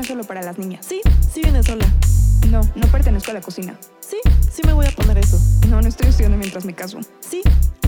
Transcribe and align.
no 0.00 0.04
es 0.04 0.08
solo 0.08 0.24
para 0.24 0.40
las 0.42 0.56
niñas. 0.58 0.86
Sí, 0.86 1.02
sí 1.30 1.42
viene 1.42 1.62
sola. 1.62 1.86
No, 2.48 2.62
no 2.74 2.86
pertenezco 2.86 3.32
a 3.32 3.34
la 3.34 3.42
cocina. 3.42 3.78
Sí, 4.00 4.16
sí 4.50 4.62
me 4.64 4.72
voy 4.72 4.86
a 4.86 4.90
poner 4.92 5.18
eso. 5.18 5.38
No, 5.68 5.82
no 5.82 5.86
estoy 5.88 6.08
estudiando 6.08 6.38
mientras 6.38 6.64
me 6.64 6.74
caso. 6.74 7.00
Sí, 7.20 7.42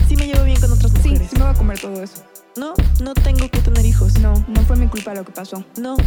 sí 0.07 0.15
me 0.15 0.27
llevo 0.27 0.43
bien 0.43 0.59
con 0.61 0.71
otras 0.71 0.91
Sí, 1.01 1.09
mujeres. 1.09 1.29
sí 1.31 1.37
me 1.37 1.41
voy 1.45 1.51
a 1.55 1.57
comer 1.57 1.79
todo 1.79 2.03
eso. 2.03 2.23
No, 2.55 2.75
no 3.01 3.15
tengo 3.15 3.49
que 3.49 3.59
tener 3.61 3.83
hijos. 3.83 4.19
No, 4.19 4.45
no 4.47 4.61
fue 4.61 4.75
mi 4.75 4.85
culpa 4.85 5.15
lo 5.15 5.25
que 5.25 5.31
pasó. 5.31 5.65
No, 5.81 5.97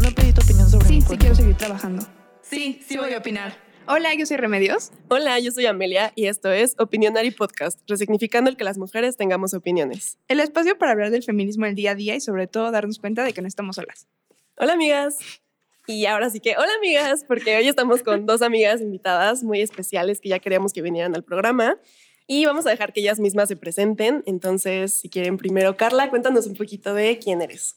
no 0.00 0.10
pedí 0.14 0.32
tu 0.32 0.42
opinión 0.42 0.70
sobre 0.70 0.86
Sí, 0.86 0.94
mi 0.94 1.02
sí 1.02 1.16
quiero 1.18 1.34
seguir 1.34 1.56
trabajando. 1.56 2.06
Sí, 2.40 2.80
sí 2.86 2.96
voy 2.96 3.12
a 3.14 3.18
opinar. 3.18 3.56
Hola, 3.88 4.14
yo 4.14 4.26
soy 4.26 4.36
Remedios. 4.36 4.92
Hola, 5.08 5.40
yo 5.40 5.50
soy 5.50 5.66
Amelia 5.66 6.12
y 6.14 6.26
esto 6.26 6.52
es 6.52 6.76
Opinionary 6.78 7.32
Podcast, 7.32 7.80
resignificando 7.88 8.48
el 8.48 8.56
que 8.56 8.62
las 8.62 8.78
mujeres 8.78 9.16
tengamos 9.16 9.54
opiniones. 9.54 10.18
El 10.28 10.38
espacio 10.38 10.78
para 10.78 10.92
hablar 10.92 11.10
del 11.10 11.24
feminismo 11.24 11.66
el 11.66 11.74
día 11.74 11.90
a 11.90 11.94
día 11.96 12.14
y 12.14 12.20
sobre 12.20 12.46
todo 12.46 12.70
darnos 12.70 13.00
cuenta 13.00 13.24
de 13.24 13.32
que 13.32 13.42
no 13.42 13.48
estamos 13.48 13.74
solas. 13.74 14.06
Hola 14.56 14.74
amigas. 14.74 15.18
Y 15.90 16.04
ahora 16.04 16.28
sí 16.28 16.38
que, 16.40 16.54
hola 16.58 16.68
amigas, 16.76 17.24
porque 17.26 17.56
hoy 17.56 17.66
estamos 17.66 18.02
con 18.02 18.26
dos 18.26 18.42
amigas 18.42 18.82
invitadas 18.82 19.42
muy 19.42 19.62
especiales 19.62 20.20
que 20.20 20.28
ya 20.28 20.38
queríamos 20.38 20.74
que 20.74 20.82
vinieran 20.82 21.14
al 21.14 21.24
programa. 21.24 21.78
Y 22.26 22.44
vamos 22.44 22.66
a 22.66 22.70
dejar 22.70 22.92
que 22.92 23.00
ellas 23.00 23.18
mismas 23.18 23.48
se 23.48 23.56
presenten. 23.56 24.22
Entonces, 24.26 24.92
si 24.92 25.08
quieren 25.08 25.38
primero, 25.38 25.78
Carla, 25.78 26.10
cuéntanos 26.10 26.46
un 26.46 26.56
poquito 26.56 26.92
de 26.92 27.18
quién 27.18 27.40
eres. 27.40 27.76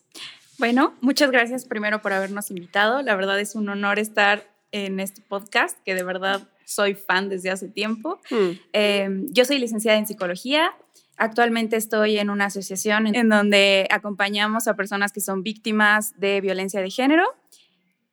Bueno, 0.58 0.94
muchas 1.00 1.32
gracias 1.32 1.64
primero 1.64 2.02
por 2.02 2.12
habernos 2.12 2.50
invitado. 2.50 3.02
La 3.02 3.16
verdad 3.16 3.40
es 3.40 3.56
un 3.56 3.70
honor 3.70 3.98
estar 3.98 4.44
en 4.74 5.00
este 5.00 5.22
podcast, 5.22 5.80
que 5.86 5.96
de 5.96 6.04
verdad 6.04 6.50
soy 6.66 6.96
fan 6.96 7.30
desde 7.30 7.50
hace 7.50 7.70
tiempo. 7.70 8.20
Hmm. 8.30 8.60
Eh, 8.74 9.10
yo 9.30 9.46
soy 9.46 9.58
licenciada 9.58 9.98
en 9.98 10.06
psicología. 10.06 10.74
Actualmente 11.16 11.78
estoy 11.78 12.18
en 12.18 12.30
una 12.30 12.48
asociación 12.48 13.16
en 13.16 13.30
donde 13.30 13.88
acompañamos 13.90 14.68
a 14.68 14.76
personas 14.76 15.14
que 15.14 15.22
son 15.22 15.44
víctimas 15.44 16.20
de 16.20 16.42
violencia 16.42 16.82
de 16.82 16.90
género 16.90 17.24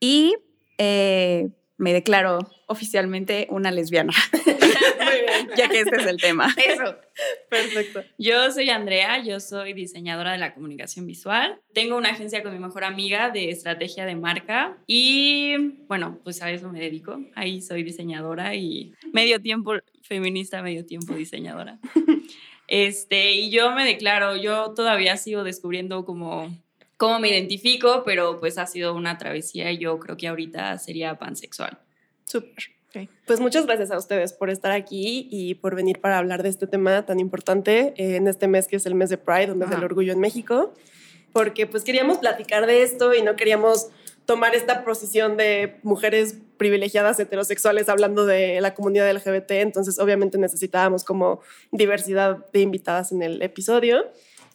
y 0.00 0.34
eh, 0.78 1.48
me 1.76 1.92
declaro 1.92 2.38
oficialmente 2.66 3.46
una 3.50 3.70
lesbiana, 3.70 4.12
Muy 4.44 5.20
bien. 5.20 5.48
ya 5.56 5.68
que 5.68 5.80
este 5.80 5.96
es 5.96 6.06
el 6.06 6.18
tema. 6.18 6.54
Eso. 6.56 6.96
Perfecto. 7.48 8.02
Yo 8.18 8.50
soy 8.50 8.68
Andrea, 8.70 9.22
yo 9.22 9.40
soy 9.40 9.72
diseñadora 9.72 10.32
de 10.32 10.38
la 10.38 10.54
comunicación 10.54 11.06
visual. 11.06 11.60
Tengo 11.72 11.96
una 11.96 12.10
agencia 12.10 12.42
con 12.42 12.52
mi 12.52 12.58
mejor 12.58 12.84
amiga 12.84 13.30
de 13.30 13.50
estrategia 13.50 14.04
de 14.04 14.16
marca 14.16 14.76
y 14.86 15.56
bueno, 15.86 16.20
pues 16.24 16.42
a 16.42 16.50
eso 16.50 16.68
me 16.70 16.80
dedico. 16.80 17.20
Ahí 17.34 17.62
soy 17.62 17.82
diseñadora 17.84 18.54
y 18.54 18.92
medio 19.12 19.40
tiempo 19.40 19.72
feminista, 20.02 20.62
medio 20.62 20.84
tiempo 20.84 21.14
diseñadora. 21.14 21.78
Este, 22.70 23.32
y 23.32 23.48
yo 23.48 23.72
me 23.72 23.82
declaro, 23.86 24.36
yo 24.36 24.74
todavía 24.74 25.16
sigo 25.16 25.42
descubriendo 25.42 26.04
cómo, 26.04 26.54
cómo 26.98 27.18
me 27.20 27.30
identifico, 27.30 28.02
pero 28.04 28.38
pues 28.38 28.58
ha 28.58 28.66
sido 28.66 28.94
una 28.94 29.16
travesía 29.16 29.72
y 29.72 29.78
yo 29.78 29.98
creo 29.98 30.18
que 30.18 30.28
ahorita 30.28 30.76
sería 30.78 31.18
pansexual. 31.18 31.78
Súper. 32.24 32.78
Pues 33.26 33.38
muchas 33.38 33.66
gracias 33.66 33.90
a 33.90 33.98
ustedes 33.98 34.32
por 34.32 34.50
estar 34.50 34.72
aquí 34.72 35.28
y 35.30 35.54
por 35.54 35.74
venir 35.74 36.00
para 36.00 36.18
hablar 36.18 36.42
de 36.42 36.48
este 36.48 36.66
tema 36.66 37.04
tan 37.04 37.20
importante 37.20 37.94
eh, 37.96 38.16
en 38.16 38.26
este 38.26 38.48
mes 38.48 38.66
que 38.66 38.76
es 38.76 38.86
el 38.86 38.94
mes 38.94 39.10
de 39.10 39.18
Pride, 39.18 39.54
mes 39.54 39.68
Ajá. 39.68 39.76
del 39.76 39.84
orgullo 39.84 40.12
en 40.12 40.20
México, 40.20 40.74
porque 41.32 41.66
pues 41.66 41.84
queríamos 41.84 42.18
platicar 42.18 42.66
de 42.66 42.82
esto 42.82 43.14
y 43.14 43.22
no 43.22 43.36
queríamos 43.36 43.88
tomar 44.24 44.54
esta 44.54 44.84
posición 44.84 45.36
de 45.36 45.76
mujeres 45.82 46.38
privilegiadas 46.56 47.20
heterosexuales 47.20 47.88
hablando 47.88 48.26
de 48.26 48.60
la 48.60 48.74
comunidad 48.74 49.10
LGBT, 49.14 49.52
entonces 49.52 49.98
obviamente 49.98 50.38
necesitábamos 50.38 51.04
como 51.04 51.40
diversidad 51.70 52.38
de 52.52 52.60
invitadas 52.60 53.12
en 53.12 53.22
el 53.22 53.42
episodio. 53.42 54.06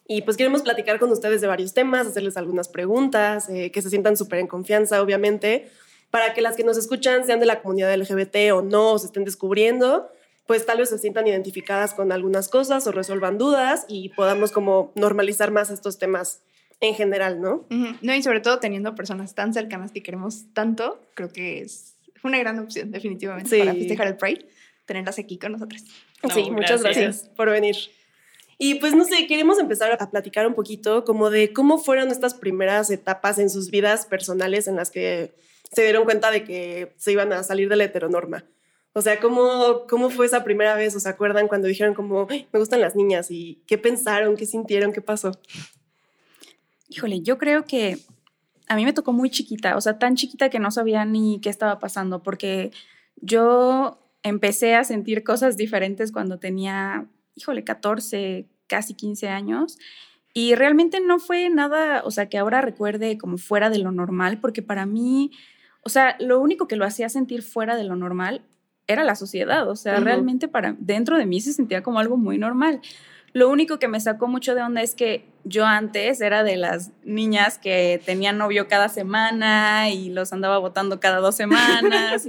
Y 0.08 0.22
pues 0.23 0.36
queremos 0.38 0.62
platicar 0.62 1.00
con 1.00 1.12
ustedes 1.12 1.40
de 1.42 1.48
varios 1.48 1.73
temas, 1.73 2.08
hacerles 2.08 2.36
algunas 2.38 2.68
preguntas, 2.68 3.48
eh, 3.50 3.72
que 3.72 3.82
se 3.82 3.90
sientan 3.90 4.18
súper 4.18 4.40
en 4.40 4.48
confianza, 4.48 5.02
obviamente, 5.02 5.70
para 6.12 6.34
que 6.34 6.42
las 6.42 6.56
que 6.58 6.64
nos 6.64 6.78
escuchan 6.78 7.26
sean 7.26 7.40
de 7.40 7.46
la 7.46 7.62
comunidad 7.62 7.94
LGBT 7.96 8.52
o 8.54 8.62
no, 8.62 8.92
o 8.92 9.00
se 9.00 9.06
estén 9.08 9.24
descubriendo, 9.24 10.09
pues 10.46 10.66
tal 10.66 10.80
vez 10.80 10.90
se 10.90 10.97
sientan 10.97 11.25
identificadas 11.25 11.94
con 11.94 12.12
algunas 12.12 12.50
cosas 12.50 12.86
o 12.86 12.92
resuelvan 12.92 13.38
dudas 13.38 13.86
y 13.88 14.09
podamos 14.09 14.52
como 14.52 14.92
normalizar 14.96 15.52
más 15.52 15.69
estos 15.69 15.97
temas 15.97 16.42
en 16.81 16.96
general, 16.96 17.40
¿no? 17.40 17.66
Ujú. 17.72 17.96
No, 18.02 18.13
y 18.13 18.22
sobre 18.22 18.42
todo 18.42 18.59
teniendo 18.59 18.94
personas 18.94 19.34
tan 19.36 19.53
cercanas 19.53 19.94
que 19.94 20.03
queremos 20.03 20.44
tanto, 20.53 21.00
creo 21.13 21.30
que 21.30 21.62
es 21.62 21.96
una 22.24 22.38
gran 22.40 22.59
opción, 22.59 22.92
definitivamente, 22.92 23.50
Sí. 23.50 23.59
para 23.59 23.74
festejar 23.74 24.08
el 24.08 24.18
Pride, 24.18 24.46
tenerlas 24.86 25.18
aquí 25.18 25.38
con 25.38 25.53
nosotras. 25.53 25.86
No, 26.22 26.30
sí, 26.30 26.52
muchas 26.52 26.81
gracias. 26.84 27.06
gracias 27.06 27.30
por 27.36 27.50
venir. 27.50 27.75
Y 28.66 28.75
pues 28.75 28.96
no 28.96 29.03
sé, 29.03 29.28
queremos 29.28 29.59
empezar 29.59 29.91
a 29.91 30.09
platicar 30.09 30.47
un 30.47 30.53
poquito 30.53 31.03
como 31.03 31.29
de 31.29 31.51
cómo 31.51 31.79
fueron 31.79 32.07
estas 32.12 32.34
primeras 32.34 32.90
etapas 32.91 33.38
en 33.38 33.50
sus 33.50 33.69
vidas 33.69 34.06
personales 34.06 34.69
en 34.69 34.78
las 34.78 34.90
que 34.90 35.35
se 35.74 35.84
dieron 35.84 36.06
cuenta 36.06 36.31
de 36.31 36.46
que 36.46 36.94
se 36.96 37.12
iban 37.12 37.34
a 37.34 37.44
salir 37.44 37.68
de 37.68 37.75
la 37.75 37.84
heteronorma. 37.84 38.46
O 38.94 39.01
sea, 39.01 39.19
¿cómo, 39.19 39.85
cómo 39.90 40.09
fue 40.09 40.28
esa 40.28 40.46
primera 40.46 40.78
vez? 40.78 40.96
¿O 40.96 41.01
se 41.01 41.09
acuerdan 41.09 41.50
cuando 41.50 41.68
dijeron 41.68 41.94
como, 41.94 42.25
"Ay, 42.29 42.47
me 42.53 42.59
gustan 42.59 42.79
las 42.79 42.96
niñas? 42.96 43.31
¿Y 43.31 43.62
qué 43.68 43.78
pensaron? 43.78 44.38
¿Qué 44.38 44.46
sintieron? 44.46 44.94
¿Qué 44.94 45.01
pasó? 45.01 45.31
Híjole, 46.88 47.19
yo 47.19 47.38
creo 47.38 47.66
que 47.66 47.97
a 48.69 48.78
mí 48.78 48.85
me 48.85 48.94
tocó 48.94 49.12
muy 49.12 49.30
chiquita, 49.30 49.75
o 49.75 49.81
sea, 49.81 50.00
tan 50.00 50.16
chiquita 50.16 50.50
que 50.50 50.59
no 50.59 50.72
sabía 50.72 51.03
ni 51.03 51.41
qué 51.41 51.50
estaba 51.50 51.80
pasando, 51.80 52.24
porque 52.24 52.72
yo 53.18 54.00
empecé 54.24 54.75
a 54.75 54.85
sentir 54.85 55.25
cosas 55.25 55.57
diferentes 55.57 56.13
cuando 56.13 56.40
tenía, 56.40 57.09
híjole, 57.35 57.66
14, 57.66 58.47
casi 58.68 58.94
15 58.94 59.29
años. 59.29 59.78
Y 60.34 60.56
realmente 60.56 61.00
no 61.00 61.19
fue 61.19 61.50
nada, 61.50 62.01
o 62.06 62.12
sea, 62.12 62.28
que 62.28 62.38
ahora 62.38 62.62
recuerde 62.62 63.18
como 63.18 63.38
fuera 63.38 63.69
de 63.69 63.78
lo 63.78 63.91
normal, 63.91 64.40
porque 64.40 64.63
para 64.63 64.85
mí, 64.85 65.31
o 65.84 65.90
sea, 65.90 66.16
lo 66.19 66.40
único 66.40 66.68
que 66.68 66.75
lo 66.75 66.85
hacía 66.85 67.07
sentir 67.09 67.44
fuera 67.44 67.75
de 67.75 67.84
lo 67.84 67.96
normal 67.96 68.41
era 68.88 69.03
la 69.03 69.16
sociedad, 69.16 69.69
o 69.69 69.75
sea, 69.75 70.00
realmente 70.00 70.47
para 70.47 70.75
dentro 70.79 71.18
de 71.18 71.25
mí 71.25 71.40
se 71.40 71.53
sentía 71.53 71.84
como 71.84 72.00
algo 72.00 72.18
muy 72.18 72.38
normal. 72.38 72.81
Lo 73.33 73.49
único 73.49 73.79
que 73.79 73.88
me 73.88 73.99
sacó 73.99 74.27
mucho 74.27 74.53
de 74.53 74.61
onda 74.61 74.81
es 74.83 74.94
que 74.94 75.25
yo 75.44 75.66
antes 75.66 76.21
era 76.21 76.44
de 76.44 76.55
las 76.55 76.91
niñas 77.03 77.57
que 77.57 77.99
tenían 78.05 78.38
novio 78.38 78.67
cada 78.67 78.89
semana 78.89 79.89
y 79.89 80.09
los 80.09 80.31
andaba 80.31 80.59
votando 80.59 80.99
cada 80.99 81.17
dos 81.17 81.35
semanas. 81.35 82.27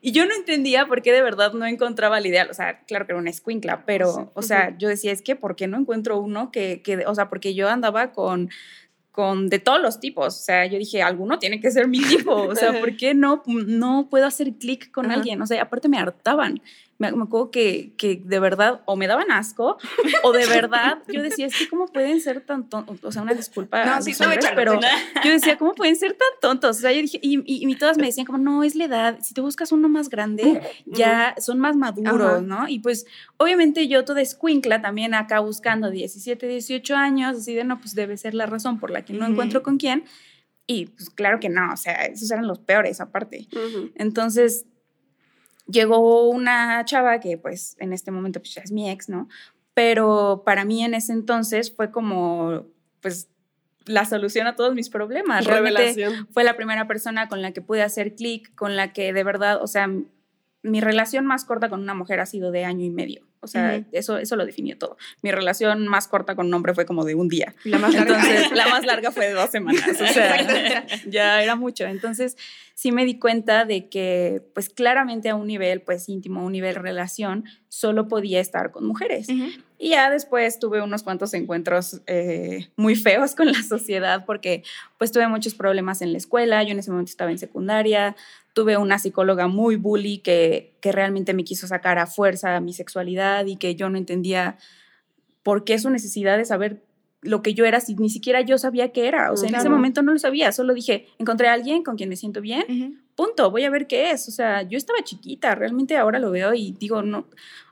y 0.00 0.12
yo 0.12 0.24
no 0.26 0.34
entendía 0.34 0.86
por 0.86 1.02
qué 1.02 1.12
de 1.12 1.22
verdad 1.22 1.52
no 1.54 1.66
encontraba 1.66 2.18
el 2.18 2.26
ideal. 2.26 2.48
O 2.50 2.54
sea, 2.54 2.80
claro 2.84 3.04
que 3.04 3.12
era 3.12 3.20
una 3.20 3.30
escuincla, 3.30 3.84
pero, 3.84 4.12
Sí. 4.14 4.20
o 4.34 4.42
sea, 4.42 4.78
yo 4.78 4.88
decía, 4.88 5.10
es 5.12 5.22
que 5.22 5.34
¿por 5.36 5.56
qué 5.56 5.66
no 5.66 5.76
encuentro 5.76 6.18
uno 6.18 6.52
que, 6.52 6.82
que 6.82 7.04
o 7.06 7.14
sea, 7.14 7.28
porque 7.28 7.54
yo 7.54 7.68
andaba 7.68 8.12
con 8.12 8.48
con 9.10 9.48
de 9.48 9.60
todos 9.60 9.80
los 9.80 10.00
tipos, 10.00 10.26
o 10.40 10.42
sea, 10.42 10.66
yo 10.66 10.76
dije, 10.76 11.00
alguno 11.00 11.38
tiene 11.38 11.60
que 11.60 11.70
ser 11.70 11.86
mi 11.86 12.00
tipo, 12.02 12.32
o 12.34 12.56
sea, 12.56 12.80
¿por 12.80 12.96
qué 12.96 13.14
no, 13.14 13.44
no 13.46 14.08
puedo 14.10 14.26
hacer 14.26 14.54
clic 14.54 14.90
con 14.90 15.06
Ajá. 15.06 15.14
alguien? 15.14 15.40
O 15.40 15.46
sea, 15.46 15.62
aparte 15.62 15.88
me 15.88 15.98
hartaban, 15.98 16.60
me, 17.10 17.16
me 17.18 17.22
acuerdo 17.24 17.50
que, 17.50 17.92
que 17.96 18.20
de 18.24 18.40
verdad 18.40 18.82
o 18.86 18.96
me 18.96 19.06
daban 19.06 19.30
asco 19.30 19.78
o 20.22 20.32
de 20.32 20.46
verdad 20.46 20.98
yo 21.12 21.22
decía, 21.22 21.46
es 21.46 21.56
que 21.56 21.68
cómo 21.68 21.86
pueden 21.86 22.20
ser 22.20 22.40
tan 22.40 22.68
tontos, 22.68 22.98
o 23.02 23.12
sea, 23.12 23.22
una 23.22 23.34
disculpa, 23.34 23.84
No, 23.84 23.92
a 23.94 24.02
sí, 24.02 24.10
los 24.10 24.20
no, 24.20 24.26
hombres, 24.26 24.44
échalo, 24.44 24.56
pero 24.56 24.80
yo 25.24 25.30
decía, 25.30 25.56
¿cómo 25.58 25.74
pueden 25.74 25.96
ser 25.96 26.12
tan 26.12 26.28
tontos? 26.40 26.78
O 26.78 26.80
sea, 26.80 26.92
yo 26.92 27.00
dije, 27.00 27.18
y, 27.22 27.38
y, 27.40 27.68
y 27.70 27.74
todas 27.76 27.98
me 27.98 28.06
decían 28.06 28.26
como, 28.26 28.38
no, 28.38 28.64
es 28.64 28.74
la 28.74 28.84
edad, 28.84 29.18
si 29.22 29.34
te 29.34 29.40
buscas 29.40 29.72
uno 29.72 29.88
más 29.88 30.08
grande, 30.08 30.60
ya 30.86 31.34
son 31.38 31.58
más 31.58 31.76
maduros, 31.76 32.20
Ajá. 32.22 32.40
¿no? 32.40 32.68
Y 32.68 32.80
pues, 32.80 33.06
obviamente 33.36 33.88
yo 33.88 34.04
toda 34.04 34.20
escuincla 34.20 34.80
también 34.80 35.14
acá 35.14 35.40
buscando 35.40 35.90
17, 35.90 36.46
18 36.46 36.96
años, 36.96 37.36
así 37.38 37.54
de, 37.54 37.64
no, 37.64 37.78
pues 37.78 37.94
debe 37.94 38.16
ser 38.16 38.34
la 38.34 38.46
razón 38.46 38.78
por 38.80 38.90
la 38.90 39.04
que 39.04 39.12
no 39.12 39.24
Ujú. 39.24 39.32
encuentro 39.32 39.62
con 39.62 39.78
quién. 39.78 40.04
Y 40.66 40.86
pues 40.86 41.10
claro 41.10 41.40
que 41.40 41.50
no, 41.50 41.72
o 41.72 41.76
sea, 41.76 42.06
esos 42.06 42.30
eran 42.30 42.46
los 42.46 42.58
peores 42.58 43.00
aparte. 43.00 43.46
Ujú. 43.52 43.90
Entonces, 43.96 44.64
llegó 45.66 46.28
una 46.28 46.84
chava 46.84 47.20
que 47.20 47.38
pues 47.38 47.76
en 47.78 47.92
este 47.92 48.10
momento 48.10 48.40
pues 48.40 48.54
ya 48.54 48.62
es 48.62 48.72
mi 48.72 48.90
ex, 48.90 49.08
¿no? 49.08 49.28
Pero 49.74 50.42
para 50.44 50.64
mí 50.64 50.84
en 50.84 50.94
ese 50.94 51.12
entonces 51.12 51.74
fue 51.74 51.90
como, 51.90 52.66
pues, 53.00 53.28
la 53.86 54.04
solución 54.04 54.46
a 54.46 54.54
todos 54.56 54.74
mis 54.74 54.88
problemas. 54.88 55.44
Realmente 55.44 55.80
Revelación. 55.80 56.28
fue 56.32 56.44
la 56.44 56.56
primera 56.56 56.86
persona 56.86 57.28
con 57.28 57.42
la 57.42 57.52
que 57.52 57.60
pude 57.60 57.82
hacer 57.82 58.14
clic, 58.14 58.54
con 58.54 58.76
la 58.76 58.92
que 58.92 59.12
de 59.12 59.24
verdad, 59.24 59.60
o 59.62 59.66
sea, 59.66 59.90
mi 60.62 60.80
relación 60.80 61.26
más 61.26 61.44
corta 61.44 61.68
con 61.68 61.80
una 61.82 61.92
mujer 61.92 62.20
ha 62.20 62.26
sido 62.26 62.50
de 62.50 62.64
año 62.64 62.84
y 62.84 62.90
medio. 62.90 63.26
O 63.40 63.46
sea, 63.46 63.76
Ujú. 63.80 63.88
eso, 63.92 64.16
eso 64.16 64.36
lo 64.36 64.46
definió 64.46 64.78
todo. 64.78 64.96
Mi 65.20 65.30
relación 65.30 65.86
más 65.86 66.08
corta 66.08 66.34
con 66.34 66.46
un 66.46 66.54
hombre 66.54 66.72
fue 66.72 66.86
como 66.86 67.04
de 67.04 67.14
un 67.14 67.28
día. 67.28 67.54
La 67.64 67.78
más 67.78 67.92
larga. 67.92 68.14
Entonces, 68.16 68.52
la 68.52 68.68
más 68.68 68.86
larga 68.86 69.10
fue 69.10 69.26
de 69.26 69.34
dos 69.34 69.50
semanas. 69.50 70.00
O 70.00 70.06
sea, 70.06 70.86
ya 71.06 71.42
era 71.42 71.54
mucho. 71.54 71.84
Entonces, 71.84 72.38
sí 72.74 72.90
me 72.90 73.04
di 73.04 73.18
cuenta 73.18 73.64
de 73.64 73.88
que, 73.88 74.42
pues 74.52 74.68
claramente 74.68 75.28
a 75.28 75.36
un 75.36 75.46
nivel, 75.46 75.80
pues 75.80 76.08
íntimo, 76.08 76.40
a 76.40 76.44
un 76.44 76.52
nivel 76.52 76.74
relación, 76.74 77.44
solo 77.68 78.08
podía 78.08 78.40
estar 78.40 78.72
con 78.72 78.84
mujeres. 78.84 79.28
Y 79.78 79.90
ya 79.90 80.10
después 80.10 80.58
tuve 80.58 80.82
unos 80.82 81.02
cuantos 81.02 81.34
encuentros 81.34 82.02
eh, 82.06 82.68
muy 82.76 82.96
feos 82.96 83.34
con 83.34 83.46
la 83.46 83.62
sociedad 83.62 84.24
porque 84.26 84.64
pues 84.98 85.12
tuve 85.12 85.28
muchos 85.28 85.54
problemas 85.54 86.02
en 86.02 86.12
la 86.12 86.18
escuela, 86.18 86.62
yo 86.62 86.72
en 86.72 86.80
ese 86.80 86.90
momento 86.90 87.10
estaba 87.10 87.30
en 87.30 87.38
secundaria, 87.38 88.16
tuve 88.54 88.76
una 88.76 88.98
psicóloga 88.98 89.46
muy 89.46 89.76
bully 89.76 90.18
que, 90.18 90.76
que 90.80 90.92
realmente 90.92 91.32
me 91.32 91.44
quiso 91.44 91.66
sacar 91.66 91.98
a 91.98 92.06
fuerza 92.06 92.58
mi 92.60 92.72
sexualidad 92.72 93.46
y 93.46 93.56
que 93.56 93.76
yo 93.76 93.88
no 93.88 93.98
entendía 93.98 94.58
por 95.42 95.64
qué 95.64 95.78
su 95.78 95.90
necesidad 95.90 96.38
de 96.38 96.44
saber 96.44 96.82
lo 97.24 97.42
que 97.42 97.54
yo 97.54 97.64
era 97.64 97.80
si 97.80 97.94
ni 97.94 98.10
siquiera 98.10 98.40
yo 98.42 98.58
sabía 98.58 98.92
qué 98.92 99.08
era. 99.08 99.32
O 99.32 99.36
sea, 99.36 99.48
en 99.48 99.54
ese 99.54 99.68
momento 99.68 100.02
no 100.02 100.12
lo 100.12 100.18
sabía, 100.18 100.52
solo 100.52 100.74
dije, 100.74 101.08
encontré 101.18 101.48
a 101.48 101.54
alguien 101.54 101.82
con 101.82 101.96
quien 101.96 102.08
me 102.08 102.16
siento 102.16 102.40
bien, 102.40 103.02
punto, 103.16 103.50
voy 103.50 103.64
a 103.64 103.70
ver 103.70 103.86
qué 103.86 104.10
es. 104.10 104.28
O 104.28 104.32
sea, 104.32 104.62
yo 104.62 104.76
estaba 104.76 105.02
chiquita, 105.02 105.54
realmente 105.54 105.96
ahora 105.96 106.18
lo 106.18 106.30
veo 106.30 106.54
y 106.54 106.72
digo, 106.78 107.02
no, 107.02 107.26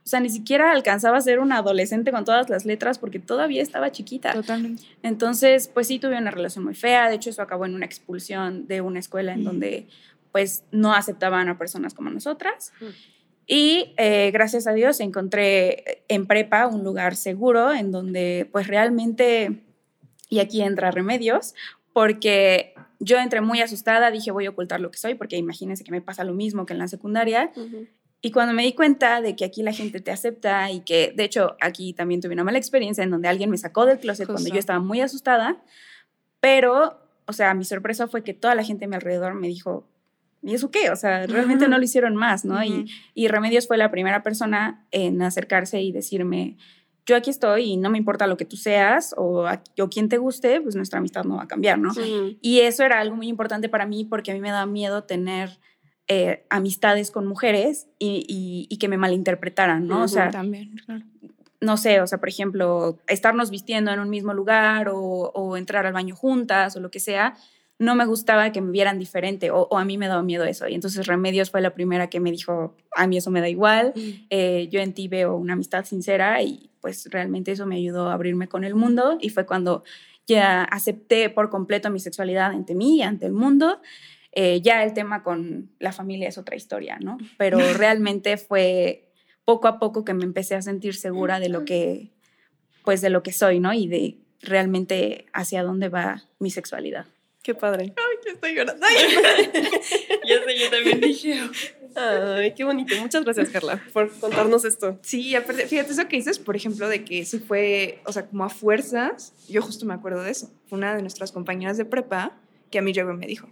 o 0.04 0.08
sea, 0.08 0.18
ni 0.18 0.30
siquiera 0.30 0.72
alcanzaba 0.72 1.18
a 1.18 1.20
ser 1.20 1.38
una 1.38 1.58
adolescente 1.58 2.10
con 2.10 2.24
todas 2.24 2.50
las 2.50 2.64
letras 2.64 2.98
porque 2.98 3.20
todavía 3.20 3.62
estaba 3.62 3.92
chiquita. 3.92 4.32
Totalmente. 4.32 4.82
Entonces, 5.02 5.68
pues 5.68 5.86
sí, 5.86 6.00
tuve 6.00 6.18
una 6.18 6.32
relación 6.32 6.64
muy 6.64 6.74
fea. 6.74 7.08
De 7.08 7.14
hecho, 7.14 7.30
eso 7.30 7.40
acabó 7.40 7.66
en 7.66 7.74
una 7.76 7.86
expulsión 7.86 8.66
de 8.66 8.80
una 8.80 8.98
escuela 8.98 9.32
en 9.32 9.44
donde, 9.44 9.86
pues, 10.32 10.64
no 10.72 10.92
aceptaban 10.92 11.48
a 11.48 11.56
personas 11.56 11.94
como 11.94 12.10
nosotras. 12.10 12.72
Y 13.54 13.92
eh, 13.98 14.30
gracias 14.32 14.66
a 14.66 14.72
Dios 14.72 14.98
encontré 15.00 16.04
en 16.08 16.26
prepa 16.26 16.66
un 16.66 16.84
lugar 16.84 17.16
seguro 17.16 17.70
en 17.70 17.92
donde, 17.92 18.48
pues, 18.50 18.66
realmente, 18.66 19.62
y 20.30 20.38
aquí 20.38 20.62
entra 20.62 20.90
remedios, 20.90 21.54
porque 21.92 22.72
yo 22.98 23.18
entré 23.18 23.42
muy 23.42 23.60
asustada, 23.60 24.10
dije, 24.10 24.30
voy 24.30 24.46
a 24.46 24.50
ocultar 24.50 24.80
lo 24.80 24.90
que 24.90 24.96
soy, 24.96 25.16
porque 25.16 25.36
imagínense 25.36 25.84
que 25.84 25.90
me 25.90 26.00
pasa 26.00 26.24
lo 26.24 26.32
mismo 26.32 26.64
que 26.64 26.72
en 26.72 26.78
la 26.78 26.88
secundaria. 26.88 27.52
Y 28.22 28.30
cuando 28.30 28.54
me 28.54 28.62
di 28.62 28.72
cuenta 28.72 29.20
de 29.20 29.36
que 29.36 29.44
aquí 29.44 29.62
la 29.62 29.74
gente 29.74 30.00
te 30.00 30.10
acepta 30.10 30.70
y 30.70 30.80
que, 30.80 31.12
de 31.14 31.24
hecho, 31.24 31.58
aquí 31.60 31.92
también 31.92 32.22
tuve 32.22 32.32
una 32.32 32.44
mala 32.44 32.56
experiencia 32.56 33.04
en 33.04 33.10
donde 33.10 33.28
alguien 33.28 33.50
me 33.50 33.58
sacó 33.58 33.84
del 33.84 33.98
closet 33.98 34.28
cuando 34.28 34.44
Justo. 34.44 34.54
yo 34.54 34.60
estaba 34.60 34.78
muy 34.78 35.02
asustada, 35.02 35.62
pero, 36.40 36.98
o 37.26 37.34
sea, 37.34 37.52
mi 37.52 37.66
sorpresa 37.66 38.08
fue 38.08 38.24
que 38.24 38.32
toda 38.32 38.54
la 38.54 38.64
gente 38.64 38.86
a 38.86 38.88
mi 38.88 38.94
alrededor 38.94 39.34
me 39.34 39.48
dijo, 39.48 39.86
¿y 40.42 40.54
eso 40.54 40.70
qué? 40.70 40.90
O 40.90 40.96
sea, 40.96 41.26
realmente 41.26 41.68
no 41.68 41.78
lo 41.78 41.84
hicieron 41.84 42.16
más, 42.16 42.44
¿no? 42.44 42.54
Ujú. 42.56 42.64
y, 42.64 42.90
y 43.14 43.28
Remedios 43.28 43.66
fue 43.66 43.76
la 43.78 43.90
primera 43.90 44.22
persona 44.22 44.86
en 44.90 45.22
acercarse 45.22 45.80
y 45.80 45.92
decirme, 45.92 46.56
yo 47.06 47.16
aquí 47.16 47.30
estoy 47.30 47.64
y 47.72 47.76
no 47.76 47.90
me 47.90 47.98
importa 47.98 48.26
lo 48.26 48.36
que 48.36 48.44
tú 48.44 48.56
seas 48.56 49.14
o, 49.16 49.46
a- 49.46 49.62
o 49.80 49.88
quien 49.88 50.08
te 50.08 50.18
guste, 50.18 50.60
pues 50.60 50.76
nuestra 50.76 50.98
amistad 51.00 51.24
no 51.24 51.36
va 51.36 51.44
a 51.44 51.48
cambiar, 51.48 51.78
¿no? 51.78 51.92
Y 52.40 52.60
eso 52.60 52.84
era 52.84 53.00
algo 53.00 53.16
muy 53.16 53.28
importante 53.28 53.68
para 53.68 53.86
mí 53.86 54.04
porque 54.04 54.30
a 54.30 54.34
mí 54.34 54.40
me 54.40 54.50
daba 54.50 54.66
miedo 54.66 55.04
tener 55.04 55.58
eh, 56.08 56.44
amistades 56.50 57.10
con 57.10 57.26
mujeres 57.26 57.88
y, 57.98 58.24
y- 58.28 58.66
y 58.72 58.78
que 58.78 58.88
me 58.88 58.98
malinterpretaran, 58.98 59.86
¿no? 59.86 60.02
O 60.04 60.08
sea, 60.08 60.30
También, 60.30 60.76
claro. 60.84 61.04
no 61.60 61.76
sé, 61.76 62.00
o 62.00 62.06
sea, 62.06 62.18
por 62.18 62.28
ejemplo, 62.28 62.98
estarnos 63.08 63.50
vistiendo 63.50 63.90
en 63.92 64.00
un 64.00 64.10
mismo 64.10 64.34
lugar 64.34 64.88
o, 64.88 64.98
o 64.98 65.56
entrar 65.56 65.86
al 65.86 65.92
baño 65.92 66.14
juntas 66.16 66.76
o 66.76 66.80
lo 66.80 66.90
que 66.90 67.00
sea, 67.00 67.34
no 67.82 67.96
me 67.96 68.06
gustaba 68.06 68.52
que 68.52 68.60
me 68.60 68.70
vieran 68.70 68.98
diferente 68.98 69.50
o, 69.50 69.66
o 69.68 69.76
a 69.76 69.84
mí 69.84 69.98
me 69.98 70.06
daba 70.06 70.22
miedo 70.22 70.44
eso. 70.44 70.68
Y 70.68 70.74
entonces 70.74 71.06
Remedios 71.06 71.50
fue 71.50 71.60
la 71.60 71.74
primera 71.74 72.08
que 72.08 72.20
me 72.20 72.30
dijo, 72.30 72.76
a 72.92 73.06
mí 73.08 73.16
eso 73.16 73.30
me 73.30 73.40
da 73.40 73.48
igual, 73.48 73.92
eh, 74.30 74.68
yo 74.70 74.80
en 74.80 74.92
ti 74.94 75.08
veo 75.08 75.36
una 75.36 75.54
amistad 75.54 75.84
sincera 75.84 76.40
y 76.42 76.70
pues 76.80 77.08
realmente 77.10 77.50
eso 77.50 77.66
me 77.66 77.76
ayudó 77.76 78.08
a 78.08 78.14
abrirme 78.14 78.48
con 78.48 78.62
el 78.62 78.76
mundo 78.76 79.18
y 79.20 79.30
fue 79.30 79.46
cuando 79.46 79.82
ya 80.26 80.62
acepté 80.62 81.28
por 81.28 81.50
completo 81.50 81.90
mi 81.90 81.98
sexualidad 81.98 82.52
ante 82.52 82.74
mí 82.74 82.98
y 82.98 83.02
ante 83.02 83.26
el 83.26 83.32
mundo. 83.32 83.80
Eh, 84.30 84.60
ya 84.62 84.82
el 84.84 84.94
tema 84.94 85.22
con 85.22 85.70
la 85.78 85.92
familia 85.92 86.28
es 86.28 86.38
otra 86.38 86.56
historia, 86.56 86.98
¿no? 87.00 87.18
Pero 87.36 87.58
realmente 87.74 88.36
fue 88.36 89.12
poco 89.44 89.66
a 89.66 89.80
poco 89.80 90.04
que 90.04 90.14
me 90.14 90.24
empecé 90.24 90.54
a 90.54 90.62
sentir 90.62 90.94
segura 90.94 91.40
de 91.40 91.48
lo 91.48 91.64
que, 91.64 92.12
pues 92.84 93.00
de 93.00 93.10
lo 93.10 93.24
que 93.24 93.32
soy, 93.32 93.58
¿no? 93.58 93.72
Y 93.72 93.88
de 93.88 94.18
realmente 94.40 95.26
hacia 95.32 95.64
dónde 95.64 95.88
va 95.88 96.22
mi 96.38 96.50
sexualidad. 96.50 97.06
Qué 97.42 97.54
padre. 97.54 97.92
Estoy 98.26 98.54
llorando. 98.54 98.86
Ya 100.24 100.44
sé, 100.44 100.58
yo 100.58 100.70
también 100.70 101.00
dije. 101.00 101.40
Ay, 101.96 102.54
qué 102.54 102.64
bonito. 102.64 102.94
Muchas 103.00 103.24
gracias, 103.24 103.50
Carla, 103.50 103.82
por 103.92 104.10
contarnos 104.18 104.64
esto. 104.64 104.98
Sí, 105.02 105.34
aparte, 105.34 105.66
fíjate 105.66 105.92
eso 105.92 106.06
que 106.08 106.16
dices, 106.16 106.38
por 106.38 106.54
ejemplo, 106.56 106.88
de 106.88 107.04
que 107.04 107.24
sí 107.24 107.38
fue, 107.40 108.00
o 108.06 108.12
sea, 108.12 108.26
como 108.26 108.44
a 108.44 108.48
fuerzas, 108.48 109.34
yo 109.48 109.60
justo 109.62 109.84
me 109.84 109.94
acuerdo 109.94 110.22
de 110.22 110.30
eso. 110.30 110.50
Una 110.70 110.94
de 110.94 111.02
nuestras 111.02 111.32
compañeras 111.32 111.76
de 111.76 111.84
prepa 111.84 112.38
que 112.70 112.78
a 112.78 112.82
mí 112.82 112.92
llegó 112.92 113.12
y 113.12 113.16
me 113.16 113.26
dijo, 113.26 113.48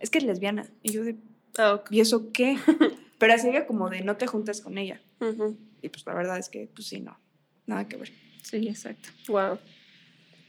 es 0.00 0.10
que 0.10 0.18
es 0.18 0.24
lesbiana. 0.24 0.66
Y 0.82 0.92
yo 0.92 1.04
de, 1.04 1.16
Ah, 1.58 1.74
ok. 1.74 1.88
¿y 1.92 2.00
eso 2.00 2.32
qué? 2.32 2.56
Pero 3.18 3.32
así 3.32 3.48
era 3.48 3.66
como 3.66 3.88
de, 3.90 4.00
no 4.02 4.16
te 4.16 4.26
juntes 4.26 4.60
con 4.62 4.78
ella. 4.78 5.00
Ujú. 5.20 5.56
Y 5.82 5.88
pues 5.90 6.04
la 6.06 6.14
verdad 6.14 6.38
es 6.38 6.48
que, 6.48 6.68
pues 6.74 6.88
sí, 6.88 7.00
no, 7.00 7.18
nada 7.66 7.86
que 7.86 7.96
ver. 7.96 8.10
Sí, 8.42 8.68
exacto. 8.68 9.10
Wow. 9.28 9.58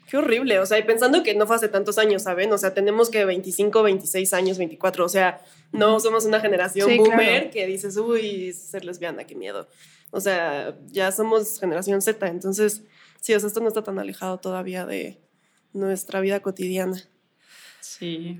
Qué 0.08 0.16
horrible, 0.16 0.58
o 0.60 0.66
sea, 0.66 0.80
y 0.80 0.84
pensando 0.84 1.22
que 1.22 1.36
no 1.36 1.46
fue 1.46 1.58
hace 1.58 1.68
tantos 1.68 1.98
años, 1.98 2.24
¿saben? 2.24 2.52
O 2.54 2.58
sea, 2.58 2.74
tenemos 2.74 3.10
que 3.10 3.26
25, 3.26 3.84
26 3.84 4.34
años, 4.34 4.58
24, 4.58 5.04
o 5.04 5.10
sea, 5.10 5.42
no 5.74 6.00
somos 6.00 6.26
una 6.26 6.40
generación 6.40 6.90
Sí, 6.90 6.98
boomer 6.98 7.18
claro. 7.18 7.50
que 7.52 7.68
dices, 7.68 7.98
uy, 7.98 8.54
ser 8.54 8.86
lesbiana, 8.86 9.26
qué 9.26 9.36
miedo. 9.36 9.68
O 10.12 10.22
sea, 10.22 10.78
ya 10.88 11.12
somos 11.12 11.60
generación 11.60 12.02
Z, 12.02 12.26
entonces, 12.28 12.84
sí, 13.20 13.34
o 13.34 13.40
sea, 13.40 13.48
esto 13.48 13.60
no 13.60 13.68
está 13.68 13.84
tan 13.84 14.00
alejado 14.00 14.38
todavía 14.40 14.86
de 14.86 15.20
nuestra 15.74 16.22
vida 16.22 16.40
cotidiana. 16.40 17.04
Sí. 17.82 18.40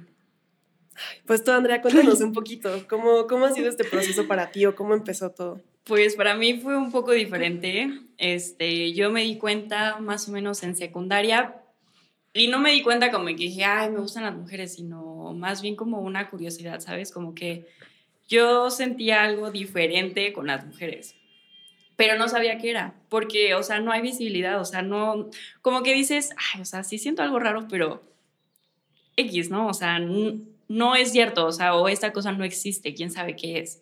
Pues 1.26 1.44
tú, 1.44 1.52
Andrea, 1.52 1.82
cuéntanos 1.82 2.22
un 2.22 2.32
poquito, 2.32 2.88
¿cómo, 2.90 3.28
cómo 3.28 3.46
ha 3.46 3.52
sido 3.52 3.70
este 3.70 3.84
proceso 3.84 4.26
para 4.26 4.52
ti 4.52 4.66
o 4.66 4.74
cómo 4.74 4.94
empezó 4.94 5.32
todo? 5.32 5.62
Pues 5.88 6.16
para 6.16 6.36
mí 6.36 6.60
fue 6.60 6.76
un 6.76 6.92
poco 6.92 7.14
diferente. 7.14 7.90
Este, 8.18 8.92
yo 8.94 9.10
me 9.10 9.24
di 9.24 9.38
cuenta 9.38 10.00
más 10.00 10.28
o 10.28 10.32
menos 10.32 10.62
en 10.64 10.76
secundaria 10.76 11.62
y 12.34 12.50
no 12.50 12.60
me 12.60 12.72
di 12.72 12.84
cuenta 12.84 13.10
como 13.10 13.28
que 13.28 13.36
dije, 13.36 13.64
ay, 13.64 13.90
me 13.90 14.00
gustan 14.00 14.24
las 14.24 14.36
mujeres, 14.36 14.74
sino 14.74 15.34
más 15.34 15.62
bien 15.62 15.76
como 15.76 16.02
una 16.02 16.30
curiosidad, 16.30 16.82
¿sabes? 16.82 17.12
Como 17.12 17.34
que 17.34 17.66
yo 18.28 18.70
sentía 18.70 19.24
algo 19.24 19.50
diferente 19.50 20.34
con 20.34 20.48
las 20.48 20.66
mujeres, 20.66 21.16
pero 21.96 22.18
no 22.18 22.28
sabía 22.28 22.58
qué 22.58 22.70
era, 22.70 22.94
porque, 23.10 23.56
o 23.56 23.64
sea, 23.64 23.80
no 23.80 23.92
hay 23.92 24.02
visibilidad, 24.02 24.60
o 24.60 24.66
sea, 24.66 24.82
no, 24.82 25.30
como 25.62 25.82
que 25.84 25.94
dices, 25.94 26.32
ay, 26.54 26.62
o 26.62 26.66
sea, 26.66 26.84
sí 26.84 27.00
siento 27.00 27.24
algo 27.24 27.40
raro, 27.40 27.68
pero 27.70 28.04
X, 29.16 29.50
¿no? 29.50 29.68
O 29.68 29.74
sea, 29.74 30.00
no 30.00 30.96
es 30.96 31.12
cierto, 31.12 31.46
o 31.48 31.52
sea, 31.52 31.76
o 31.76 31.88
esta 31.88 32.12
cosa 32.12 32.34
no 32.34 32.44
existe, 32.44 32.94
quién 32.94 33.10
sabe 33.10 33.36
qué 33.36 33.60
es. 33.60 33.82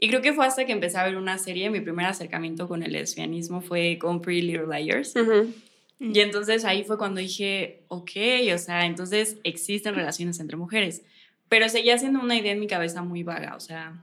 Y 0.00 0.08
creo 0.08 0.22
que 0.22 0.32
fue 0.32 0.46
hasta 0.46 0.64
que 0.64 0.72
empecé 0.72 0.98
a 0.98 1.04
ver 1.04 1.16
una 1.16 1.36
serie, 1.36 1.68
mi 1.68 1.80
primer 1.80 2.06
acercamiento 2.06 2.66
con 2.66 2.82
el 2.82 2.92
lesbianismo 2.92 3.60
fue 3.60 3.98
con 3.98 4.22
Pretty 4.22 4.42
Little 4.42 4.66
Liars. 4.66 5.14
Ujú. 5.14 5.52
Y 6.00 6.20
entonces 6.20 6.64
ahí 6.64 6.84
fue 6.84 6.96
cuando 6.96 7.20
dije, 7.20 7.82
ok, 7.88 8.10
o 8.54 8.58
sea, 8.58 8.86
entonces 8.86 9.36
existen 9.44 9.94
relaciones 9.94 10.40
entre 10.40 10.56
mujeres. 10.56 11.02
Pero 11.50 11.68
seguía 11.68 11.98
siendo 11.98 12.20
una 12.20 12.36
idea 12.36 12.52
en 12.52 12.60
mi 12.60 12.66
cabeza 12.66 13.02
muy 13.02 13.22
vaga, 13.22 13.54
o 13.54 13.60
sea, 13.60 14.02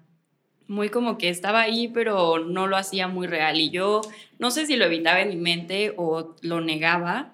muy 0.68 0.90
como 0.90 1.18
que 1.18 1.30
estaba 1.30 1.62
ahí, 1.62 1.88
pero 1.88 2.40
no 2.40 2.68
lo 2.68 2.78
hacía 2.78 3.08
muy 3.08 3.26
real. 3.26 3.60
Y 3.60 3.72
yo 3.72 4.02
no 4.38 4.52
sé 4.52 4.68
si 4.68 4.76
lo 4.76 4.86
evitaba 4.86 5.22
en 5.22 5.30
mi 5.30 5.38
mente 5.38 5.94
o 5.98 6.36
lo 6.42 6.62
negaba, 6.62 7.34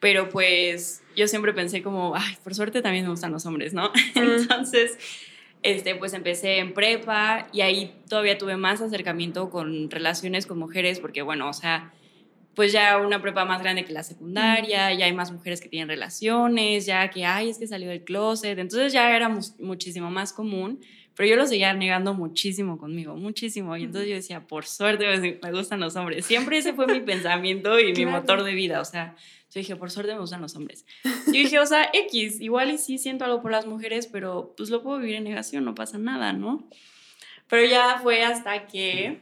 pero 0.00 0.28
pues 0.30 1.04
yo 1.14 1.28
siempre 1.28 1.52
pensé 1.52 1.82
como, 1.82 2.16
ay, 2.16 2.36
por 2.42 2.54
suerte 2.56 2.82
también 2.82 3.04
me 3.04 3.10
gustan 3.10 3.30
los 3.30 3.46
hombres, 3.46 3.72
¿no? 3.74 3.92
Entonces, 4.16 4.98
este, 5.62 5.94
pues 5.94 6.12
empecé 6.14 6.58
en 6.58 6.74
prepa 6.74 7.46
y 7.52 7.60
ahí 7.60 7.94
todavía 8.08 8.36
tuve 8.38 8.56
más 8.56 8.80
acercamiento 8.80 9.50
con 9.50 9.90
relaciones 9.90 10.46
con 10.46 10.58
mujeres, 10.58 10.98
porque 11.00 11.22
bueno, 11.22 11.48
o 11.48 11.52
sea, 11.52 11.92
pues 12.54 12.72
ya 12.72 12.98
una 12.98 13.22
prepa 13.22 13.44
más 13.44 13.62
grande 13.62 13.84
que 13.84 13.92
la 13.92 14.02
secundaria, 14.02 14.92
ya 14.92 15.06
hay 15.06 15.12
más 15.14 15.32
mujeres 15.32 15.60
que 15.60 15.68
tienen 15.68 15.88
relaciones, 15.88 16.84
ya 16.84 17.08
que, 17.10 17.24
ay, 17.24 17.48
es 17.50 17.58
que 17.58 17.66
salió 17.66 17.88
del 17.88 18.04
closet, 18.04 18.58
entonces 18.58 18.92
ya 18.92 19.14
era 19.16 19.28
mu- 19.28 19.40
muchísimo 19.60 20.10
más 20.10 20.32
común, 20.32 20.80
pero 21.16 21.28
yo 21.28 21.36
lo 21.36 21.46
seguía 21.46 21.72
negando 21.74 22.14
muchísimo 22.14 22.78
conmigo, 22.78 23.16
muchísimo, 23.16 23.76
y 23.76 23.84
entonces 23.84 24.08
yo 24.08 24.14
decía, 24.16 24.40
por 24.46 24.66
suerte 24.66 25.38
me, 25.42 25.52
gustan 25.52 25.80
los 25.80 25.96
hombres, 25.96 26.24
siempre 26.26 26.58
ese 26.58 26.72
fue 26.72 26.86
mi 26.86 27.00
pensamiento 27.12 27.78
y 27.78 27.86
mi 27.86 27.92
Claro. 27.94 28.10
motor 28.10 28.42
de 28.44 28.54
vida, 28.54 28.80
o 28.80 28.84
sea, 28.84 29.14
yo 29.52 29.58
dije, 29.60 29.76
por 29.76 29.90
suerte 29.90 30.14
me 30.14 30.20
gustan 30.20 30.40
los 30.40 30.56
hombres. 30.56 30.86
Yo 31.04 31.32
dije, 31.32 31.58
o 31.58 31.66
sea, 31.66 31.90
X, 31.92 32.40
igual 32.40 32.70
y 32.70 32.78
sí 32.78 32.96
siento 32.96 33.26
algo 33.26 33.42
por 33.42 33.50
las 33.50 33.66
mujeres, 33.66 34.06
pero 34.06 34.54
pues 34.56 34.70
lo 34.70 34.82
puedo 34.82 34.98
vivir 34.98 35.16
en 35.16 35.24
negación, 35.24 35.64
no 35.64 35.74
pasa 35.74 35.98
nada, 35.98 36.32
¿no? 36.32 36.66
Pero 37.48 37.68
ya 37.68 37.98
fue 38.02 38.22
hasta 38.22 38.66
que, 38.66 39.20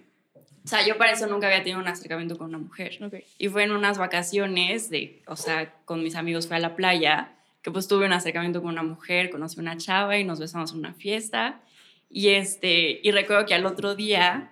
o 0.64 0.68
sea, 0.68 0.86
yo 0.86 0.96
para 0.98 1.10
eso 1.10 1.26
nunca 1.26 1.48
había 1.48 1.64
tenido 1.64 1.80
un 1.80 1.88
acercamiento 1.88 2.38
con 2.38 2.46
una 2.46 2.58
mujer. 2.58 2.96
Ok. 3.02 3.14
Y 3.38 3.48
fue 3.48 3.64
en 3.64 3.72
unas 3.72 3.98
vacaciones, 3.98 4.88
de, 4.88 5.20
o 5.26 5.34
sea, 5.34 5.74
con 5.84 6.04
mis 6.04 6.14
amigos 6.14 6.46
fui 6.46 6.56
a 6.56 6.60
la 6.60 6.76
playa, 6.76 7.32
que 7.62 7.72
pues 7.72 7.88
tuve 7.88 8.06
un 8.06 8.12
acercamiento 8.12 8.62
con 8.62 8.70
una 8.70 8.84
mujer, 8.84 9.30
conocí 9.30 9.58
a 9.58 9.62
una 9.62 9.76
chava 9.78 10.16
y 10.16 10.22
nos 10.22 10.38
besamos 10.38 10.70
en 10.72 10.78
una 10.78 10.94
fiesta. 10.94 11.60
Y, 12.10 12.28
este, 12.28 13.00
y 13.02 13.12
recuerdo 13.12 13.46
que 13.46 13.54
al 13.54 13.64
otro 13.64 13.94
día 13.94 14.50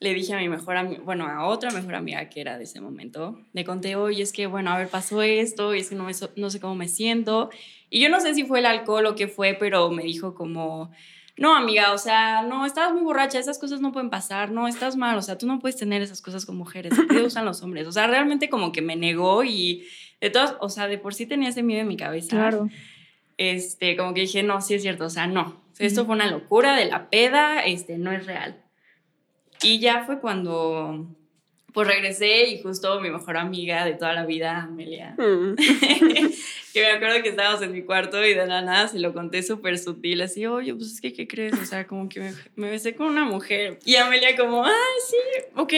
le 0.00 0.14
dije 0.14 0.34
a 0.34 0.38
mi 0.38 0.48
mejor 0.48 0.76
amiga, 0.76 1.02
bueno, 1.04 1.26
a 1.26 1.46
otra 1.46 1.70
mejor 1.70 1.94
amiga 1.94 2.28
que 2.28 2.40
era 2.40 2.58
de 2.58 2.64
ese 2.64 2.80
momento, 2.80 3.40
le 3.52 3.64
conté, 3.64 3.96
oye, 3.96 4.22
es 4.22 4.32
que, 4.32 4.46
bueno, 4.46 4.70
a 4.70 4.78
ver, 4.78 4.88
pasó 4.88 5.22
esto, 5.22 5.74
y 5.74 5.80
es 5.80 5.88
que 5.88 5.94
no, 5.94 6.04
me 6.04 6.12
no 6.36 6.50
sé 6.50 6.60
cómo 6.60 6.74
me 6.74 6.88
siento. 6.88 7.50
Y 7.90 8.00
yo 8.00 8.08
no 8.08 8.20
sé 8.20 8.34
si 8.34 8.44
fue 8.44 8.58
el 8.58 8.66
alcohol 8.66 9.06
o 9.06 9.14
qué 9.14 9.28
fue, 9.28 9.54
pero 9.54 9.90
me 9.90 10.02
dijo 10.02 10.34
como, 10.34 10.90
no, 11.36 11.56
amiga, 11.56 11.92
o 11.92 11.98
sea, 11.98 12.42
no, 12.42 12.66
estabas 12.66 12.92
muy 12.92 13.02
borracha, 13.02 13.38
esas 13.38 13.58
cosas 13.58 13.80
no 13.80 13.92
pueden 13.92 14.10
pasar, 14.10 14.50
no, 14.50 14.68
estás 14.68 14.96
mal, 14.96 15.16
o 15.16 15.22
sea, 15.22 15.38
tú 15.38 15.46
no 15.46 15.58
puedes 15.58 15.76
tener 15.76 16.02
esas 16.02 16.20
cosas 16.20 16.44
con 16.44 16.56
mujeres, 16.56 16.92
¿a 16.92 17.02
ti 17.02 17.08
te 17.08 17.22
gustan 17.22 17.44
los 17.44 17.62
hombres? 17.62 17.86
O 17.86 17.92
sea, 17.92 18.06
realmente 18.06 18.48
como 18.48 18.72
que 18.72 18.82
me 18.82 18.96
negó 18.96 19.42
y 19.42 19.86
de 20.20 20.30
todas, 20.30 20.56
o 20.60 20.68
sea, 20.68 20.86
de 20.86 20.98
por 20.98 21.14
sí 21.14 21.26
tenía 21.26 21.48
ese 21.48 21.62
miedo 21.62 21.80
en 21.80 21.88
mi 21.88 21.96
cabeza. 21.96 22.36
Claro. 22.36 22.68
Este, 23.36 23.96
como 23.96 24.14
que 24.14 24.22
dije, 24.22 24.42
no, 24.42 24.60
sí 24.60 24.74
es 24.74 24.82
cierto, 24.82 25.06
o 25.06 25.10
sea, 25.10 25.26
no, 25.26 25.63
esto 25.78 26.04
fue 26.06 26.14
una 26.14 26.30
locura 26.30 26.76
de 26.76 26.86
la 26.86 27.10
peda, 27.10 27.64
este, 27.64 27.98
no 27.98 28.12
es 28.12 28.26
real. 28.26 28.62
Y 29.62 29.78
ya 29.78 30.04
fue 30.04 30.20
cuando, 30.20 31.06
pues 31.72 31.88
regresé 31.88 32.48
y 32.48 32.62
justo 32.62 33.00
mi 33.00 33.10
mejor 33.10 33.36
amiga 33.36 33.84
de 33.84 33.94
toda 33.94 34.12
la 34.12 34.26
vida, 34.26 34.62
Amelia, 34.62 35.14
Mm. 35.18 35.54
que 36.72 36.80
me 36.80 36.90
acuerdo 36.90 37.22
que 37.22 37.30
estábamos 37.30 37.62
en 37.62 37.72
mi 37.72 37.82
cuarto 37.82 38.24
y 38.24 38.34
de 38.34 38.46
la 38.46 38.62
nada 38.62 38.88
se 38.88 38.98
lo 38.98 39.12
conté 39.14 39.42
súper 39.42 39.78
sutil, 39.78 40.20
así, 40.22 40.46
oye, 40.46 40.74
pues 40.74 40.92
es 40.92 41.00
que, 41.00 41.12
¿qué 41.12 41.26
crees? 41.26 41.54
O 41.54 41.64
sea, 41.64 41.86
como 41.86 42.08
que 42.08 42.20
me, 42.20 42.32
me 42.56 42.70
besé 42.70 42.94
con 42.94 43.06
una 43.06 43.24
mujer. 43.24 43.78
Y 43.84 43.96
Amelia 43.96 44.36
como, 44.36 44.64
ah, 44.64 44.72
sí, 45.08 45.16
ok. 45.56 45.72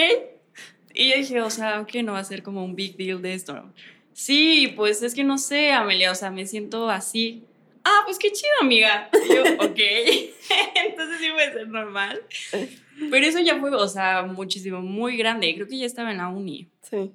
Y 0.95 1.11
yo 1.11 1.17
dije, 1.19 1.41
o 1.43 1.51
sea, 1.51 1.81
ok, 1.81 1.95
no 2.03 2.13
va 2.13 2.21
a 2.21 2.25
ser 2.25 2.43
como 2.43 2.65
un 2.65 2.75
big 2.75 2.97
deal 2.97 3.21
de 3.21 3.35
esto. 3.35 3.71
Sí, 4.15 4.73
pues 4.75 5.03
es 5.03 5.15
que 5.15 5.25
no 5.25 5.37
sé, 5.37 5.73
Amelia, 5.73 6.11
o 6.11 6.15
sea, 6.15 6.31
me 6.31 6.47
siento 6.47 6.89
así. 6.89 7.45
Ah, 7.89 8.03
pues 8.05 8.19
qué 8.19 8.33
chido, 8.33 8.51
amiga. 8.61 9.09
Y 9.13 9.33
yo, 9.33 9.43
ok. 9.61 9.79
Entonces 10.89 11.21
sí 11.21 11.31
puede 11.33 11.53
ser 11.53 11.69
normal. 11.69 12.21
Pero 12.51 13.25
eso 13.25 13.39
ya 13.39 13.61
fue, 13.61 13.73
o 13.73 13.87
sea, 13.87 14.25
muchísimo, 14.25 14.81
muy 14.81 15.17
grande. 15.17 15.55
Creo 15.55 15.69
que 15.69 15.79
ya 15.79 15.87
estaba 15.87 16.11
en 16.11 16.17
la 16.17 16.29
uni. 16.29 16.69
Sí. 16.83 17.13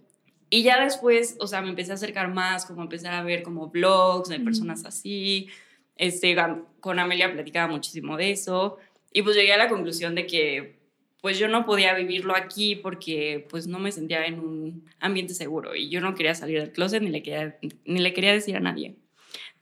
Y 0.50 0.64
ya 0.64 0.82
después, 0.82 1.36
o 1.40 1.48
sea, 1.48 1.62
me 1.62 1.70
empecé 1.70 1.92
a 1.92 1.96
acercar 1.96 2.34
más, 2.34 2.66
como 2.66 2.84
empezar 2.84 3.14
a 3.14 3.22
ver 3.22 3.44
como 3.44 3.68
blogs 3.68 4.30
de 4.30 4.40
personas 4.40 4.86
así. 4.86 5.50
Este, 5.98 6.38
con 6.80 7.00
Amelia 7.00 7.34
platicaba 7.34 7.70
muchísimo 7.70 8.16
de 8.16 8.32
eso. 8.32 8.78
Y 9.12 9.24
pues 9.24 9.36
llegué 9.36 9.52
a 9.52 9.58
la 9.58 9.68
conclusión 9.68 10.16
de 10.16 10.26
que 10.26 10.80
pues 11.20 11.38
yo 11.38 11.50
no 11.50 11.66
podía 11.66 11.94
vivirlo 11.94 12.34
aquí 12.34 12.78
porque 12.78 13.46
pues 13.50 13.68
no 13.68 13.78
me 13.78 13.92
sentía 13.92 14.26
en 14.26 14.40
un 14.40 14.90
ambiente 15.00 15.34
seguro 15.34 15.76
y 15.76 15.90
yo 15.90 16.02
no 16.02 16.16
quería 16.16 16.34
salir 16.34 16.60
del 16.60 16.72
closet 16.72 17.04
ni 17.04 17.12
le 17.12 17.22
quería, 17.22 17.60
ni 17.86 18.00
le 18.00 18.14
quería 18.14 18.34
decir 18.34 18.56
a 18.56 18.60
nadie. 18.60 18.96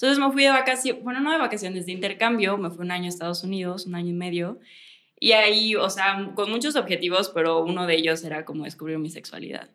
Entonces 0.02 0.18
me 0.18 0.32
fui 0.32 0.44
de 0.44 0.50
vacaciones, 0.50 1.04
bueno, 1.04 1.20
no 1.20 1.30
de 1.30 1.38
vacaciones, 1.38 1.86
de 1.86 1.92
intercambio, 1.92 2.58
me 2.58 2.70
fui 2.70 2.86
un 2.86 2.92
año 2.92 3.08
a 3.08 3.10
Estados 3.10 3.44
Unidos, 3.44 3.86
un 3.86 3.96
año 3.96 4.12
y 4.12 4.14
medio. 4.14 4.58
Y 5.20 5.34
ahí, 5.34 5.76
o 5.76 5.90
sea, 5.90 6.32
con 6.36 6.50
muchos 6.50 6.78
objetivos, 6.78 7.30
pero 7.36 7.60
uno 7.60 7.86
de 7.86 7.98
ellos 7.98 8.24
era 8.24 8.46
como 8.46 8.64
descubrir 8.64 8.98
mi 8.98 9.10
sexualidad. 9.10 9.70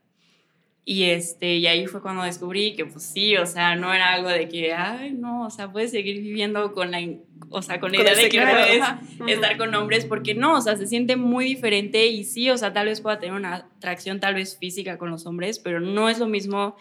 Y, 0.87 1.04
este, 1.04 1.57
y 1.57 1.66
ahí 1.66 1.87
fue 1.87 2.00
cuando 2.00 2.23
descubrí 2.23 2.75
que, 2.75 2.87
pues 2.87 3.04
sí, 3.04 3.37
o 3.37 3.45
sea, 3.45 3.76
no 3.76 3.93
era 3.93 4.14
algo 4.14 4.31
de 4.31 4.49
que, 4.49 4.73
ay, 4.73 5.12
no, 5.12 5.45
o 5.45 5.50
sea, 5.50 5.71
puedes 5.71 5.90
seguir 5.90 6.23
viviendo 6.23 6.73
con 6.73 6.90
la, 6.90 7.07
o 7.50 7.61
sea, 7.61 7.78
con 7.78 7.93
la 7.93 7.99
Con 7.99 8.07
idea 8.07 8.16
de 8.16 8.28
que 8.31 8.40
puedes 8.40 8.81
Ajá. 8.81 9.02
estar 9.28 9.59
con 9.59 9.75
hombres, 9.75 10.07
porque 10.07 10.35
no, 10.35 10.57
o 10.57 10.61
sea, 10.62 10.76
se 10.76 10.87
siente 10.87 11.16
muy 11.16 11.45
diferente 11.45 12.07
y 12.07 12.25
sí, 12.25 12.49
o 12.49 12.57
sea, 12.57 12.73
tal 12.73 12.87
vez 12.87 13.02
pueda 13.02 13.19
tener 13.19 13.35
una 13.35 13.57
atracción 13.57 14.21
tal 14.21 14.37
vez 14.37 14.57
física 14.57 14.97
con 14.97 15.11
los 15.11 15.26
hombres, 15.26 15.59
pero 15.59 15.81
no 15.81 16.09
es 16.09 16.19
lo 16.19 16.28
mismo 16.28 16.76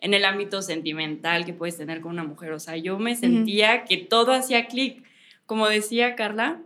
en 0.00 0.14
el 0.14 0.24
ámbito 0.24 0.62
sentimental 0.62 1.44
que 1.44 1.52
puedes 1.52 1.76
tener 1.76 2.00
con 2.00 2.12
una 2.12 2.24
mujer. 2.24 2.52
O 2.52 2.60
sea, 2.60 2.76
yo 2.76 2.98
me 2.98 3.16
sentía 3.16 3.84
que 3.84 3.96
todo 3.96 4.32
hacía 4.32 4.66
clic. 4.66 5.02
Como 5.46 5.68
decía 5.68 6.16
Carla, 6.16 6.60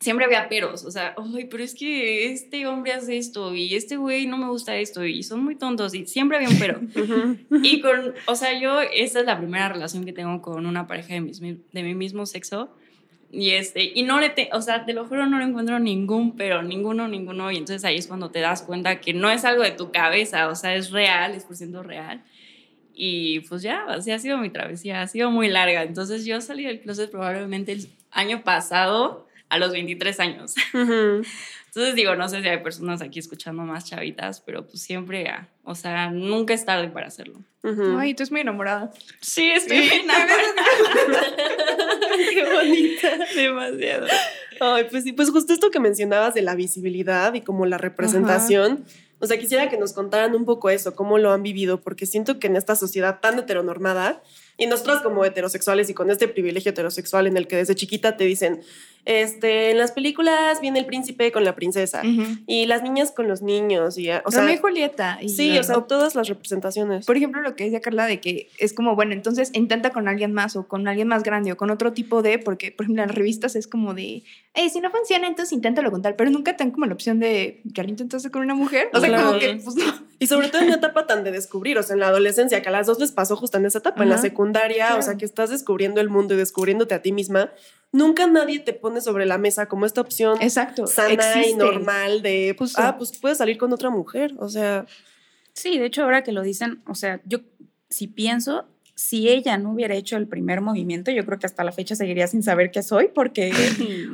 siempre 0.00 0.26
había 0.26 0.48
peros. 0.48 0.84
O 0.84 0.90
sea, 0.90 1.14
ay, 1.16 1.46
pero 1.50 1.62
es 1.62 1.74
que 1.74 2.32
este 2.32 2.66
hombre 2.66 2.92
hace 2.92 3.16
esto 3.18 3.54
y 3.54 3.74
este 3.74 3.96
güey 3.96 4.26
no 4.26 4.36
me 4.36 4.48
gusta 4.48 4.76
esto 4.76 5.04
y 5.04 5.22
son 5.22 5.42
muy 5.44 5.56
tontos 5.56 5.94
y 5.94 6.06
siempre 6.06 6.36
había 6.36 6.48
un 6.50 6.58
pero. 6.58 6.80
Ujú. 6.94 7.36
Y 7.62 7.80
con, 7.80 8.14
o 8.26 8.34
sea, 8.34 8.58
yo, 8.60 8.80
esta 8.80 9.20
es 9.20 9.26
la 9.26 9.38
primera 9.38 9.68
relación 9.68 10.04
que 10.04 10.12
tengo 10.12 10.42
con 10.42 10.66
una 10.66 10.86
pareja 10.86 11.14
de, 11.14 11.20
mis- 11.20 11.40
de 11.40 11.82
mi 11.82 11.94
mismo 11.94 12.26
sexo. 12.26 12.68
Y, 13.32 13.50
este, 13.50 13.82
y 13.94 14.02
no 14.04 14.20
le, 14.20 14.30
te, 14.30 14.50
o 14.52 14.62
sea, 14.62 14.84
te 14.84 14.92
lo 14.92 15.04
juro, 15.06 15.26
no 15.26 15.38
le 15.38 15.44
encuentro 15.44 15.78
ningún 15.80 16.36
pero, 16.36 16.62
ninguno, 16.62 17.08
ninguno. 17.08 17.50
Y 17.50 17.56
entonces 17.56 17.84
ahí 17.84 17.96
es 17.96 18.06
cuando 18.06 18.30
te 18.30 18.40
das 18.40 18.62
cuenta 18.62 19.00
que 19.00 19.12
no 19.14 19.30
es 19.30 19.44
algo 19.44 19.62
de 19.62 19.72
tu 19.72 19.90
cabeza, 19.90 20.48
o 20.48 20.54
sea, 20.54 20.74
es 20.76 20.90
real, 20.92 21.34
es 21.34 21.44
por 21.44 21.56
ciento 21.56 21.82
real. 21.82 22.22
Y 22.98 23.40
pues 23.40 23.60
ya, 23.60 23.84
así 23.88 24.10
ha 24.10 24.18
sido 24.18 24.38
mi 24.38 24.48
travesía, 24.48 25.02
ha 25.02 25.06
sido 25.06 25.30
muy 25.30 25.48
larga. 25.48 25.82
Entonces 25.82 26.24
yo 26.24 26.40
salí 26.40 26.64
del 26.64 26.80
closet 26.80 27.10
probablemente 27.10 27.72
el 27.72 27.88
año 28.10 28.42
pasado, 28.42 29.26
a 29.48 29.58
los 29.58 29.72
23 29.72 30.18
años. 30.20 30.54
Entonces 30.72 31.94
digo, 31.94 32.16
no 32.16 32.26
sé 32.26 32.40
si 32.40 32.48
hay 32.48 32.62
personas 32.62 33.02
aquí 33.02 33.18
escuchando 33.18 33.62
más 33.64 33.84
chavitas, 33.84 34.40
pero 34.40 34.66
pues 34.66 34.80
siempre, 34.80 35.28
ah, 35.28 35.46
o 35.62 35.74
sea, 35.74 36.10
nunca 36.10 36.54
es 36.54 36.64
tarde 36.64 36.88
para 36.88 37.08
hacerlo. 37.08 37.42
Ujú. 37.62 37.98
Ay, 37.98 38.14
tú 38.14 38.22
es 38.22 38.30
muy 38.32 38.40
enamorada. 38.40 38.90
Sí, 39.20 39.50
estoy 39.50 39.82
Sí, 39.82 39.94
enamorada. 39.94 40.42
Qué 42.32 42.44
bonita. 42.50 43.18
Demasiado. 43.36 44.06
Ay, 44.58 44.86
pues 44.90 45.04
sí, 45.04 45.12
pues 45.12 45.30
justo 45.30 45.52
esto 45.52 45.70
que 45.70 45.78
mencionabas 45.78 46.32
de 46.32 46.40
la 46.40 46.54
visibilidad 46.54 47.34
y 47.34 47.42
como 47.42 47.66
la 47.66 47.76
representación. 47.76 48.86
O 49.18 49.26
sea, 49.26 49.38
quisiera 49.38 49.68
que 49.70 49.78
nos 49.78 49.92
contaran 49.92 50.34
un 50.34 50.44
poco 50.44 50.68
eso, 50.70 50.94
cómo 50.94 51.18
lo 51.18 51.32
han 51.32 51.42
vivido, 51.42 51.80
porque 51.80 52.06
siento 52.06 52.38
que 52.38 52.48
en 52.48 52.56
esta 52.56 52.76
sociedad 52.76 53.20
tan 53.20 53.38
heteronormada, 53.38 54.22
y 54.58 54.66
nosotras 54.66 55.02
como 55.02 55.24
heterosexuales 55.24 55.90
y 55.90 55.94
con 55.94 56.10
este 56.10 56.28
privilegio 56.28 56.70
heterosexual 56.70 57.26
en 57.26 57.36
el 57.36 57.46
que 57.46 57.56
desde 57.56 57.74
chiquita 57.74 58.16
te 58.16 58.24
dicen, 58.24 58.60
este, 59.04 59.70
en 59.70 59.78
las 59.78 59.92
películas 59.92 60.60
viene 60.60 60.80
el 60.80 60.86
príncipe 60.86 61.30
con 61.30 61.44
la 61.44 61.54
princesa, 61.54 62.02
y 62.46 62.66
las 62.66 62.82
niñas 62.82 63.12
con 63.12 63.28
los 63.28 63.40
niños, 63.40 63.98
y, 63.98 64.10
o 64.10 64.30
sea, 64.30 64.40
Romeo 64.40 64.54
y 64.54 64.58
Julieta. 64.58 65.18
y- 65.22 65.28
sí, 65.28 65.56
o 65.58 65.62
sea, 65.62 65.76
todas 65.82 66.16
las 66.16 66.26
representaciones. 66.28 67.06
Por 67.06 67.16
ejemplo, 67.16 67.40
lo 67.40 67.54
que 67.54 67.64
decía 67.64 67.80
Carla 67.80 68.06
de 68.06 68.18
que 68.20 68.48
es 68.58 68.72
como, 68.72 68.96
bueno, 68.96 69.12
entonces 69.12 69.50
intenta 69.54 69.90
con 69.90 70.08
alguien 70.08 70.32
más 70.32 70.56
o 70.56 70.66
con 70.66 70.88
alguien 70.88 71.06
más 71.06 71.22
grande 71.22 71.52
o 71.52 71.56
con 71.56 71.70
otro 71.70 71.92
tipo 71.92 72.22
de, 72.22 72.38
porque, 72.40 72.72
por 72.72 72.84
ejemplo, 72.84 73.02
en 73.04 73.08
las 73.08 73.16
revistas 73.16 73.54
es 73.54 73.68
como 73.68 73.94
de, 73.94 74.24
hey, 74.54 74.70
si 74.72 74.80
no 74.80 74.90
funciona, 74.90 75.28
entonces 75.28 75.52
inténtalo 75.52 75.92
con 75.92 76.02
tal, 76.02 76.16
pero 76.16 76.30
nunca 76.30 76.56
te 76.56 76.64
dan 76.64 76.72
como 76.72 76.86
la 76.86 76.94
opción 76.94 77.20
de, 77.20 77.60
¿ya 77.64 77.84
lo 77.84 77.90
intentaste 77.90 78.30
con 78.30 78.42
una 78.42 78.54
mujer? 78.54 78.88
O 78.92 78.98
sea, 78.98 79.08
Claro. 79.08 79.26
como 79.28 79.38
que, 79.38 79.54
pues 79.62 79.76
no. 79.76 79.84
Y 80.18 80.26
sobre 80.28 80.48
todo 80.48 80.62
en 80.62 80.68
una 80.68 80.76
etapa 80.76 81.06
tan 81.06 81.24
de 81.24 81.32
descubrir, 81.32 81.78
o 81.78 81.82
sea, 81.82 81.94
en 81.94 82.00
la 82.00 82.08
adolescencia, 82.08 82.62
que 82.62 82.68
a 82.68 82.72
las 82.72 82.86
dos 82.86 82.98
les 82.98 83.12
pasó 83.12 83.36
justo 83.36 83.58
en 83.58 83.66
esa 83.66 83.78
etapa, 83.78 84.02
en 84.02 84.08
la 84.08 84.14
Ajá, 84.14 84.22
secundaria, 84.22 84.88
o 84.96 85.02
sea, 85.02 85.02
claro. 85.02 85.18
que 85.18 85.24
estás 85.24 85.50
descubriendo 85.50 86.00
el 86.00 86.08
mundo 86.08 86.34
y 86.34 86.36
descubriéndote 86.38 86.94
a 86.94 87.02
ti 87.02 87.12
misma, 87.12 87.52
nunca 87.92 88.26
nadie 88.26 88.60
te 88.60 88.72
pone 88.72 89.00
sobre 89.00 89.26
la 89.26 89.38
mesa 89.38 89.66
como 89.66 89.84
esta 89.86 90.00
opción 90.00 90.38
Exacto. 90.40 90.86
sana 90.86 91.10
y 91.10 91.14
existe. 91.40 91.56
normal 91.56 92.22
de, 92.22 92.54
pues, 92.56 92.78
ah, 92.78 92.96
pues 92.96 93.16
puedes 93.18 93.38
salir 93.38 93.58
con 93.58 93.72
otra 93.72 93.90
mujer, 93.90 94.34
o 94.38 94.48
sea, 94.48 94.86
Sí, 95.56 95.78
de 95.78 95.86
hecho, 95.86 96.02
ahora 96.02 96.22
que 96.22 96.32
lo 96.32 96.42
dicen, 96.42 96.82
o 96.86 96.94
sea, 96.94 97.22
yo 97.24 97.38
si 97.88 98.08
pienso, 98.08 98.66
si 98.96 99.28
ella 99.28 99.58
no 99.58 99.72
hubiera 99.72 99.94
hecho 99.94 100.16
el 100.16 100.26
primer 100.26 100.62
movimiento, 100.62 101.10
yo 101.10 101.26
creo 101.26 101.38
que 101.38 101.44
hasta 101.44 101.62
la 101.62 101.70
fecha 101.70 101.94
seguiría 101.94 102.26
sin 102.28 102.42
saber 102.42 102.70
qué 102.70 102.82
soy, 102.82 103.08
porque, 103.14 103.52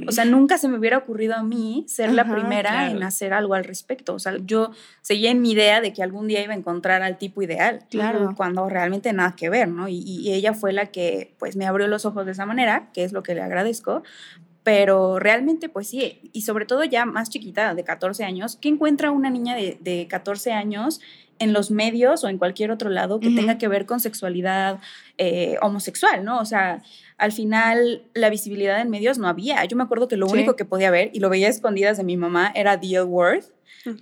o 0.08 0.10
sea, 0.10 0.24
nunca 0.24 0.58
se 0.58 0.66
me 0.66 0.76
hubiera 0.76 0.98
ocurrido 0.98 1.36
a 1.36 1.44
mí 1.44 1.84
ser 1.86 2.12
la 2.12 2.24
primera 2.24 2.70
claro. 2.70 2.96
en 2.96 3.02
hacer 3.04 3.32
algo 3.32 3.54
al 3.54 3.62
respecto. 3.62 4.12
O 4.12 4.18
sea, 4.18 4.36
yo 4.44 4.72
seguía 5.00 5.30
en 5.30 5.40
mi 5.40 5.52
idea 5.52 5.80
de 5.80 5.92
que 5.92 6.02
algún 6.02 6.26
día 6.26 6.42
iba 6.42 6.52
a 6.52 6.56
encontrar 6.56 7.02
al 7.02 7.16
tipo 7.16 7.42
ideal. 7.42 7.84
Claro. 7.90 8.34
Cuando 8.36 8.68
realmente 8.68 9.12
nada 9.12 9.36
que 9.36 9.48
ver, 9.48 9.68
¿no? 9.68 9.86
Y, 9.86 9.98
y 10.00 10.32
ella 10.32 10.52
fue 10.52 10.72
la 10.72 10.86
que, 10.86 11.32
pues, 11.38 11.54
me 11.54 11.64
abrió 11.64 11.86
los 11.86 12.04
ojos 12.04 12.26
de 12.26 12.32
esa 12.32 12.44
manera, 12.44 12.90
que 12.92 13.04
es 13.04 13.12
lo 13.12 13.22
que 13.22 13.36
le 13.36 13.42
agradezco. 13.42 14.02
Pero 14.62 15.18
realmente, 15.18 15.68
pues 15.68 15.88
sí, 15.88 16.30
y 16.32 16.42
sobre 16.42 16.66
todo 16.66 16.84
ya 16.84 17.04
más 17.04 17.30
chiquita, 17.30 17.74
de 17.74 17.82
14 17.82 18.24
años, 18.24 18.56
¿qué 18.60 18.68
encuentra 18.68 19.10
una 19.10 19.28
niña 19.28 19.56
de, 19.56 19.76
de 19.80 20.06
14 20.08 20.52
años 20.52 21.00
en 21.42 21.52
los 21.52 21.72
medios 21.72 22.22
o 22.22 22.28
en 22.28 22.38
cualquier 22.38 22.70
otro 22.70 22.88
lado 22.88 23.18
que 23.18 23.30
tenga 23.30 23.58
que 23.58 23.66
ver 23.66 23.84
con 23.84 23.98
sexualidad 23.98 24.78
eh, 25.18 25.56
homosexual, 25.60 26.24
¿no? 26.24 26.38
O 26.38 26.44
sea, 26.44 26.82
al 27.22 27.30
final 27.32 28.02
la 28.14 28.30
visibilidad 28.30 28.80
en 28.80 28.90
medios 28.90 29.16
no 29.18 29.28
había. 29.28 29.64
Yo 29.64 29.76
me 29.76 29.84
acuerdo 29.84 30.08
que 30.08 30.16
lo 30.16 30.26
Sí. 30.26 30.32
único 30.34 30.56
que 30.56 30.64
podía 30.64 30.90
ver, 30.90 31.10
y 31.14 31.20
lo 31.20 31.30
veía 31.30 31.48
escondidas 31.48 31.96
de 31.96 32.04
mi 32.04 32.16
mamá, 32.16 32.50
era 32.54 32.78
The 32.80 32.88
L 32.88 33.02
Word, 33.04 33.44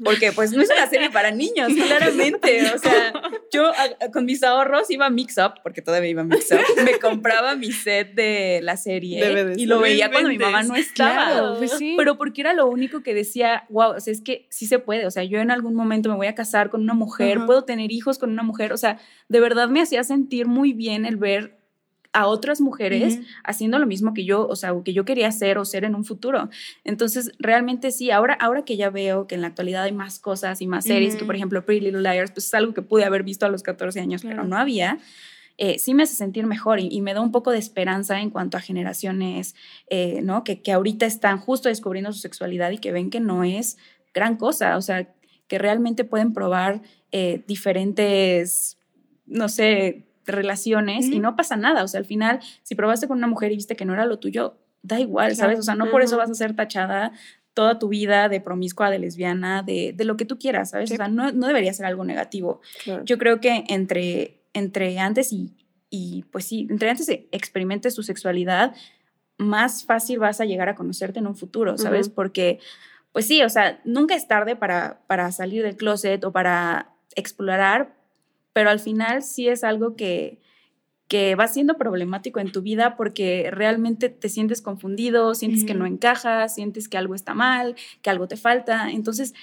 porque 0.04 0.32
pues 0.32 0.52
no 0.52 0.60
es 0.62 0.70
una 0.70 0.86
serie 0.88 1.10
para 1.10 1.30
niños, 1.30 1.68
claramente. 2.02 2.70
O 2.74 2.78
sea, 2.78 3.12
yo 3.52 3.66
a- 3.68 4.10
con 4.10 4.24
mis 4.24 4.42
ahorros 4.42 4.90
iba 4.90 5.06
a 5.06 5.10
Mix 5.10 5.36
Up, 5.38 5.54
porque 5.62 5.80
todavía 5.82 6.10
iba 6.10 6.22
a 6.22 6.24
Mix 6.24 6.50
Up, 6.52 6.82
me 6.84 6.98
compraba 6.98 7.56
mi 7.56 7.72
set 7.72 8.14
de 8.14 8.60
la 8.62 8.76
serie 8.76 9.54
y 9.56 9.66
lo 9.66 9.80
veía 9.80 10.10
cuando 10.10 10.28
mi 10.30 10.38
mamá 10.38 10.62
no 10.62 10.74
estaba. 10.76 11.12
Claro, 11.26 11.54
pues 11.58 11.72
sí. 11.78 11.94
Pero 11.98 12.16
porque 12.18 12.40
era 12.40 12.52
lo 12.54 12.66
único 12.66 13.02
que 13.02 13.14
decía, 13.14 13.64
wow, 13.70 13.96
o 13.96 14.00
sea, 14.00 14.12
es 14.12 14.20
que 14.22 14.46
sí 14.50 14.66
se 14.66 14.78
puede, 14.78 15.06
o 15.06 15.10
sea, 15.10 15.24
yo 15.24 15.40
en 15.40 15.50
algún 15.50 15.74
momento 15.74 16.08
me 16.08 16.16
voy 16.16 16.26
a 16.26 16.34
casar 16.34 16.70
con 16.70 16.82
una 16.82 16.94
mujer, 16.94 17.38
puedo 17.46 17.64
tener 17.64 17.92
hijos 17.92 18.18
con 18.18 18.30
una 18.30 18.42
mujer, 18.42 18.72
o 18.72 18.76
sea, 18.78 18.98
de 19.28 19.40
verdad 19.40 19.68
me 19.68 19.80
hacía 19.82 20.04
sentir 20.04 20.46
muy 20.46 20.72
bien 20.72 21.04
el 21.06 21.16
ver 21.16 21.59
a 22.12 22.26
otras 22.26 22.60
mujeres 22.60 23.20
haciendo 23.44 23.78
lo 23.78 23.86
mismo 23.86 24.14
que 24.14 24.24
yo, 24.24 24.46
o 24.48 24.56
sea, 24.56 24.74
que 24.84 24.92
yo 24.92 25.04
quería 25.04 25.28
hacer 25.28 25.58
o 25.58 25.64
ser 25.64 25.84
en 25.84 25.94
un 25.94 26.04
futuro. 26.04 26.48
Entonces, 26.84 27.30
realmente 27.38 27.90
sí, 27.92 28.10
ahora, 28.10 28.34
ahora 28.34 28.64
que 28.64 28.76
ya 28.76 28.90
veo 28.90 29.26
que 29.26 29.36
en 29.36 29.42
la 29.42 29.46
actualidad 29.48 29.84
hay 29.84 29.92
más 29.92 30.18
cosas 30.18 30.60
y 30.60 30.66
más 30.66 30.84
series, 30.86 31.16
que 31.16 31.24
por 31.24 31.36
ejemplo 31.36 31.64
Pretty 31.64 31.84
Little 31.86 32.02
Liars, 32.02 32.32
pues 32.32 32.46
es 32.46 32.54
algo 32.54 32.74
que 32.74 32.82
pude 32.82 33.04
haber 33.04 33.22
visto 33.22 33.46
a 33.46 33.48
los 33.48 33.62
14 33.62 34.00
años, 34.00 34.22
pero 34.22 34.44
no 34.44 34.56
había. 34.56 34.98
eh, 35.56 35.78
sí 35.78 35.92
me 35.94 36.04
hace 36.04 36.14
sentir 36.14 36.46
mejor 36.46 36.80
y, 36.80 36.88
y 36.90 37.02
me 37.02 37.12
da 37.14 37.20
un 37.20 37.32
poco 37.32 37.50
de 37.50 37.58
esperanza 37.58 38.20
en 38.20 38.30
cuanto 38.30 38.56
a 38.56 38.60
generaciones, 38.60 39.54
eh, 39.90 40.20
¿no? 40.22 40.42
Que, 40.42 40.62
que 40.62 40.72
ahorita 40.72 41.04
están 41.06 41.38
justo 41.38 41.68
descubriendo 41.68 42.12
su 42.12 42.18
sexualidad 42.20 42.70
y 42.70 42.78
que 42.78 42.92
ven 42.92 43.10
que 43.10 43.20
no 43.20 43.44
es 43.44 43.76
gran 44.14 44.36
cosa, 44.36 44.76
o 44.76 44.80
sea, 44.82 45.12
que 45.48 45.58
realmente 45.58 46.04
pueden 46.04 46.32
probar 46.32 46.80
eh, 47.12 47.42
diferentes, 47.46 48.78
no 49.26 49.48
sé, 49.48 50.06
relaciones 50.30 51.06
y 51.06 51.20
no 51.20 51.36
pasa 51.36 51.56
nada, 51.56 51.84
o 51.84 51.88
sea, 51.88 51.98
al 51.98 52.06
final, 52.06 52.40
si 52.62 52.74
probaste 52.74 53.08
con 53.08 53.18
una 53.18 53.26
mujer 53.26 53.52
y 53.52 53.56
viste 53.56 53.76
que 53.76 53.84
no 53.84 53.94
era 53.94 54.06
lo 54.06 54.18
tuyo, 54.18 54.58
da 54.82 55.00
igual. 55.00 55.36
¿sabes? 55.36 55.58
O 55.58 55.62
sea, 55.62 55.74
no 55.74 55.90
por 55.90 56.02
eso 56.02 56.16
vas 56.16 56.30
a 56.30 56.34
ser 56.34 56.54
tachada 56.54 57.12
toda 57.54 57.78
tu 57.78 57.88
vida 57.88 58.28
de 58.28 58.40
promiscua, 58.40 58.90
de 58.90 58.98
lesbiana, 58.98 59.62
de, 59.62 59.92
de 59.94 60.04
lo 60.04 60.16
que 60.16 60.24
tú 60.24 60.38
quieras, 60.38 60.70
¿sabes? 60.70 60.88
Sí. 60.88 60.94
O 60.94 60.96
sea, 60.96 61.08
no, 61.08 61.32
no 61.32 61.46
debería 61.46 61.72
ser 61.72 61.86
algo 61.86 62.04
negativo. 62.04 62.60
claro. 62.84 63.04
Yo 63.04 63.18
creo 63.18 63.40
que 63.40 63.64
entre, 63.68 64.42
entre 64.54 64.98
antes 64.98 65.32
y, 65.32 65.52
y, 65.90 66.24
pues 66.30 66.44
sí, 66.46 66.66
entre 66.70 66.90
antes 66.90 67.08
experimentes 67.08 67.94
tu 67.94 68.02
sexualidad, 68.02 68.74
más 69.36 69.84
fácil 69.84 70.18
vas 70.18 70.40
a 70.40 70.44
llegar 70.44 70.68
a 70.68 70.74
conocerte 70.74 71.18
en 71.18 71.26
un 71.26 71.34
futuro, 71.34 71.76
¿sabes? 71.76 72.06
Ujú. 72.06 72.14
Porque 72.14 72.60
pues 73.12 73.26
sí, 73.26 73.42
o 73.42 73.48
sea, 73.48 73.80
nunca 73.84 74.14
es 74.14 74.28
tarde 74.28 74.56
para, 74.56 75.00
para 75.06 75.32
salir 75.32 75.62
del 75.62 75.76
closet 75.76 76.22
o 76.24 76.32
para 76.32 76.94
explorar, 77.16 77.96
pero 78.52 78.70
al 78.70 78.80
final 78.80 79.22
sí 79.22 79.48
es 79.48 79.64
algo 79.64 79.96
que, 79.96 80.38
que 81.08 81.34
va 81.34 81.48
siendo 81.48 81.76
problemático 81.76 82.40
en 82.40 82.52
tu 82.52 82.62
vida 82.62 82.96
porque 82.96 83.50
realmente 83.50 84.08
te 84.08 84.28
sientes 84.28 84.62
confundido, 84.62 85.34
sientes 85.34 85.64
que 85.64 85.74
no 85.74 85.86
encajas, 85.86 86.54
sientes 86.54 86.88
que 86.88 86.98
algo 86.98 87.14
está 87.14 87.34
mal, 87.34 87.74
que 88.02 88.10
algo 88.10 88.28
te 88.28 88.36
falta. 88.36 88.90
Entonces, 88.90 89.34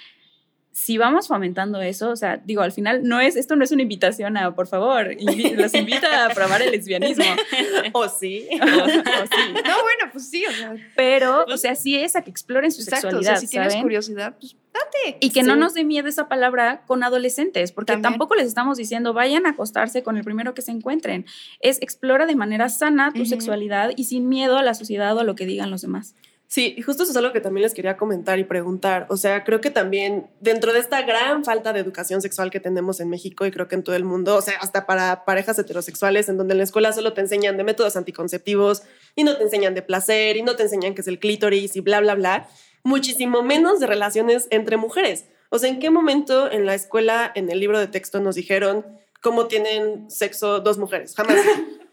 si 0.79 0.99
vamos 0.99 1.27
fomentando 1.27 1.81
eso, 1.81 2.11
o 2.11 2.15
sea, 2.15 2.37
digo, 2.37 2.61
al 2.61 2.71
final 2.71 3.01
no 3.03 3.19
es, 3.19 3.35
esto 3.35 3.55
no 3.55 3.63
es 3.63 3.71
una 3.71 3.81
invitación 3.81 4.37
a, 4.37 4.53
por 4.53 4.67
favor, 4.67 5.07
invi- 5.13 5.55
los 5.55 5.73
invita 5.73 6.25
a 6.25 6.29
probar 6.29 6.61
el 6.61 6.69
lesbianismo. 6.71 7.23
O 7.93 8.07
sí. 8.07 8.47
O- 8.51 8.55
o 8.83 8.87
sí. 8.87 9.53
No, 9.53 9.81
bueno, 9.81 10.11
pues 10.11 10.29
sí, 10.29 10.45
o 10.45 10.51
sea, 10.51 10.75
Pero, 10.95 11.45
o 11.45 11.57
sea, 11.57 11.73
sí 11.73 11.95
es 11.97 12.15
a 12.15 12.21
que 12.21 12.29
exploren 12.29 12.71
su 12.71 12.81
exacto. 12.83 13.07
O 13.07 13.09
sexualidad, 13.09 13.31
sea, 13.31 13.39
si 13.41 13.47
tienes 13.47 13.75
curiosidad, 13.77 14.35
pues 14.39 14.55
date. 14.71 15.17
Y 15.19 15.31
que 15.31 15.41
no 15.41 15.55
nos 15.55 15.73
dé 15.73 15.83
miedo 15.83 16.07
esa 16.07 16.27
palabra 16.27 16.83
con 16.85 17.01
adolescentes, 17.03 17.71
porque 17.71 17.93
También. 17.93 18.11
tampoco 18.13 18.35
les 18.35 18.45
estamos 18.45 18.77
diciendo 18.77 19.13
vayan 19.13 19.47
a 19.47 19.51
acostarse 19.51 20.03
con 20.03 20.15
el 20.17 20.23
primero 20.23 20.53
que 20.53 20.61
se 20.61 20.69
encuentren. 20.71 21.25
Es 21.59 21.81
explora 21.81 22.27
de 22.27 22.35
manera 22.35 22.69
sana 22.69 23.11
tu 23.13 23.25
sexualidad 23.25 23.91
y 23.95 24.03
sin 24.03 24.29
miedo 24.29 24.57
a 24.59 24.63
la 24.63 24.75
sociedad 24.75 25.17
o 25.17 25.21
a 25.21 25.23
lo 25.23 25.33
que 25.35 25.47
digan 25.47 25.71
los 25.71 25.81
demás. 25.81 26.13
Sí, 26.49 26.75
y 26.77 26.81
justo 26.81 27.03
eso 27.03 27.11
es 27.11 27.17
algo 27.17 27.33
que 27.33 27.41
también 27.41 27.63
les 27.63 27.73
quería 27.73 27.97
comentar 27.97 28.39
y 28.39 28.45
preguntar. 28.45 29.05
O 29.09 29.17
sea, 29.17 29.43
creo 29.43 29.59
que 29.59 29.69
también 29.69 30.27
dentro 30.39 30.71
de 30.71 30.79
esta 30.79 31.01
gran 31.01 31.43
falta 31.43 31.73
de 31.73 31.81
educación 31.81 32.21
sexual 32.21 32.51
que 32.51 32.61
tenemos 32.61 33.01
en 33.01 33.09
México 33.09 33.45
y 33.45 33.51
creo 33.51 33.67
que 33.67 33.75
en 33.75 33.83
todo 33.83 33.97
el 33.97 34.05
mundo, 34.05 34.37
o 34.37 34.41
sea, 34.41 34.55
hasta 34.61 34.85
para 34.85 35.25
parejas 35.25 35.59
heterosexuales, 35.59 36.29
en 36.29 36.37
donde 36.37 36.53
en 36.53 36.59
la 36.59 36.63
escuela 36.63 36.93
solo 36.93 37.11
te 37.11 37.19
enseñan 37.19 37.57
de 37.57 37.65
métodos 37.65 37.97
anticonceptivos 37.97 38.83
y 39.13 39.25
no 39.25 39.35
te 39.35 39.43
enseñan 39.43 39.75
de 39.75 39.81
placer 39.81 40.37
y 40.37 40.41
no 40.41 40.55
te 40.55 40.63
enseñan 40.63 40.95
qué 40.95 41.01
es 41.01 41.07
el 41.09 41.19
clítoris 41.19 41.75
y 41.75 41.81
bla, 41.81 41.99
bla, 41.99 42.15
bla, 42.15 42.47
muchísimo 42.81 43.43
menos 43.43 43.81
de 43.81 43.87
relaciones 43.87 44.47
entre 44.49 44.77
mujeres. 44.77 45.25
O 45.49 45.59
sea, 45.59 45.69
¿en 45.69 45.79
qué 45.79 45.89
momento 45.89 46.49
en 46.49 46.65
la 46.65 46.75
escuela, 46.75 47.29
en 47.35 47.49
el 47.51 47.59
libro 47.59 47.77
de 47.77 47.87
texto, 47.87 48.21
nos 48.21 48.35
dijeron 48.35 48.85
cómo 49.21 49.47
tienen 49.47 50.09
sexo 50.09 50.61
dos 50.61 50.77
mujeres? 50.77 51.13
Jamás. 51.13 51.35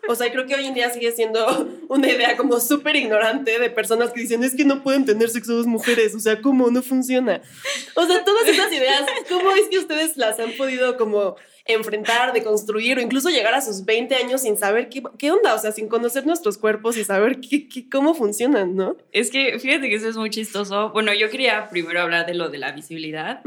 O 0.08 0.14
sea, 0.14 0.30
creo 0.30 0.46
que 0.46 0.54
hoy 0.54 0.66
en 0.66 0.75
día 0.75 0.90
sigue 0.90 1.12
siendo 1.12 1.68
una 1.88 2.08
idea 2.08 2.37
como 2.37 2.61
súper 2.61 2.96
ignorante 2.96 3.58
de 3.58 3.70
personas 3.70 4.11
que 4.11 4.20
dicen, 4.20 4.44
es 4.44 4.54
que 4.54 4.64
no 4.64 4.82
pueden 4.82 5.04
tener 5.04 5.28
sexo 5.30 5.54
dos 5.54 5.66
mujeres, 5.66 6.14
o 6.14 6.20
sea, 6.20 6.40
¿cómo? 6.40 6.70
No 6.70 6.82
funciona. 6.82 7.40
O 7.94 8.06
sea, 8.06 8.25
todas 8.25 8.46
esas 8.49 8.73
ideas, 8.73 9.04
¿cómo 9.28 9.52
es 9.52 9.68
que 9.68 9.78
ustedes 9.78 10.16
las 10.16 10.38
han 10.40 10.52
podido 10.52 10.96
como 10.96 11.37
enfrentar, 11.66 12.33
deconstruir 12.35 12.99
o 12.99 13.00
incluso 13.00 13.30
llegar 13.30 13.54
a 13.54 13.61
sus 13.62 13.85
20 13.87 14.14
años 14.16 14.42
sin 14.42 14.56
saber 14.59 14.88
qué, 14.90 15.02
qué 15.18 15.30
onda? 15.30 15.54
O 15.54 15.59
sea, 15.59 15.73
sin 15.73 15.88
conocer 15.88 16.26
nuestros 16.26 16.59
cuerpos 16.59 16.97
y 16.99 17.04
saber 17.04 17.40
qué, 17.40 17.68
qué- 17.68 17.88
cómo 17.88 18.14
funcionan, 18.14 18.76
¿no? 18.76 18.97
Es 19.12 19.30
que 19.30 19.59
fíjate 19.59 19.88
que 19.88 19.94
eso 19.94 20.09
es 20.09 20.16
muy 20.16 20.28
chistoso. 20.28 20.90
Bueno, 20.90 21.14
yo 21.14 21.30
quería 21.30 21.68
primero 21.71 22.00
hablar 22.02 22.26
de 22.26 22.35
lo 22.35 22.50
de 22.50 22.59
la 22.59 22.73
visibilidad, 22.73 23.40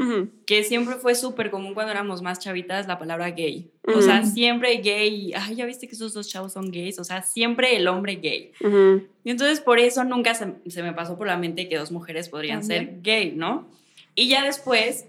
que 0.46 0.64
siempre 0.64 0.96
fue 0.96 1.14
súper 1.14 1.50
común 1.50 1.74
cuando 1.74 1.92
éramos 1.92 2.20
más 2.22 2.40
chavitas 2.40 2.88
la 2.88 2.98
palabra 2.98 3.30
gay. 3.30 3.70
O 3.84 4.02
sea, 4.02 4.24
siempre 4.24 4.76
gay. 4.78 5.32
Ay, 5.36 5.54
ya 5.54 5.64
viste 5.64 5.86
que 5.88 5.94
esos 5.94 6.12
dos 6.12 6.28
chavos 6.28 6.52
son 6.52 6.70
gays. 6.72 6.98
O 6.98 7.04
sea, 7.04 7.22
siempre 7.22 7.76
el 7.76 7.86
hombre 7.88 8.16
gay. 8.16 8.50
Y 9.24 9.30
entonces 9.30 9.60
por 9.60 9.78
eso 9.78 10.02
nunca 10.04 10.34
se, 10.34 10.54
se 10.66 10.82
me 10.82 10.92
pasó 10.92 11.16
por 11.16 11.26
la 11.28 11.36
mente 11.36 11.68
que 11.68 11.76
dos 11.78 11.92
mujeres 11.92 12.28
podrían 12.28 12.64
ser 12.64 13.00
gay, 13.02 13.32
¿no? 13.36 13.68
Y 14.14 14.28
ya 14.28 14.44
después 14.44 15.06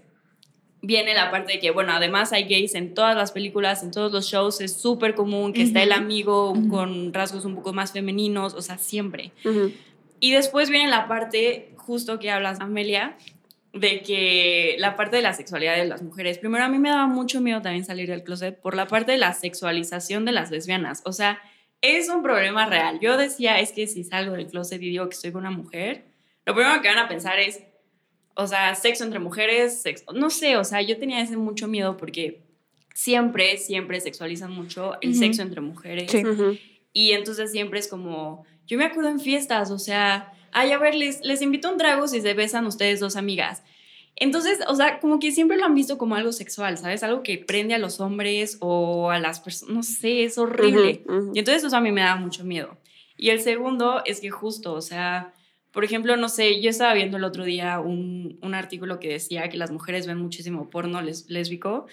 viene 0.82 1.14
la 1.14 1.30
parte 1.30 1.54
de 1.54 1.58
que, 1.58 1.70
bueno, 1.70 1.92
además 1.92 2.32
hay 2.32 2.44
gays 2.44 2.74
en 2.74 2.94
todas 2.94 3.16
las 3.16 3.32
películas, 3.32 3.82
en 3.82 3.90
todos 3.90 4.12
los 4.12 4.26
shows, 4.26 4.60
es 4.60 4.80
súper 4.80 5.14
común 5.14 5.52
que 5.52 5.62
está 5.62 5.82
el 5.82 5.92
amigo 5.92 6.54
con 6.70 7.12
rasgos 7.12 7.44
un 7.44 7.56
poco 7.56 7.72
más 7.72 7.92
femeninos, 7.92 8.54
o 8.54 8.62
sea, 8.62 8.78
siempre. 8.78 9.32
Y 10.20 10.32
después 10.32 10.70
viene 10.70 10.88
la 10.90 11.08
parte 11.08 11.74
justo 11.76 12.18
que 12.18 12.30
hablas, 12.30 12.60
Amelia, 12.60 13.16
de 13.72 14.02
que 14.02 14.76
la 14.78 14.96
parte 14.96 15.16
de 15.16 15.22
la 15.22 15.32
sexualidad 15.32 15.76
de 15.76 15.84
las 15.84 16.02
mujeres. 16.02 16.38
Primero, 16.38 16.64
a 16.64 16.68
mí 16.68 16.78
me 16.78 16.88
daba 16.88 17.06
mucho 17.06 17.40
miedo 17.40 17.62
también 17.62 17.84
salir 17.84 18.08
del 18.08 18.24
closet 18.24 18.60
por 18.60 18.74
la 18.74 18.86
parte 18.86 19.12
de 19.12 19.18
la 19.18 19.32
sexualización 19.32 20.24
de 20.24 20.32
las 20.32 20.50
lesbianas. 20.50 21.02
O 21.04 21.12
sea, 21.12 21.40
es 21.80 22.08
un 22.08 22.22
problema 22.22 22.66
real. 22.66 22.98
Yo 23.00 23.16
decía, 23.16 23.60
es 23.60 23.72
que 23.72 23.86
si 23.86 24.04
salgo 24.04 24.34
del 24.34 24.48
closet 24.48 24.82
y 24.82 24.90
digo 24.90 25.08
que 25.08 25.32
con 25.32 25.42
una 25.42 25.50
mujer, 25.50 26.04
lo 26.44 26.54
primero 26.54 26.82
que 26.82 26.88
van 26.88 26.98
a 26.98 27.08
pensar 27.08 27.38
es, 27.38 27.60
o 28.34 28.46
sea, 28.46 28.74
sexo 28.74 29.04
entre 29.04 29.18
mujeres, 29.18 29.82
sexo, 29.82 30.12
no 30.12 30.30
sé, 30.30 30.56
o 30.56 30.64
sea, 30.64 30.82
yo 30.82 30.98
tenía 30.98 31.20
ese 31.20 31.36
mucho 31.36 31.68
miedo 31.68 31.96
porque 31.96 32.42
siempre, 32.94 33.56
siempre 33.58 34.00
sexualizan 34.00 34.52
mucho 34.52 35.00
el 35.00 35.10
Ujú. 35.10 35.18
sexo 35.18 35.42
entre 35.42 35.60
mujeres. 35.60 36.10
Sí. 36.10 36.22
Y 36.92 37.12
entonces 37.12 37.52
siempre 37.52 37.78
es 37.78 37.88
como, 37.88 38.44
yo 38.66 38.76
me 38.78 38.84
acuerdo 38.84 39.10
en 39.10 39.20
fiestas, 39.20 39.70
o 39.70 39.78
sea, 39.78 40.32
ay, 40.52 40.72
a 40.72 40.78
ver, 40.78 40.94
les, 40.94 41.20
les 41.24 41.42
invito 41.42 41.68
a 41.68 41.72
un 41.72 41.78
trago 41.78 42.08
si 42.08 42.20
se 42.20 42.34
besan 42.34 42.66
ustedes 42.66 43.00
dos 43.00 43.16
amigas. 43.16 43.62
Entonces, 44.16 44.58
o 44.68 44.74
sea, 44.74 45.00
como 45.00 45.18
que 45.18 45.32
siempre 45.32 45.56
lo 45.56 45.64
han 45.64 45.74
visto 45.74 45.96
como 45.96 46.14
algo 46.14 46.32
sexual, 46.32 46.76
¿sabes? 46.76 47.02
Algo 47.02 47.22
que 47.22 47.38
prende 47.38 47.74
a 47.74 47.78
los 47.78 48.00
hombres 48.00 48.58
o 48.60 49.10
a 49.10 49.18
las 49.18 49.40
personas, 49.40 49.74
no 49.74 49.82
sé, 49.82 50.24
es 50.24 50.36
horrible. 50.36 51.02
Y 51.32 51.38
entonces 51.38 51.64
eso 51.64 51.76
a 51.76 51.80
mí 51.80 51.90
me 51.90 52.02
da 52.02 52.16
mucho 52.16 52.44
miedo. 52.44 52.76
Y 53.16 53.30
el 53.30 53.40
segundo 53.40 54.02
es 54.04 54.20
que 54.20 54.30
justo, 54.30 54.74
o 54.74 54.82
sea, 54.82 55.32
por 55.72 55.84
ejemplo, 55.84 56.16
no 56.16 56.28
sé, 56.28 56.60
yo 56.60 56.70
estaba 56.70 56.94
viendo 56.94 57.16
el 57.16 57.24
otro 57.24 57.44
día 57.44 57.80
un, 57.80 58.38
un 58.42 58.54
artículo 58.54 58.98
que 59.00 59.08
decía 59.08 59.48
que 59.48 59.56
las 59.56 59.70
mujeres 59.70 60.06
ven 60.06 60.18
muchísimo 60.18 60.68
porno 60.70 61.00
les- 61.02 61.28
lésbico 61.30 61.86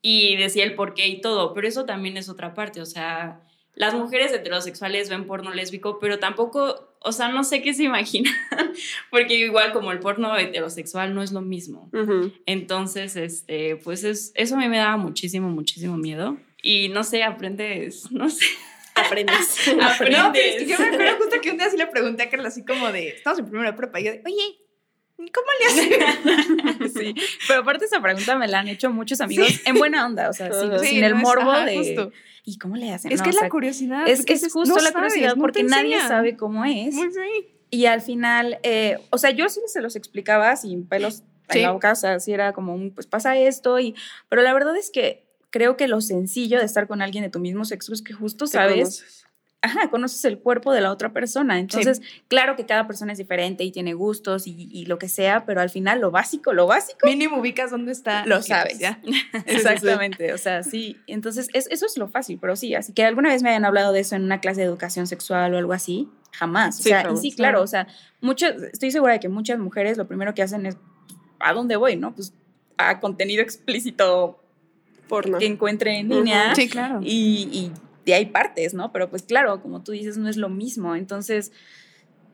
y 0.00 0.36
decía 0.36 0.64
el 0.64 0.74
por 0.74 0.94
qué 0.94 1.08
y 1.08 1.20
todo, 1.20 1.54
pero 1.54 1.68
eso 1.68 1.84
también 1.84 2.16
es 2.16 2.28
otra 2.28 2.54
parte, 2.54 2.80
o 2.80 2.86
sea, 2.86 3.40
las 3.74 3.94
mujeres 3.94 4.32
heterosexuales 4.32 5.08
ven 5.08 5.26
porno 5.26 5.52
lésbico, 5.54 5.98
pero 5.98 6.18
tampoco, 6.18 6.90
o 7.00 7.12
sea, 7.12 7.28
no 7.28 7.42
sé 7.44 7.62
qué 7.62 7.72
se 7.72 7.84
imaginan, 7.84 8.34
porque 9.10 9.34
igual 9.38 9.72
como 9.72 9.92
el 9.92 9.98
porno 10.00 10.36
heterosexual 10.36 11.14
no 11.14 11.22
es 11.22 11.32
lo 11.32 11.40
mismo. 11.40 11.88
Ujú. 11.92 12.32
Entonces, 12.46 13.16
este, 13.16 13.76
pues 13.76 14.04
es, 14.04 14.32
eso 14.34 14.56
a 14.56 14.58
mí 14.58 14.68
me 14.68 14.76
daba 14.78 14.96
muchísimo, 14.98 15.48
muchísimo 15.48 15.96
miedo. 15.96 16.36
Y 16.62 16.90
no 16.90 17.02
sé, 17.02 17.22
aprendes, 17.24 18.10
no 18.12 18.28
sé. 18.28 18.44
Aprendes. 19.06 19.58
No, 19.76 19.88
pero 19.98 20.10
es 20.10 20.16
que 20.16 20.16
aprendes. 20.16 20.68
yo 20.68 20.78
me 20.78 20.86
acuerdo 20.86 21.16
justo 21.18 21.40
que 21.40 21.50
un 21.50 21.56
día 21.58 21.70
sí 21.70 21.76
le 21.76 21.86
pregunté 21.86 22.22
a 22.24 22.30
Carla 22.30 22.48
así 22.48 22.64
como 22.64 22.90
de, 22.92 23.08
estamos 23.08 23.38
en 23.38 23.46
primera 23.46 23.74
prepa, 23.76 24.00
y 24.00 24.04
yo 24.04 24.12
de, 24.12 24.22
oye, 24.26 24.58
¿cómo 25.32 25.46
le 25.60 25.66
haces? 25.66 26.92
Sí, 26.98 27.14
pero 27.48 27.60
aparte 27.60 27.84
esa 27.84 28.00
pregunta 28.00 28.36
me 28.36 28.48
la 28.48 28.60
han 28.60 28.68
hecho 28.68 28.90
muchos 28.90 29.20
amigos 29.20 29.48
en 29.64 29.74
buena 29.76 30.04
onda, 30.06 30.28
o 30.28 30.32
sea, 30.32 30.52
sin, 30.52 30.70
Ajá. 30.72 30.78
sin 30.80 30.88
Sí, 30.88 30.98
el 31.02 31.10
no 31.12 31.16
es- 31.18 31.22
morbo 31.22 31.50
ajá, 31.52 31.64
de... 31.64 31.76
justo. 31.76 32.12
¿Y 32.44 32.58
cómo 32.58 32.74
le 32.76 32.90
hacen? 32.92 33.12
Es 33.12 33.18
No, 33.20 33.24
que 33.24 33.28
o 33.28 33.30
es 33.30 33.36
sea, 33.36 33.44
la 33.46 33.50
curiosidad. 33.50 34.08
es, 34.08 34.18
porque 34.20 34.32
es 34.32 34.42
justo 34.52 34.74
no 34.74 34.74
la 34.74 34.90
sabes, 34.90 34.94
curiosidad 35.12 35.34
te 35.34 35.40
porque 35.40 35.62
nadie 35.62 36.00
sabe 36.00 36.36
cómo 36.36 36.64
es. 36.64 36.92
Muy 36.94 37.06
bien. 37.08 37.46
Y 37.70 37.86
al 37.86 38.00
final, 38.02 38.58
eh, 38.64 38.98
o 39.10 39.18
sea, 39.18 39.30
yo 39.30 39.48
sí 39.48 39.60
se 39.66 39.80
los 39.80 39.94
explicaba 39.96 40.54
sin 40.56 40.86
pelos 40.88 41.22
Sí. 41.50 41.58
en 41.58 41.64
la 41.64 41.72
boca, 41.72 41.92
o 41.92 41.96
sea, 41.96 42.18
sí 42.18 42.32
era 42.32 42.52
como 42.52 42.74
un, 42.74 42.92
pues 42.94 43.06
pasa 43.06 43.36
esto, 43.36 43.78
y, 43.78 43.94
pero 44.28 44.42
la 44.42 44.52
verdad 44.54 44.76
es 44.76 44.90
que 44.90 45.24
creo 45.52 45.76
que 45.76 45.86
lo 45.86 46.00
sencillo 46.00 46.58
de 46.58 46.64
estar 46.64 46.88
con 46.88 47.00
alguien 47.02 47.22
de 47.22 47.30
tu 47.30 47.38
mismo 47.38 47.64
sexo 47.64 47.92
es 47.92 48.02
que 48.02 48.12
justo 48.12 48.46
Te 48.46 48.52
sabes, 48.52 48.78
conoces. 48.78 49.24
ajá, 49.60 49.90
conoces 49.90 50.24
el 50.24 50.40
cuerpo 50.40 50.72
de 50.72 50.80
la 50.80 50.90
otra 50.90 51.12
persona. 51.12 51.60
Entonces, 51.60 52.00
claro 52.26 52.56
que 52.56 52.66
cada 52.66 52.88
persona 52.88 53.12
es 53.12 53.18
diferente 53.18 53.62
y 53.62 53.70
tiene 53.70 53.94
gustos 53.94 54.48
y, 54.48 54.68
y 54.72 54.86
lo 54.86 54.98
que 54.98 55.08
sea, 55.08 55.46
pero 55.46 55.60
al 55.60 55.70
final 55.70 56.00
lo 56.00 56.10
básico, 56.10 56.52
lo 56.52 56.66
básico, 56.66 57.06
Mínimo 57.06 57.38
ubicas 57.38 57.70
dónde 57.70 57.92
está. 57.92 58.26
Lo 58.26 58.36
pues, 58.36 58.46
sabes. 58.46 58.78
ya. 58.80 59.00
Exactamente, 59.46 60.32
o 60.32 60.38
sea, 60.38 60.62
sí. 60.62 60.96
Entonces, 61.06 61.48
es- 61.52 61.68
eso 61.70 61.86
es 61.86 61.96
lo 61.96 62.08
fácil, 62.08 62.38
pero 62.40 62.56
sí, 62.56 62.74
así 62.74 62.92
que 62.92 63.04
alguna 63.04 63.28
vez 63.28 63.42
me 63.42 63.50
hayan 63.50 63.64
hablado 63.64 63.92
de 63.92 64.00
eso 64.00 64.16
en 64.16 64.22
una 64.24 64.40
clase 64.40 64.60
de 64.62 64.66
educación 64.66 65.06
sexual 65.06 65.54
o 65.54 65.58
algo 65.58 65.72
así, 65.72 66.08
jamás. 66.32 66.80
O 66.80 66.82
Sí, 66.82 66.88
sea, 66.88 67.06
y 67.12 67.16
sí, 67.18 67.32
claro, 67.32 67.62
o 67.62 67.66
sea, 67.66 67.86
muchas, 68.20 68.60
estoy 68.72 68.90
segura 68.90 69.12
de 69.12 69.20
que 69.20 69.28
muchas 69.28 69.58
mujeres 69.58 69.96
lo 69.98 70.08
primero 70.08 70.34
que 70.34 70.42
hacen 70.42 70.66
es, 70.66 70.76
¿a 71.38 71.52
dónde 71.52 71.76
voy, 71.76 71.96
no? 71.96 72.14
Pues 72.14 72.32
a 72.78 72.98
contenido 73.00 73.42
explícito 73.42 74.41
Porno. 75.12 75.38
que 75.38 75.46
encuentre 75.46 75.98
en 75.98 76.08
línea 76.08 76.54
Sí, 76.54 76.68
claro. 76.68 77.00
y, 77.02 77.48
y 77.52 77.72
de 78.06 78.14
ahí 78.14 78.26
partes, 78.26 78.72
¿no? 78.74 78.90
Pero 78.92 79.10
pues 79.10 79.22
claro, 79.22 79.60
como 79.60 79.82
tú 79.82 79.92
dices, 79.92 80.16
no 80.16 80.28
es 80.28 80.36
lo 80.36 80.48
mismo. 80.48 80.96
Entonces, 80.96 81.52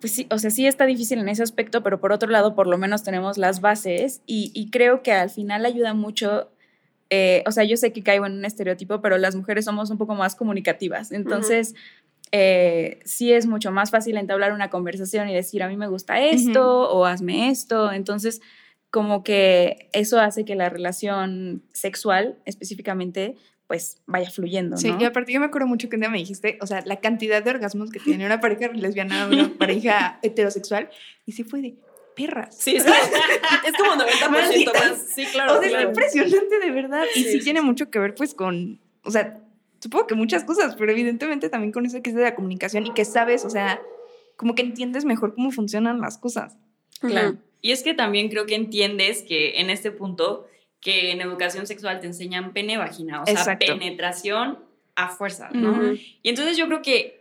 pues 0.00 0.12
sí, 0.12 0.26
o 0.30 0.38
sea, 0.38 0.50
sí 0.50 0.64
está 0.66 0.86
difícil 0.86 1.18
en 1.18 1.28
ese 1.28 1.42
aspecto, 1.42 1.82
pero 1.82 2.00
por 2.00 2.12
otro 2.12 2.28
lado, 2.30 2.54
por 2.54 2.66
lo 2.68 2.78
menos 2.78 3.02
tenemos 3.02 3.36
las 3.36 3.60
bases 3.60 4.22
y, 4.26 4.52
y 4.54 4.70
creo 4.70 5.02
que 5.02 5.10
al 5.12 5.28
final 5.30 5.66
ayuda 5.66 5.92
mucho. 5.92 6.50
eh, 7.10 7.42
o 7.46 7.50
sea, 7.52 7.64
yo 7.64 7.76
sé 7.76 7.92
que 7.92 8.02
caigo 8.02 8.24
en 8.26 8.34
un 8.34 8.44
estereotipo, 8.44 9.00
pero 9.00 9.18
las 9.18 9.34
mujeres 9.34 9.64
somos 9.64 9.90
un 9.90 9.98
poco 9.98 10.14
más 10.14 10.36
comunicativas. 10.36 11.10
Entonces, 11.10 11.74
eh, 12.32 13.00
sí 13.04 13.32
es 13.32 13.46
mucho 13.46 13.70
más 13.72 13.90
fácil 13.90 14.16
entablar 14.18 14.52
una 14.52 14.68
conversación 14.70 15.28
y 15.28 15.34
decir, 15.34 15.62
a 15.62 15.68
mí 15.68 15.76
me 15.76 15.88
gusta 15.88 16.20
esto 16.20 16.88
o 16.90 17.04
hazme 17.06 17.48
esto. 17.50 17.90
Entonces, 17.92 18.40
como 18.90 19.22
que 19.22 19.88
eso 19.92 20.20
hace 20.20 20.44
que 20.44 20.54
la 20.54 20.68
relación 20.68 21.62
sexual 21.72 22.38
específicamente 22.44 23.36
pues 23.66 24.00
vaya 24.06 24.30
fluyendo, 24.30 24.78
Sí, 24.78 24.90
y 24.98 25.04
aparte 25.04 25.30
yo 25.30 25.40
me 25.40 25.46
acuerdo 25.46 25.66
mucho 25.66 25.90
que 25.90 25.96
un 25.96 26.00
día 26.00 26.08
me 26.08 26.16
dijiste, 26.16 26.58
o 26.62 26.66
sea, 26.66 26.82
la 26.86 27.00
cantidad 27.00 27.42
de 27.42 27.50
orgasmos 27.50 27.90
que 27.90 28.00
tiene 28.00 28.24
una 28.24 28.40
pareja 28.40 28.68
lesbiana 28.68 29.26
o 29.26 29.28
una 29.28 29.52
pareja 29.58 30.18
heterosexual, 30.22 30.88
y 31.26 31.32
sí 31.32 31.44
fue 31.44 31.60
de 31.60 31.74
perras. 32.16 32.56
Sí, 32.58 32.76
es 32.76 32.84
como, 32.84 32.96
es 32.96 33.76
como 33.76 34.02
90% 34.02 34.30
Malditas. 34.30 34.90
más. 34.90 34.98
Sí, 35.14 35.26
claro. 35.26 35.58
o 35.58 35.60
sea, 35.60 35.68
claro. 35.68 35.90
es 35.90 35.98
impresionante 35.98 36.58
de 36.60 36.70
verdad. 36.70 37.04
Y 37.14 37.24
Sí, 37.24 37.40
tiene 37.40 37.60
mucho 37.60 37.90
que 37.90 37.98
ver 37.98 38.14
pues 38.14 38.32
con, 38.32 38.80
o 39.04 39.10
sea, 39.10 39.38
supongo 39.80 40.06
que 40.06 40.14
muchas 40.14 40.44
cosas, 40.44 40.74
pero 40.76 40.90
evidentemente 40.90 41.50
también 41.50 41.70
con 41.70 41.84
eso 41.84 42.00
que 42.00 42.08
es 42.08 42.16
de 42.16 42.22
la 42.22 42.34
comunicación 42.34 42.86
y 42.86 42.94
que 42.94 43.04
sabes, 43.04 43.44
o 43.44 43.50
sea, 43.50 43.82
como 44.36 44.54
que 44.54 44.62
entiendes 44.62 45.04
mejor 45.04 45.34
cómo 45.34 45.50
funcionan 45.50 46.00
las 46.00 46.16
cosas. 46.16 46.56
Claro. 47.00 47.36
Y 47.60 47.72
es 47.72 47.82
que 47.82 47.94
también 47.94 48.28
creo 48.28 48.46
que 48.46 48.54
entiendes 48.54 49.22
que 49.22 49.60
en 49.60 49.70
este 49.70 49.90
punto, 49.90 50.46
que 50.80 51.10
en 51.10 51.20
educación 51.20 51.66
sexual 51.66 52.00
te 52.00 52.06
enseñan 52.06 52.52
pene 52.52 52.78
vagina, 52.78 53.22
o 53.22 53.26
sea, 53.26 53.34
Exacto. 53.34 53.66
penetración 53.66 54.58
a 54.94 55.08
fuerza, 55.08 55.50
¿no? 55.52 55.94
Y 55.94 56.28
entonces 56.28 56.56
yo 56.56 56.66
creo 56.66 56.82
que 56.82 57.20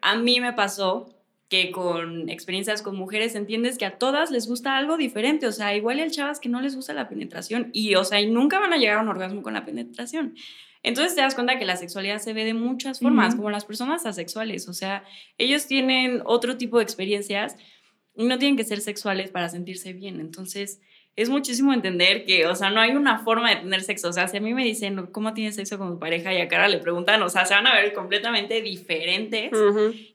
a 0.00 0.16
mí 0.16 0.40
me 0.40 0.52
pasó 0.52 1.14
que 1.48 1.70
con 1.70 2.30
experiencias 2.30 2.80
con 2.80 2.96
mujeres 2.96 3.34
entiendes 3.34 3.76
que 3.76 3.84
a 3.84 3.98
todas 3.98 4.30
les 4.30 4.48
gusta 4.48 4.76
algo 4.76 4.96
diferente, 4.96 5.46
o 5.46 5.52
sea, 5.52 5.76
igual 5.76 6.00
hay 6.00 6.10
chavas 6.10 6.40
que 6.40 6.48
no 6.48 6.62
les 6.62 6.74
gusta 6.74 6.94
la 6.94 7.08
penetración 7.08 7.68
y, 7.74 7.94
o 7.94 8.04
sea, 8.04 8.20
y 8.20 8.30
nunca 8.30 8.58
van 8.58 8.72
a 8.72 8.78
llegar 8.78 8.96
a 8.96 9.02
un 9.02 9.08
orgasmo 9.08 9.42
con 9.42 9.52
la 9.52 9.64
penetración. 9.64 10.34
Entonces 10.82 11.14
te 11.14 11.20
das 11.20 11.34
cuenta 11.34 11.58
que 11.58 11.64
la 11.64 11.76
sexualidad 11.76 12.18
se 12.18 12.32
ve 12.32 12.44
de 12.44 12.54
muchas 12.54 13.00
formas, 13.00 13.34
como 13.34 13.50
las 13.50 13.64
personas 13.64 14.06
asexuales, 14.06 14.66
o 14.68 14.72
sea, 14.72 15.04
ellos 15.38 15.66
tienen 15.66 16.22
otro 16.24 16.56
tipo 16.56 16.78
de 16.78 16.84
experiencias 16.84 17.56
no 18.14 18.38
tienen 18.38 18.56
que 18.56 18.64
ser 18.64 18.80
sexuales 18.80 19.30
para 19.30 19.48
sentirse 19.48 19.92
bien. 19.92 20.20
Entonces, 20.20 20.80
es 21.14 21.28
muchísimo 21.28 21.74
entender 21.74 22.24
que, 22.24 22.46
o 22.46 22.54
sea, 22.54 22.70
no 22.70 22.80
hay 22.80 22.92
una 22.92 23.18
forma 23.18 23.50
de 23.50 23.56
tener 23.56 23.82
sexo. 23.82 24.08
O 24.08 24.12
sea, 24.14 24.28
si 24.28 24.38
a 24.38 24.40
mí 24.40 24.54
me 24.54 24.64
dicen, 24.64 25.08
¿cómo 25.12 25.34
tienes 25.34 25.56
sexo 25.56 25.76
con 25.76 25.90
tu 25.90 25.98
pareja? 25.98 26.32
Y 26.32 26.40
a 26.40 26.48
Cara 26.48 26.68
le 26.68 26.78
preguntan, 26.78 27.22
o 27.22 27.28
sea, 27.28 27.44
se 27.44 27.52
van 27.52 27.66
a 27.66 27.74
ver 27.74 27.92
completamente 27.92 28.62
diferentes. 28.62 29.50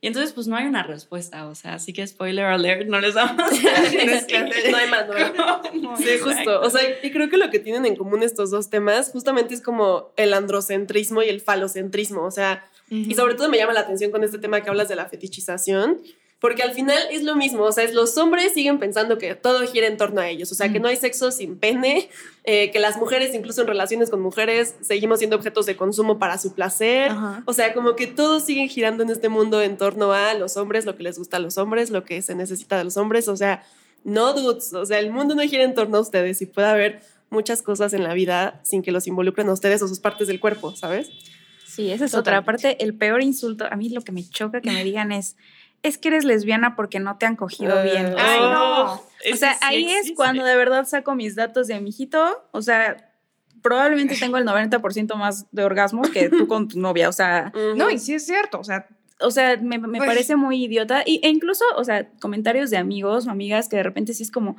Y 0.00 0.06
entonces, 0.06 0.32
pues 0.32 0.48
no 0.48 0.56
hay 0.56 0.66
una 0.66 0.82
respuesta. 0.82 1.46
O 1.46 1.54
sea, 1.54 1.74
así 1.74 1.92
que 1.92 2.04
spoiler 2.04 2.46
alert, 2.46 2.88
no 2.88 3.00
les 3.00 3.14
vamos 3.14 3.40
a 3.40 3.80
decir. 3.82 4.44
No 4.72 4.76
hay 4.76 4.90
más, 4.90 5.06
no. 5.06 5.96
Sí, 5.98 6.18
justo. 6.20 6.60
O 6.62 6.70
sea, 6.70 6.82
y 7.00 7.10
creo 7.12 7.28
que 7.28 7.36
lo 7.36 7.48
que 7.50 7.60
tienen 7.60 7.86
en 7.86 7.94
común 7.94 8.24
estos 8.24 8.50
dos 8.50 8.68
temas 8.68 9.12
justamente 9.12 9.54
es 9.54 9.62
como 9.62 10.12
el 10.16 10.34
androcentrismo 10.34 11.22
y 11.22 11.28
el 11.28 11.40
falocentrismo. 11.40 12.24
O 12.24 12.32
sea, 12.32 12.68
y 12.90 13.14
sobre 13.14 13.34
todo 13.34 13.48
me 13.48 13.58
llama 13.58 13.72
la 13.72 13.80
atención 13.80 14.10
con 14.10 14.24
este 14.24 14.38
tema 14.38 14.62
que 14.62 14.68
hablas 14.70 14.88
de 14.88 14.96
la 14.96 15.06
fetichización, 15.06 16.00
porque 16.40 16.62
al 16.62 16.72
final 16.72 16.98
es 17.10 17.24
lo 17.24 17.34
mismo, 17.34 17.64
o 17.64 17.72
sea, 17.72 17.82
es 17.84 17.94
los 17.94 18.16
hombres 18.16 18.52
siguen 18.52 18.78
pensando 18.78 19.18
que 19.18 19.34
todo 19.34 19.66
gira 19.66 19.86
en 19.88 19.96
torno 19.96 20.20
a 20.20 20.28
ellos, 20.28 20.52
o 20.52 20.54
sea, 20.54 20.70
que 20.72 20.78
Mm. 20.78 20.82
no 20.82 20.88
hay 20.88 20.96
sexo 20.96 21.32
sin 21.32 21.56
pene, 21.58 22.08
eh, 22.44 22.70
que 22.70 22.78
las 22.78 22.96
mujeres, 22.96 23.34
incluso 23.34 23.62
en 23.62 23.66
relaciones 23.66 24.08
con 24.08 24.20
mujeres, 24.20 24.76
seguimos 24.80 25.18
siendo 25.18 25.34
objetos 25.36 25.66
de 25.66 25.76
consumo 25.76 26.18
para 26.20 26.38
su 26.38 26.54
placer, 26.54 27.10
Ajá. 27.10 27.42
o 27.44 27.52
sea, 27.52 27.74
como 27.74 27.96
que 27.96 28.06
todos 28.06 28.44
siguen 28.44 28.68
girando 28.68 29.02
en 29.02 29.10
este 29.10 29.28
mundo 29.28 29.60
en 29.62 29.76
torno 29.76 30.12
a 30.12 30.34
los 30.34 30.56
hombres, 30.56 30.84
lo 30.86 30.96
que 30.96 31.02
les 31.02 31.18
gusta 31.18 31.38
a 31.38 31.40
los 31.40 31.58
hombres, 31.58 31.90
lo 31.90 32.04
que 32.04 32.22
se 32.22 32.34
necesita 32.36 32.78
de 32.78 32.84
los 32.84 32.96
hombres, 32.96 33.26
o 33.26 33.36
sea, 33.36 33.64
no 34.04 34.32
dudes, 34.32 34.72
o 34.74 34.86
sea, 34.86 35.00
el 35.00 35.10
mundo 35.10 35.34
no 35.34 35.42
gira 35.42 35.64
en 35.64 35.74
torno 35.74 35.98
a 35.98 36.00
ustedes 36.00 36.40
y 36.40 36.46
puede 36.46 36.68
haber 36.68 37.00
muchas 37.30 37.62
cosas 37.62 37.92
en 37.94 38.04
la 38.04 38.14
vida 38.14 38.60
sin 38.62 38.82
que 38.82 38.92
los 38.92 39.06
involucren 39.08 39.48
a 39.48 39.52
ustedes 39.52 39.82
o 39.82 39.88
sus 39.88 39.98
partes 39.98 40.28
del 40.28 40.38
cuerpo, 40.38 40.74
¿sabes? 40.76 41.10
Sí, 41.66 41.90
esa 41.90 42.06
es 42.06 42.14
otra. 42.14 42.40
Totalmente. 42.40 42.68
Aparte, 42.68 42.84
el 42.84 42.94
peor 42.94 43.22
insulto, 43.22 43.66
a 43.70 43.76
mí 43.76 43.88
lo 43.90 44.00
que 44.02 44.12
me 44.12 44.26
choca 44.28 44.60
que 44.60 44.70
me 44.70 44.82
digan 44.82 45.12
es, 45.12 45.36
es 45.82 45.98
que 45.98 46.08
eres 46.08 46.24
lesbiana 46.24 46.76
porque 46.76 47.00
no 47.00 47.18
te 47.18 47.26
han 47.26 47.36
cogido 47.36 47.80
Eh, 47.80 47.82
bien. 47.84 48.14
Ay, 48.18 48.40
no. 48.40 48.92
O 48.94 49.36
sea, 49.36 49.54
sí 49.54 49.58
ahí 49.62 49.90
es 49.90 50.12
cuando 50.14 50.44
de 50.44 50.56
verdad 50.56 50.86
saco 50.86 51.14
mis 51.14 51.34
datos 51.34 51.66
de 51.66 51.80
mi 51.80 51.90
hijito. 51.90 52.44
O 52.52 52.62
sea, 52.62 53.12
probablemente 53.62 54.16
tengo 54.16 54.36
el 54.36 54.44
90% 54.44 55.14
más 55.16 55.46
de 55.52 55.64
orgasmos 55.64 56.10
que 56.10 56.28
tú 56.28 56.46
con 56.48 56.68
tu 56.68 56.78
novia. 56.80 57.08
O 57.08 57.12
sea, 57.12 57.52
No, 57.76 57.90
y 57.90 57.98
sí 57.98 58.14
es 58.14 58.26
cierto, 58.26 58.58
o 58.60 58.64
sea, 58.64 58.86
o 59.20 59.30
sea, 59.30 59.56
me, 59.56 59.78
me 59.78 59.98
parece 59.98 60.36
muy 60.36 60.64
idiota. 60.64 61.02
Y, 61.04 61.20
e 61.24 61.28
incluso, 61.28 61.64
o 61.76 61.84
sea, 61.84 62.08
comentarios 62.20 62.70
de 62.70 62.76
amigos 62.76 63.26
o 63.26 63.30
amigas 63.30 63.68
que 63.68 63.76
de 63.76 63.82
repente 63.82 64.14
sí 64.14 64.22
es 64.22 64.30
como, 64.30 64.56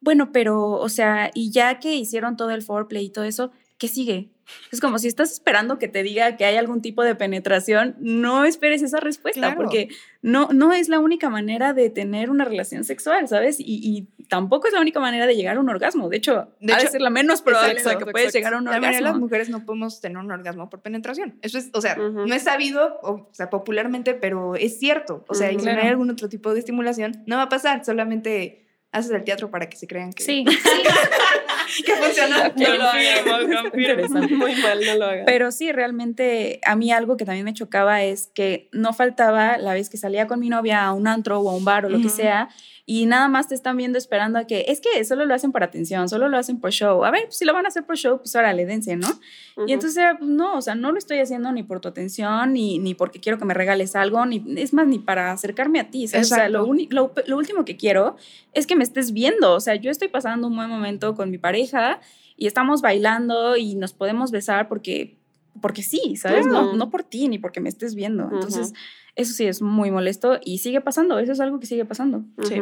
bueno, 0.00 0.32
pero, 0.32 0.70
o 0.70 0.88
sea, 0.88 1.30
y 1.34 1.50
ya 1.50 1.78
que 1.78 1.94
hicieron 1.94 2.36
todo 2.36 2.50
el 2.50 2.62
foreplay 2.62 3.06
y 3.06 3.10
todo 3.10 3.24
eso, 3.24 3.50
¿qué 3.78 3.88
sigue? 3.88 4.30
Es 4.72 4.80
como 4.80 4.98
si 4.98 5.08
estás 5.08 5.32
esperando 5.32 5.78
que 5.78 5.88
te 5.88 6.02
diga 6.02 6.36
que 6.36 6.44
hay 6.44 6.56
algún 6.56 6.82
tipo 6.82 7.02
de 7.04 7.14
penetración, 7.14 7.96
no 8.00 8.44
esperes 8.44 8.82
esa 8.82 9.00
respuesta, 9.00 9.40
Claro. 9.40 9.56
porque 9.56 9.88
no, 10.22 10.48
no 10.52 10.72
es 10.72 10.88
la 10.88 10.98
única 10.98 11.28
manera 11.30 11.72
de 11.74 11.90
tener 11.90 12.30
una 12.30 12.44
relación 12.44 12.84
sexual, 12.84 13.28
¿sabes? 13.28 13.60
Y, 13.60 13.64
y 13.66 14.24
tampoco 14.28 14.66
es 14.68 14.72
la 14.74 14.80
única 14.80 15.00
manera 15.00 15.26
de 15.26 15.36
llegar 15.36 15.56
a 15.56 15.60
un 15.60 15.68
orgasmo. 15.68 16.08
De 16.08 16.16
hecho, 16.18 16.48
De 16.60 16.72
hecho, 16.72 16.88
ser 16.88 17.00
la 17.00 17.10
menos 17.10 17.42
probable 17.42 17.72
exacto, 17.72 18.06
que 18.06 18.12
puedes 18.12 18.28
exacto. 18.28 18.38
llegar 18.38 18.54
a 18.54 18.58
un 18.58 18.64
la 18.64 18.70
mayoría 18.72 18.88
de 18.88 19.02
las 19.02 19.10
orgasmo. 19.10 19.26
mujeres 19.26 19.48
no 19.48 19.64
podemos 19.64 20.00
tener 20.00 20.18
un 20.18 20.30
orgasmo 20.30 20.68
por 20.70 20.80
penetración. 20.80 21.38
Eso 21.42 21.58
es, 21.58 21.70
o 21.72 21.80
sea, 21.80 21.96
no 21.96 22.32
es 22.34 22.42
sabido, 22.42 22.98
o, 23.02 23.28
sea, 23.32 23.50
popularmente, 23.50 24.14
pero 24.14 24.54
es 24.54 24.78
cierto. 24.78 25.24
O 25.28 25.34
sea, 25.34 25.50
y 25.52 25.56
Ujú. 25.56 25.64
si 25.66 25.72
no 25.72 25.80
hay 25.80 25.88
algún 25.88 26.10
otro 26.10 26.28
tipo 26.28 26.52
de 26.52 26.60
estimulación, 26.60 27.22
no 27.26 27.36
va 27.36 27.42
a 27.44 27.48
pasar, 27.48 27.84
solamente 27.84 28.66
haces 28.92 29.10
el 29.10 29.22
teatro 29.24 29.50
para 29.50 29.68
que 29.68 29.76
se 29.76 29.86
crean 29.86 30.12
que, 30.12 30.22
Sí, 30.24 30.44
que 31.86 31.94
funciona. 31.94 32.52
No 32.58 32.74
lo. 32.74 33.78
Interesante. 33.78 34.34
Muy 34.34 34.54
mal, 34.56 34.80
no 34.84 34.94
lo 34.96 35.04
hagan. 35.04 35.24
Pero 35.26 35.52
sí, 35.52 35.72
realmente 35.72 36.60
a 36.64 36.76
mí 36.76 36.92
algo 36.92 37.16
que 37.16 37.24
también 37.24 37.44
me 37.44 37.54
chocaba 37.54 38.02
es 38.02 38.28
que 38.34 38.68
no 38.72 38.92
faltaba 38.92 39.58
la 39.58 39.74
vez 39.74 39.90
que 39.90 39.96
salía 39.96 40.26
con 40.26 40.40
mi 40.40 40.48
novia 40.48 40.84
a 40.84 40.92
un 40.92 41.06
antro 41.06 41.40
o 41.40 41.50
a 41.50 41.56
un 41.56 41.64
bar 41.64 41.86
o 41.86 41.88
lo 41.88 42.00
que 42.00 42.08
sea 42.08 42.48
y 42.90 43.04
nada 43.04 43.28
más 43.28 43.48
te 43.48 43.54
están 43.54 43.76
viendo 43.76 43.98
esperando 43.98 44.38
a 44.38 44.46
que 44.46 44.64
es 44.68 44.80
que 44.80 45.04
solo 45.04 45.26
lo 45.26 45.34
hacen 45.34 45.52
por 45.52 45.62
atención, 45.62 46.08
solo 46.08 46.30
lo 46.30 46.38
hacen 46.38 46.58
por 46.58 46.70
show. 46.70 47.04
A 47.04 47.10
ver, 47.10 47.24
pues, 47.24 47.36
si 47.36 47.44
lo 47.44 47.52
van 47.52 47.66
a 47.66 47.68
hacer 47.68 47.84
por 47.84 47.98
show, 47.98 48.16
pues 48.16 48.34
órale, 48.34 48.64
dense, 48.64 48.96
¿no? 48.96 49.08
Ujú. 49.08 49.68
Y 49.68 49.74
entonces 49.74 49.98
era, 49.98 50.16
pues 50.16 50.30
no, 50.30 50.56
o 50.56 50.62
sea, 50.62 50.74
no 50.74 50.90
lo 50.90 50.96
estoy 50.96 51.18
haciendo 51.18 51.52
ni 51.52 51.62
por 51.62 51.80
tu 51.80 51.88
atención, 51.88 52.54
ni, 52.54 52.78
ni 52.78 52.94
porque 52.94 53.20
quiero 53.20 53.36
que 53.36 53.44
me 53.44 53.52
regales 53.52 53.94
algo, 53.94 54.24
ni 54.24 54.42
es 54.56 54.72
más, 54.72 54.86
ni 54.86 54.98
para 54.98 55.32
acercarme 55.32 55.80
a 55.80 55.90
ti, 55.90 56.08
¿sabes? 56.08 56.32
O 56.32 56.34
sea, 56.34 56.48
lo, 56.48 56.66
lo, 56.88 57.12
lo 57.26 57.36
último 57.36 57.66
que 57.66 57.76
quiero 57.76 58.16
es 58.54 58.66
que 58.66 58.74
me 58.74 58.84
estés 58.84 59.12
viendo, 59.12 59.52
o 59.52 59.60
sea, 59.60 59.74
yo 59.74 59.90
estoy 59.90 60.08
pasando 60.08 60.46
un 60.48 60.56
buen 60.56 60.70
momento 60.70 61.14
con 61.14 61.30
mi 61.30 61.36
pareja 61.36 62.00
y 62.38 62.46
estamos 62.46 62.80
bailando 62.80 63.58
y 63.58 63.74
nos 63.74 63.92
podemos 63.92 64.30
besar 64.30 64.66
porque, 64.66 65.18
porque 65.60 65.82
sí, 65.82 66.16
¿sabes? 66.16 66.46
No, 66.46 66.52
Claro. 66.62 66.72
no 66.76 66.88
por 66.88 67.02
ti, 67.02 67.28
ni 67.28 67.38
porque 67.38 67.60
me 67.60 67.68
estés 67.68 67.94
viendo. 67.94 68.30
Entonces, 68.32 68.72
eso 69.18 69.32
sí 69.32 69.46
es 69.46 69.60
muy 69.60 69.90
molesto 69.90 70.38
y 70.42 70.58
sigue 70.58 70.80
pasando, 70.80 71.18
eso 71.18 71.32
es 71.32 71.40
algo 71.40 71.58
que 71.60 71.66
sigue 71.66 71.84
pasando. 71.84 72.22
Sí. 72.42 72.54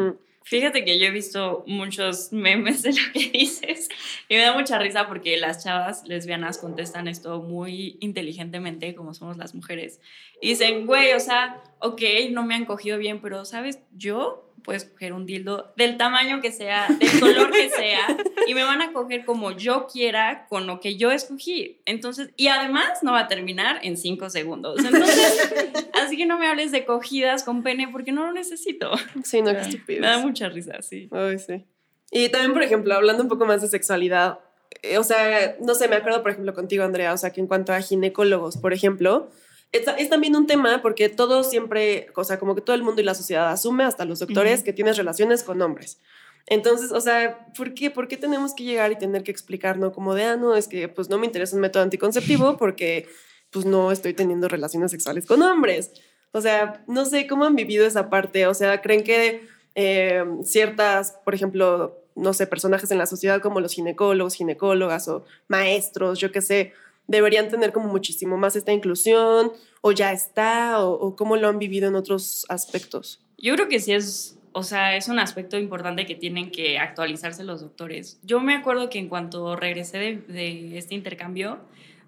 Fíjate 0.42 0.84
que 0.84 0.98
yo 1.00 1.06
he 1.06 1.10
visto 1.10 1.64
muchos 1.66 2.28
memes 2.32 2.82
de 2.82 2.92
lo 2.92 3.12
que 3.12 3.30
dices 3.30 3.88
y 4.28 4.36
me 4.36 4.42
da 4.42 4.54
mucha 4.54 4.78
risa 4.78 5.06
porque 5.06 5.36
las 5.36 5.62
chavas 5.62 6.06
lesbianas 6.06 6.58
contestan 6.58 7.08
esto 7.08 7.42
muy 7.42 7.98
inteligentemente, 8.00 8.94
como 8.94 9.12
somos 9.12 9.36
las 9.36 9.54
mujeres. 9.54 10.00
Y 10.40 10.51
dicen, 10.51 10.87
güey, 10.87 11.12
o 11.12 11.20
sea, 11.20 11.62
ok, 11.81 12.03
no 12.31 12.44
me 12.44 12.55
han 12.55 12.64
cogido 12.64 12.99
bien, 12.99 13.20
pero 13.20 13.44
¿sabes? 13.44 13.81
Yo 13.92 14.46
puedes 14.66 14.85
coger 14.85 15.12
un 15.12 15.27
dildo 15.27 15.72
del 15.77 15.96
tamaño 15.96 16.40
que 16.40 16.51
sea, 16.51 16.88
del 16.88 17.20
color 17.20 17.53
que 17.53 17.70
sea, 17.70 18.16
y 18.49 18.55
me 18.55 18.64
van 18.64 18.83
a 18.83 18.92
coger 18.92 19.25
como 19.25 19.53
yo 19.53 19.87
quiera, 19.87 20.46
con 20.49 20.66
lo 20.66 20.81
que 20.81 20.96
yo 20.96 21.12
escogí. 21.12 21.81
Entonces, 21.87 22.31
y 22.37 22.49
además 22.49 23.03
no 23.03 23.12
va 23.12 23.20
a 23.20 23.29
terminar 23.29 23.79
en 23.83 23.96
cinco 23.96 24.29
segundos. 24.29 24.85
Entonces, 24.85 25.51
así 25.94 26.16
que 26.16 26.27
no 26.27 26.38
me 26.38 26.49
hables 26.49 26.72
de 26.72 26.85
cogidas 26.85 27.44
con 27.44 27.62
pene 27.62 27.88
porque 27.88 28.11
no 28.11 28.27
lo 28.27 28.33
necesito. 28.33 28.90
Sí, 29.22 29.40
no, 29.40 29.53
qué 29.53 29.61
estupidez. 29.61 30.01
Me 30.01 30.09
da 30.09 30.18
mucha 30.18 30.49
risa, 30.49 30.83
sí. 30.83 31.09
Ay, 31.12 31.38
sí. 31.38 31.64
Y 32.11 32.29
también, 32.29 32.53
por 32.53 32.64
ejemplo, 32.64 32.94
hablando 32.94 33.22
un 33.22 33.29
poco 33.29 33.46
más 33.46 33.62
de 33.62 33.68
sexualidad, 33.68 34.40
eh, 34.83 34.99
o 34.99 35.05
sea, 35.05 35.57
no 35.61 35.75
sé, 35.77 35.87
me 35.87 35.96
acuerdo, 35.96 36.22
por 36.22 36.33
ejemplo, 36.33 36.55
contigo, 36.55 36.83
Andrea, 36.83 37.12
o 37.12 37.16
sea, 37.16 37.31
que 37.31 37.40
en 37.40 37.46
cuanto 37.46 37.72
a 37.72 37.81
ginecólogos, 37.81 38.57
por 38.57 38.72
ejemplo, 38.72 39.31
es, 39.76 39.86
es 39.98 40.08
también 40.08 40.36
un 40.36 40.46
tema 40.46 40.82
porque 40.82 41.08
todo 41.08 41.44
siempre, 41.44 42.08
o 42.14 42.24
sea, 42.24 42.38
como 42.38 42.54
que 42.54 42.60
todo 42.60 42.76
el 42.76 42.82
mundo 42.82 43.00
y 43.00 43.04
la 43.04 43.14
sociedad 43.14 43.50
asume, 43.50 43.84
hasta 43.84 44.04
los 44.04 44.18
doctores, 44.18 44.62
que 44.62 44.72
tienes 44.72 44.96
relaciones 44.96 45.42
con 45.42 45.60
hombres. 45.62 45.98
Entonces, 46.46 46.92
o 46.92 47.00
sea, 47.00 47.46
¿por 47.56 47.74
qué? 47.74 47.90
¿Por 47.90 48.06
qué 48.08 48.16
tenemos 48.16 48.54
que 48.54 48.64
llegar 48.64 48.92
y 48.92 48.98
tener 48.98 49.24
que 49.24 49.32
explicar, 49.32 49.78
no? 49.78 49.92
Como 49.92 50.14
de, 50.14 50.24
ah, 50.24 50.36
no, 50.36 50.54
es 50.54 50.68
que 50.68 50.88
pues 50.88 51.08
no 51.08 51.18
me 51.18 51.26
interesa 51.26 51.56
un 51.56 51.62
método 51.62 51.82
anticonceptivo 51.82 52.56
porque 52.56 53.08
pues 53.50 53.64
no 53.64 53.90
estoy 53.90 54.14
teniendo 54.14 54.48
relaciones 54.48 54.90
sexuales 54.92 55.26
con 55.26 55.42
hombres. 55.42 55.90
O 56.32 56.40
sea, 56.40 56.84
no 56.86 57.04
sé 57.04 57.26
cómo 57.26 57.44
han 57.44 57.56
vivido 57.56 57.86
esa 57.86 58.10
parte. 58.10 58.46
O 58.46 58.54
sea, 58.54 58.80
¿creen 58.80 59.02
que 59.02 59.48
eh, 59.74 60.24
ciertas, 60.44 61.18
por 61.24 61.34
ejemplo, 61.34 62.02
no 62.14 62.32
sé, 62.32 62.46
personajes 62.46 62.90
en 62.90 62.98
la 62.98 63.06
sociedad 63.06 63.40
como 63.40 63.60
los 63.60 63.74
ginecólogos, 63.74 64.34
ginecólogas 64.34 65.08
o 65.08 65.24
maestros, 65.48 66.18
yo 66.18 66.32
qué 66.32 66.40
sé, 66.40 66.72
deberían 67.06 67.48
tener 67.48 67.72
como 67.72 67.88
muchísimo 67.88 68.36
más 68.36 68.56
esta 68.56 68.72
inclusión 68.72 69.52
o 69.80 69.92
ya 69.92 70.12
está 70.12 70.84
o, 70.84 70.92
o 70.92 71.16
cómo 71.16 71.36
lo 71.36 71.48
han 71.48 71.58
vivido 71.58 71.88
en 71.88 71.94
otros 71.94 72.46
aspectos? 72.48 73.20
Yo 73.38 73.54
creo 73.54 73.68
que 73.68 73.80
sí 73.80 73.92
es, 73.92 74.38
o 74.52 74.62
sea, 74.62 74.96
es 74.96 75.08
un 75.08 75.18
aspecto 75.18 75.58
importante 75.58 76.06
que 76.06 76.14
tienen 76.14 76.50
que 76.50 76.78
actualizarse 76.78 77.44
los 77.44 77.60
doctores. 77.60 78.18
Yo 78.22 78.40
me 78.40 78.54
acuerdo 78.54 78.88
que 78.88 78.98
en 78.98 79.08
cuanto 79.08 79.56
regresé 79.56 79.98
de, 79.98 80.16
de 80.28 80.78
este 80.78 80.94
intercambio, 80.94 81.60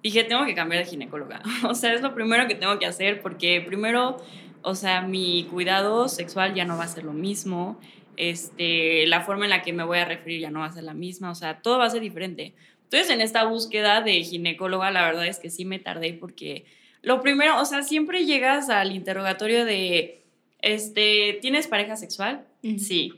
dije, 0.02 0.24
tengo 0.24 0.44
que 0.46 0.54
cambiar 0.54 0.84
de 0.84 0.90
ginecóloga. 0.90 1.42
O 1.68 1.74
sea, 1.74 1.92
es 1.94 2.02
lo 2.02 2.14
primero 2.14 2.46
que 2.48 2.54
tengo 2.54 2.78
que 2.78 2.86
hacer 2.86 3.20
porque 3.20 3.60
primero, 3.60 4.16
o 4.62 4.74
sea, 4.74 5.02
mi 5.02 5.44
cuidado 5.50 6.08
sexual 6.08 6.54
ya 6.54 6.64
no 6.64 6.76
va 6.76 6.84
a 6.84 6.88
ser 6.88 7.04
lo 7.04 7.12
mismo. 7.12 7.78
Este, 8.16 9.06
la 9.06 9.20
forma 9.20 9.44
en 9.44 9.50
la 9.50 9.62
que 9.62 9.72
me 9.72 9.84
voy 9.84 9.98
a 9.98 10.04
referir 10.04 10.40
ya 10.40 10.50
no 10.50 10.60
va 10.60 10.66
a 10.66 10.72
ser 10.72 10.82
la 10.82 10.94
misma, 10.94 11.30
o 11.30 11.36
sea, 11.36 11.62
todo 11.62 11.78
va 11.78 11.84
a 11.84 11.90
ser 11.90 12.00
diferente. 12.00 12.54
Entonces, 12.90 13.10
en 13.10 13.20
esta 13.20 13.44
búsqueda 13.44 14.00
de 14.00 14.22
ginecóloga, 14.22 14.90
la 14.90 15.02
verdad 15.02 15.26
es 15.26 15.38
que 15.38 15.50
sí 15.50 15.66
me 15.66 15.78
tardé 15.78 16.14
porque 16.14 16.64
lo 17.02 17.20
primero, 17.20 17.60
o 17.60 17.64
sea, 17.66 17.82
siempre 17.82 18.24
llegas 18.24 18.70
al 18.70 18.92
interrogatorio 18.92 19.66
de, 19.66 20.22
este, 20.62 21.38
¿tienes 21.42 21.66
pareja 21.66 21.96
sexual? 21.96 22.46
Ujú. 22.62 22.78
Sí. 22.78 23.12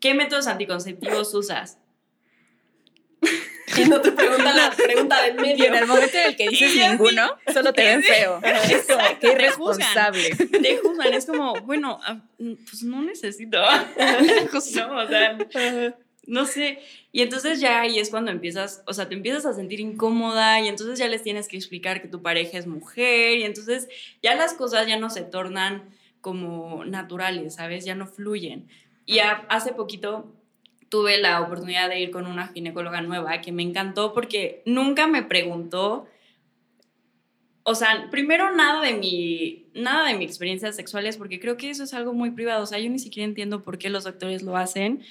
¿Qué 0.00 0.14
métodos 0.14 0.48
anticonceptivos 0.48 1.32
usas? 1.32 1.78
Y 3.76 3.84
no 3.84 4.00
te 4.00 4.10
preguntan 4.12 4.56
la 4.56 4.70
pregunta 4.70 5.22
del 5.22 5.34
Y 5.38 5.40
medio. 5.40 5.66
en 5.66 5.74
el 5.74 5.86
momento 5.86 6.16
en 6.16 6.26
el 6.28 6.36
que 6.36 6.48
dices 6.48 6.74
Y 6.74 6.78
ninguno, 6.80 7.36
solo 7.52 7.72
te 7.72 7.84
ven 7.84 8.02
feo. 8.02 8.40
Es 8.70 8.86
como, 8.86 9.04
qué 9.20 9.32
irresponsable. 9.32 10.30
Te 10.34 10.78
juzgan, 10.78 11.14
es 11.14 11.26
como, 11.26 11.54
bueno, 11.60 12.00
ah, 12.02 12.20
pues 12.36 12.82
no 12.82 13.02
necesito. 13.02 13.58
no, 14.52 14.58
o 14.58 14.60
sea, 15.08 15.38
no 16.26 16.46
sé. 16.46 16.80
Y 17.18 17.22
entonces 17.22 17.58
ya 17.58 17.80
ahí 17.80 17.98
es 17.98 18.10
cuando 18.10 18.30
empiezas, 18.30 18.84
o 18.86 18.92
sea, 18.92 19.08
te 19.08 19.16
empiezas 19.16 19.44
a 19.44 19.52
sentir 19.52 19.80
incómoda 19.80 20.60
y 20.60 20.68
entonces 20.68 21.00
ya 21.00 21.08
les 21.08 21.24
tienes 21.24 21.48
que 21.48 21.56
explicar 21.56 22.00
que 22.00 22.06
tu 22.06 22.22
pareja 22.22 22.58
es 22.58 22.68
mujer 22.68 23.38
y 23.38 23.42
entonces 23.42 23.88
ya 24.22 24.36
las 24.36 24.54
cosas 24.54 24.86
ya 24.86 25.00
no 25.00 25.10
se 25.10 25.22
tornan 25.22 25.82
como 26.20 26.84
naturales, 26.84 27.56
¿sabes? 27.56 27.84
Ya 27.84 27.96
no 27.96 28.06
fluyen. 28.06 28.68
Y 29.04 29.18
hace 29.18 29.72
poquito 29.72 30.32
tuve 30.90 31.18
la 31.18 31.40
oportunidad 31.40 31.88
de 31.88 31.98
ir 31.98 32.12
con 32.12 32.24
una 32.24 32.46
ginecóloga 32.46 33.00
nueva 33.00 33.40
que 33.40 33.50
me 33.50 33.64
encantó 33.64 34.14
porque 34.14 34.62
nunca 34.64 35.08
me 35.08 35.24
preguntó 35.24 36.06
o 37.64 37.74
sea, 37.74 38.08
primero 38.10 38.54
nada 38.54 38.80
de 38.80 38.94
mi 38.94 39.66
nada 39.74 40.08
de 40.08 40.14
mi 40.14 40.24
experiencias 40.24 40.76
sexuales 40.76 41.18
porque 41.18 41.38
creo 41.38 41.56
que 41.56 41.68
eso 41.68 41.82
es 41.82 41.92
algo 41.92 42.14
muy 42.14 42.30
privado, 42.30 42.62
o 42.62 42.66
sea, 42.66 42.78
yo 42.78 42.88
ni 42.88 42.98
siquiera 42.98 43.26
entiendo 43.26 43.62
por 43.62 43.76
qué 43.76 43.90
los 43.90 44.04
doctores 44.04 44.42
lo 44.42 44.56
hacen. 44.56 45.02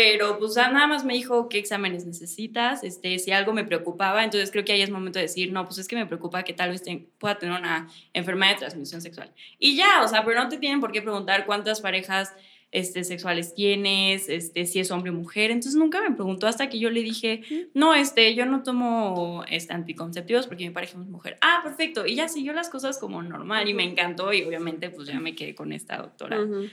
Pero 0.00 0.38
pues 0.38 0.54
nada 0.54 0.86
más 0.86 1.04
me 1.04 1.14
dijo 1.14 1.48
qué 1.48 1.58
exámenes 1.58 2.06
necesitas, 2.06 2.84
este, 2.84 3.18
si 3.18 3.32
algo 3.32 3.52
me 3.52 3.64
preocupaba, 3.64 4.22
entonces 4.22 4.52
creo 4.52 4.64
que 4.64 4.70
ahí 4.72 4.80
es 4.80 4.90
momento 4.90 5.18
de 5.18 5.24
decir, 5.24 5.50
no, 5.50 5.64
pues 5.64 5.78
es 5.78 5.88
que 5.88 5.96
me 5.96 6.06
preocupa 6.06 6.44
que 6.44 6.52
tal 6.52 6.70
vez 6.70 6.84
te- 6.84 7.08
pueda 7.18 7.36
tener 7.36 7.58
una 7.58 7.88
enfermedad 8.12 8.52
de 8.52 8.58
transmisión 8.58 9.00
sexual. 9.02 9.32
Y 9.58 9.74
ya, 9.74 10.02
o 10.04 10.06
sea, 10.06 10.24
pero 10.24 10.40
no 10.40 10.48
te 10.48 10.56
tienen 10.58 10.78
por 10.78 10.92
qué 10.92 11.02
preguntar 11.02 11.46
cuántas 11.46 11.80
parejas 11.80 12.32
este, 12.70 13.02
sexuales 13.02 13.54
tienes, 13.54 14.28
este, 14.28 14.66
si 14.66 14.78
es 14.78 14.92
hombre 14.92 15.10
o 15.10 15.14
mujer. 15.14 15.50
Entonces 15.50 15.74
nunca 15.74 16.00
me 16.00 16.14
preguntó 16.14 16.46
hasta 16.46 16.68
que 16.68 16.78
yo 16.78 16.90
le 16.90 17.00
dije, 17.02 17.42
no, 17.74 17.92
este, 17.94 18.36
yo 18.36 18.46
no 18.46 18.62
tomo 18.62 19.42
este, 19.48 19.72
anticonceptivos 19.72 20.46
porque 20.46 20.64
mi 20.68 20.70
pareja 20.70 20.92
es 21.00 21.08
mujer. 21.08 21.38
Ah, 21.40 21.60
perfecto. 21.64 22.06
Y 22.06 22.14
ya 22.14 22.28
siguió 22.28 22.52
las 22.52 22.70
cosas 22.70 22.98
como 22.98 23.20
normal 23.22 23.68
y 23.68 23.74
me 23.74 23.82
encantó 23.82 24.32
y 24.32 24.44
obviamente 24.44 24.90
pues 24.90 25.08
ya 25.08 25.18
me 25.18 25.34
quedé 25.34 25.56
con 25.56 25.72
esta 25.72 25.96
doctora. 25.96 26.40
Ujú. 26.40 26.66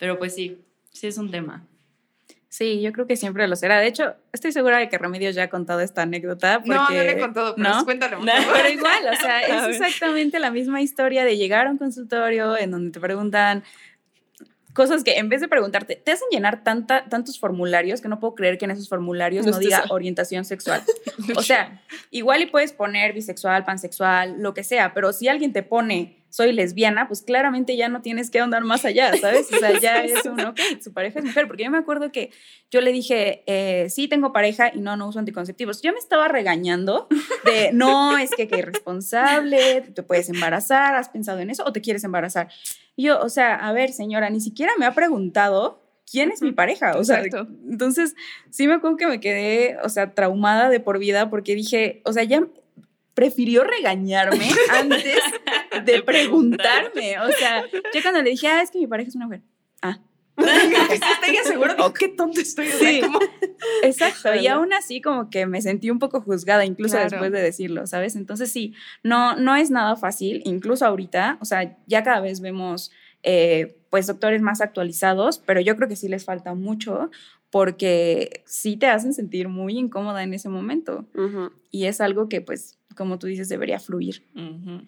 Pero 0.00 0.18
pues 0.18 0.34
sí, 0.34 0.58
sí 0.90 1.06
es 1.06 1.18
un 1.18 1.30
tema. 1.30 1.64
Sí, 2.54 2.80
yo 2.80 2.92
creo 2.92 3.08
que 3.08 3.16
siempre 3.16 3.48
lo 3.48 3.56
será. 3.56 3.80
De 3.80 3.88
hecho, 3.88 4.14
estoy 4.32 4.52
segura 4.52 4.78
de 4.78 4.88
que 4.88 4.96
Remedios 4.96 5.34
ya 5.34 5.42
ha 5.42 5.50
contado 5.50 5.80
esta 5.80 6.02
anécdota. 6.02 6.58
Porque, 6.60 6.72
no, 6.72 6.88
no 6.88 6.94
le 6.94 7.10
he 7.10 7.18
contado, 7.18 7.56
pero 7.56 7.68
¿no? 7.68 7.84
cuéntalo. 7.84 8.20
No. 8.20 8.32
Pero 8.52 8.68
igual, 8.68 9.08
o 9.12 9.16
sea, 9.16 9.40
es 9.68 9.74
exactamente 9.74 10.38
la 10.38 10.52
misma 10.52 10.80
historia 10.80 11.24
de 11.24 11.36
llegar 11.36 11.66
a 11.66 11.70
un 11.72 11.78
consultorio 11.78 12.56
en 12.56 12.70
donde 12.70 12.92
te 12.92 13.00
preguntan 13.00 13.64
cosas 14.72 15.02
que 15.02 15.18
en 15.18 15.28
vez 15.28 15.40
de 15.40 15.48
preguntarte, 15.48 15.96
te 15.96 16.12
hacen 16.12 16.28
llenar 16.30 16.62
tanta, 16.62 17.08
tantos 17.08 17.40
formularios 17.40 18.00
que 18.00 18.06
no 18.06 18.20
puedo 18.20 18.36
creer 18.36 18.56
que 18.56 18.66
en 18.66 18.70
esos 18.70 18.88
formularios 18.88 19.44
No 19.44 19.58
diga 19.58 19.86
orientación 19.88 20.44
sexual. 20.44 20.80
O 21.36 21.42
sea, 21.42 21.82
igual 22.12 22.42
y 22.42 22.46
puedes 22.46 22.72
poner 22.72 23.14
bisexual, 23.14 23.64
pansexual, 23.64 24.40
lo 24.40 24.54
que 24.54 24.62
sea, 24.62 24.94
pero 24.94 25.12
si 25.12 25.26
alguien 25.26 25.52
te 25.52 25.64
pone 25.64 26.23
soy 26.34 26.52
lesbiana, 26.52 27.06
pues 27.06 27.22
claramente 27.22 27.76
ya 27.76 27.88
no 27.88 28.02
tienes 28.02 28.28
que 28.28 28.40
andar 28.40 28.64
más 28.64 28.84
allá, 28.84 29.16
¿sabes? 29.18 29.52
O 29.52 29.56
sea, 29.56 29.78
ya 29.80 30.02
es 30.02 30.24
un, 30.24 30.40
ok, 30.40 30.58
su 30.82 30.92
pareja 30.92 31.20
es 31.20 31.24
mujer, 31.26 31.46
porque 31.46 31.62
yo 31.62 31.70
me 31.70 31.78
acuerdo 31.78 32.10
que 32.10 32.32
yo 32.72 32.80
le 32.80 32.90
dije, 32.90 33.44
eh, 33.46 33.88
sí, 33.88 34.08
tengo 34.08 34.32
pareja 34.32 34.72
y 34.74 34.80
no, 34.80 34.96
no 34.96 35.06
uso 35.06 35.20
anticonceptivos. 35.20 35.80
Yo 35.80 35.92
me 35.92 36.00
estaba 36.00 36.26
regañando 36.26 37.06
de, 37.44 37.70
no, 37.72 38.18
es 38.18 38.32
que 38.32 38.48
qué 38.48 38.58
irresponsable, 38.58 39.82
te 39.82 40.02
puedes 40.02 40.28
embarazar, 40.28 40.96
¿has 40.96 41.08
pensado 41.08 41.38
en 41.38 41.50
eso 41.50 41.62
o 41.64 41.72
te 41.72 41.80
quieres 41.80 42.02
embarazar? 42.02 42.48
Y 42.96 43.04
yo, 43.04 43.20
o 43.20 43.28
sea, 43.28 43.54
a 43.54 43.72
ver, 43.72 43.92
señora, 43.92 44.28
ni 44.28 44.40
siquiera 44.40 44.72
me 44.76 44.86
ha 44.86 44.92
preguntado 44.92 45.84
quién 46.10 46.32
es 46.32 46.42
mi 46.42 46.50
pareja, 46.50 46.98
o 46.98 47.04
sea, 47.04 47.22
Exacto. 47.22 47.48
entonces 47.70 48.16
sí 48.50 48.66
me 48.66 48.74
acuerdo 48.74 48.96
que 48.96 49.06
me 49.06 49.20
quedé, 49.20 49.76
o 49.84 49.88
sea, 49.88 50.14
traumada 50.14 50.68
de 50.68 50.80
por 50.80 50.98
vida 50.98 51.30
porque 51.30 51.54
dije, 51.54 52.02
o 52.04 52.12
sea, 52.12 52.24
ya 52.24 52.44
prefirió 53.14 53.62
regañarme 53.62 54.48
antes 54.72 55.20
de 55.80 56.02
preguntarme, 56.02 57.18
o 57.20 57.30
sea, 57.32 57.64
yo 57.94 58.02
cuando 58.02 58.22
le 58.22 58.30
dije, 58.30 58.48
ah, 58.48 58.62
es 58.62 58.70
que 58.70 58.78
mi 58.78 58.86
pareja 58.86 59.08
es 59.08 59.14
una 59.16 59.26
mujer. 59.26 59.42
Ah, 59.82 59.98
Estoy 60.36 61.36
seguro 61.44 61.74
de 61.74 61.92
qué 61.98 62.08
tonto 62.08 62.40
estoy. 62.40 62.66
Sí. 62.66 63.00
como- 63.02 63.20
Exacto, 63.82 64.34
y 64.34 64.46
aún 64.48 64.72
así 64.72 65.00
como 65.00 65.30
que 65.30 65.46
me 65.46 65.62
sentí 65.62 65.90
un 65.90 65.98
poco 65.98 66.20
juzgada 66.20 66.64
incluso 66.64 66.94
Claro. 66.96 67.10
después 67.10 67.32
de 67.32 67.40
decirlo, 67.40 67.86
¿sabes? 67.86 68.16
Entonces 68.16 68.50
sí, 68.50 68.74
no, 69.02 69.36
no 69.36 69.54
es 69.56 69.70
nada 69.70 69.94
fácil, 69.96 70.42
incluso 70.44 70.84
ahorita, 70.86 71.38
o 71.40 71.44
sea, 71.44 71.76
ya 71.86 72.02
cada 72.02 72.20
vez 72.20 72.40
vemos 72.40 72.90
eh, 73.22 73.78
pues 73.90 74.06
doctores 74.06 74.42
más 74.42 74.60
actualizados, 74.60 75.38
pero 75.38 75.60
yo 75.60 75.76
creo 75.76 75.88
que 75.88 75.96
sí 75.96 76.08
les 76.08 76.24
falta 76.24 76.54
mucho 76.54 77.10
porque 77.50 78.42
sí 78.46 78.76
te 78.76 78.86
hacen 78.88 79.14
sentir 79.14 79.48
muy 79.48 79.78
incómoda 79.78 80.22
en 80.24 80.34
ese 80.34 80.48
momento 80.48 81.06
Ujú. 81.14 81.52
y 81.70 81.84
es 81.86 82.00
algo 82.00 82.28
que 82.28 82.40
pues, 82.40 82.78
como 82.94 83.18
tú 83.18 83.26
dices, 83.26 83.48
debería 83.48 83.78
fluir. 83.80 84.22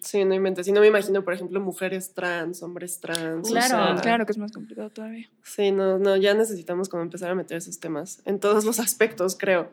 Sí, 0.01 0.25
no 0.25 0.33
inventes. 0.33 0.65
Sí, 0.65 0.71
no 0.71 0.81
me 0.81 0.87
imagino, 0.87 1.23
por 1.23 1.33
ejemplo, 1.33 1.59
mujeres 1.59 2.13
trans, 2.13 2.63
hombres 2.63 2.99
trans. 2.99 3.47
o 3.47 3.51
Claro, 3.51 3.67
sea, 3.67 3.95
Claro 4.01 4.25
que 4.25 4.31
es 4.31 4.37
más 4.37 4.51
complicado 4.51 4.89
todavía. 4.89 5.29
Sí, 5.43 5.71
no, 5.71 5.97
no, 5.99 6.15
ya 6.15 6.33
necesitamos 6.33 6.89
como 6.89 7.03
empezar 7.03 7.31
a 7.31 7.35
meter 7.35 7.57
esos 7.57 7.79
temas 7.79 8.21
en 8.25 8.39
todos 8.39 8.65
los 8.65 8.79
aspectos, 8.79 9.35
creo. 9.37 9.69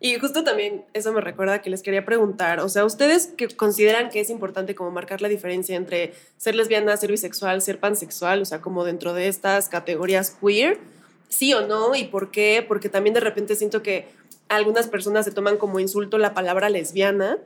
Y 0.00 0.14
justo 0.18 0.44
también 0.44 0.84
eso 0.92 1.12
me 1.12 1.20
recuerda 1.20 1.60
que 1.60 1.70
les 1.70 1.82
quería 1.82 2.04
preguntar, 2.04 2.60
o 2.60 2.68
sea, 2.68 2.84
¿ustedes 2.84 3.26
que 3.26 3.48
consideran 3.48 4.10
que 4.10 4.20
es 4.20 4.30
importante 4.30 4.76
como 4.76 4.92
marcar 4.92 5.20
la 5.20 5.28
diferencia 5.28 5.74
entre 5.74 6.14
ser 6.36 6.54
lesbiana, 6.54 6.96
ser 6.96 7.10
bisexual, 7.10 7.62
ser 7.62 7.80
pansexual, 7.80 8.42
o 8.42 8.44
sea, 8.44 8.60
como 8.60 8.84
dentro 8.84 9.12
de 9.12 9.26
estas 9.26 9.68
categorías 9.68 10.36
queer? 10.40 10.78
¿Sí 11.28 11.52
o 11.52 11.66
no? 11.66 11.94
¿Y 11.96 12.04
por 12.04 12.30
qué? 12.30 12.64
Porque 12.66 12.88
también 12.88 13.12
de 13.12 13.20
repente 13.20 13.56
siento 13.56 13.82
que 13.82 14.06
algunas 14.48 14.86
personas 14.86 15.24
se 15.24 15.32
toman 15.32 15.56
como 15.58 15.80
insulto 15.80 16.16
la 16.16 16.32
palabra 16.32 16.70
lesbiana, 16.70 17.38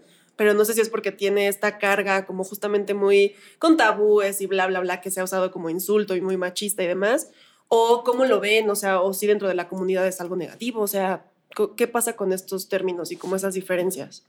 pero 0.42 0.54
no 0.54 0.64
sé 0.64 0.74
si 0.74 0.80
es 0.80 0.88
porque 0.88 1.12
tiene 1.12 1.46
esta 1.46 1.78
carga 1.78 2.26
como 2.26 2.42
justamente 2.42 2.94
muy 2.94 3.36
con 3.60 3.76
tabúes 3.76 4.40
y 4.40 4.48
bla, 4.48 4.66
bla, 4.66 4.80
bla, 4.80 5.00
que 5.00 5.12
se 5.12 5.20
ha 5.20 5.24
usado 5.24 5.52
como 5.52 5.70
insulto 5.70 6.16
y 6.16 6.20
muy 6.20 6.36
machista 6.36 6.82
y 6.82 6.88
demás, 6.88 7.30
o 7.68 8.02
cómo 8.02 8.24
lo 8.24 8.40
ven, 8.40 8.68
o 8.68 8.74
sea, 8.74 9.02
o 9.02 9.14
si 9.14 9.28
dentro 9.28 9.46
de 9.46 9.54
la 9.54 9.68
comunidad 9.68 10.04
es 10.04 10.20
algo 10.20 10.34
negativo, 10.34 10.80
o 10.80 10.88
sea, 10.88 11.30
¿qué 11.76 11.86
pasa 11.86 12.16
con 12.16 12.32
estos 12.32 12.68
términos 12.68 13.12
y 13.12 13.16
cómo 13.16 13.36
esas 13.36 13.54
diferencias? 13.54 14.26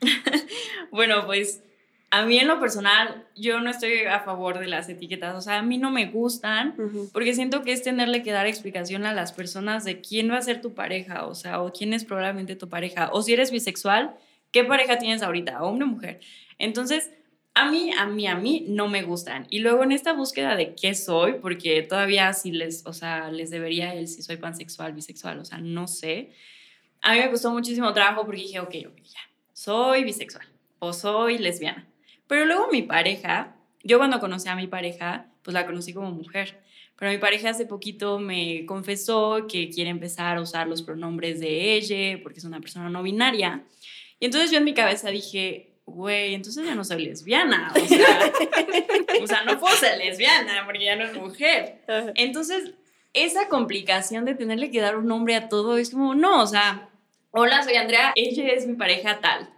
Bueno, 0.90 1.24
pues 1.24 1.62
a 2.10 2.26
mí 2.26 2.36
en 2.40 2.48
lo 2.48 2.58
personal, 2.58 3.28
yo 3.36 3.60
no 3.60 3.70
estoy 3.70 4.00
a 4.00 4.18
favor 4.24 4.58
de 4.58 4.66
las 4.66 4.88
etiquetas, 4.88 5.36
o 5.36 5.40
sea, 5.40 5.58
a 5.58 5.62
mí 5.62 5.78
no 5.78 5.92
me 5.92 6.06
gustan 6.06 6.74
porque 7.12 7.32
siento 7.32 7.62
que 7.62 7.70
es 7.70 7.84
tenerle 7.84 8.24
que 8.24 8.32
dar 8.32 8.48
explicación 8.48 9.06
a 9.06 9.14
las 9.14 9.30
personas 9.30 9.84
de 9.84 10.00
quién 10.00 10.32
va 10.32 10.38
a 10.38 10.42
ser 10.42 10.60
tu 10.60 10.74
pareja, 10.74 11.26
o 11.26 11.36
sea, 11.36 11.62
o 11.62 11.72
quién 11.72 11.92
es 11.92 12.04
probablemente 12.04 12.56
tu 12.56 12.68
pareja, 12.68 13.10
o 13.12 13.22
si 13.22 13.34
eres 13.34 13.52
bisexual, 13.52 14.16
¿qué 14.50 14.64
pareja 14.64 14.98
tienes 14.98 15.22
ahorita, 15.22 15.62
hombre 15.62 15.84
o 15.84 15.88
mujer? 15.88 16.20
Entonces, 16.58 17.10
a 17.54 17.70
mí, 17.70 17.90
a 17.96 18.06
mí, 18.06 18.26
a 18.26 18.36
mí 18.36 18.64
no 18.68 18.88
me 18.88 19.02
gustan. 19.02 19.46
Y 19.50 19.58
luego 19.58 19.82
en 19.82 19.92
esta 19.92 20.12
búsqueda 20.12 20.56
de 20.56 20.74
qué 20.74 20.94
soy, 20.94 21.34
porque 21.34 21.82
todavía 21.82 22.32
sí 22.32 22.52
les, 22.52 22.86
o 22.86 22.92
sea, 22.92 23.30
les 23.30 23.50
debería 23.50 23.94
el 23.94 24.08
si 24.08 24.22
soy 24.22 24.36
pansexual, 24.36 24.92
bisexual, 24.92 25.38
o 25.38 25.44
sea, 25.44 25.58
no 25.58 25.86
sé. 25.86 26.30
A 27.02 27.14
mí 27.14 27.20
me 27.20 27.30
costó 27.30 27.50
muchísimo 27.52 27.92
trabajo 27.92 28.24
porque 28.24 28.42
dije, 28.42 28.60
ok, 28.60 28.74
ok, 28.88 29.02
ya, 29.02 29.20
soy 29.52 30.04
bisexual 30.04 30.46
o 30.78 30.92
soy 30.92 31.38
lesbiana. 31.38 31.86
Pero 32.26 32.44
luego 32.44 32.68
mi 32.70 32.82
pareja, 32.82 33.56
yo 33.82 33.98
cuando 33.98 34.20
conocí 34.20 34.48
a 34.48 34.54
mi 34.54 34.66
pareja, 34.66 35.26
pues 35.42 35.52
la 35.54 35.66
conocí 35.66 35.92
como 35.92 36.12
mujer. 36.12 36.60
Pero 36.96 37.12
mi 37.12 37.18
pareja 37.18 37.50
hace 37.50 37.66
poquito 37.66 38.18
me 38.18 38.66
confesó 38.66 39.46
que 39.48 39.70
quiere 39.70 39.90
empezar 39.90 40.36
a 40.36 40.40
usar 40.42 40.68
los 40.68 40.82
pronombres 40.82 41.40
de 41.40 41.74
ella 41.74 42.22
porque 42.22 42.38
es 42.38 42.44
una 42.44 42.60
persona 42.60 42.90
no 42.90 43.02
binaria. 43.02 43.64
Y 44.20 44.26
entonces 44.26 44.50
yo 44.50 44.58
en 44.58 44.64
mi 44.64 44.74
cabeza 44.74 45.08
dije, 45.08 45.72
güey, 45.86 46.34
entonces 46.34 46.64
ya 46.64 46.74
no 46.74 46.84
soy 46.84 47.04
lesbiana. 47.04 47.72
O 47.74 47.86
sea, 47.86 48.32
o 49.22 49.26
sea, 49.26 49.44
no 49.44 49.58
puedo 49.58 49.74
ser 49.76 49.98
lesbiana 49.98 50.64
porque 50.64 50.84
ya 50.84 50.94
no 50.96 51.04
es 51.04 51.16
mujer. 51.16 51.82
Entonces, 52.14 52.74
esa 53.12 53.48
complicación 53.48 54.24
de 54.24 54.34
tenerle 54.34 54.70
que 54.70 54.80
dar 54.80 54.96
un 54.96 55.06
nombre 55.06 55.34
a 55.34 55.48
todo 55.48 55.78
es 55.78 55.90
como, 55.90 56.14
no, 56.14 56.42
o 56.42 56.46
sea, 56.46 56.90
hola, 57.30 57.62
soy 57.64 57.74
Andrea, 57.74 58.12
ella 58.14 58.48
es 58.52 58.66
mi 58.66 58.74
pareja 58.74 59.20
tal. 59.20 59.50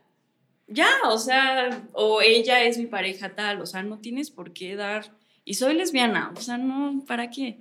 Ya, 0.69 0.89
o 1.05 1.19
sea, 1.19 1.83
o 1.93 2.23
ella 2.23 2.63
es 2.63 2.79
mi 2.79 2.87
pareja 2.87 3.35
tal, 3.35 3.61
o 3.61 3.67
sea, 3.67 3.83
no 3.83 3.99
tienes 3.99 4.31
por 4.31 4.53
qué 4.53 4.75
dar. 4.77 5.11
Y 5.45 5.55
soy 5.55 5.75
lesbiana, 5.75 6.33
o 6.37 6.41
sea, 6.41 6.57
no, 6.57 7.05
¿para 7.05 7.31
qué? 7.31 7.59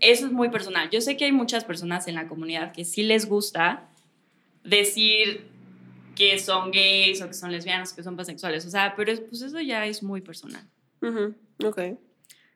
Eso 0.00 0.26
es 0.26 0.32
muy 0.32 0.50
personal. 0.50 0.90
Yo 0.90 1.00
sé 1.00 1.16
que 1.16 1.24
hay 1.24 1.32
muchas 1.32 1.64
personas 1.64 2.06
en 2.06 2.14
la 2.14 2.28
comunidad 2.28 2.72
que 2.72 2.84
sí 2.84 3.02
les 3.02 3.26
gusta 3.26 3.88
decir 4.64 5.51
que 6.16 6.38
son 6.38 6.70
gays 6.70 7.22
o 7.22 7.28
que 7.28 7.34
son 7.34 7.50
lesbianas, 7.52 7.92
que 7.92 8.02
son 8.02 8.16
pansexuales, 8.16 8.64
o 8.66 8.70
sea, 8.70 8.94
pero 8.96 9.12
es- 9.12 9.20
pues 9.20 9.42
eso 9.42 9.60
ya 9.60 9.86
es 9.86 10.02
muy 10.02 10.20
personal. 10.20 10.68
Ok. 11.64 11.80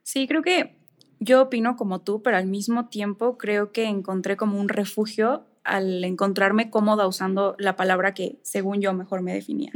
Sí, 0.02 0.26
creo 0.28 0.42
que 0.42 0.76
yo 1.18 1.42
opino 1.42 1.76
como 1.76 2.00
tú, 2.02 2.22
pero 2.22 2.36
al 2.36 2.46
mismo 2.46 2.88
tiempo 2.88 3.38
creo 3.38 3.72
que 3.72 3.84
encontré 3.86 4.36
como 4.36 4.60
un 4.60 4.68
refugio 4.68 5.46
al 5.64 6.04
encontrarme 6.04 6.70
cómoda 6.70 7.06
usando 7.08 7.56
la 7.58 7.74
palabra 7.74 8.14
que 8.14 8.38
según 8.42 8.80
yo 8.80 8.92
mejor 8.92 9.22
me 9.22 9.32
definía. 9.34 9.70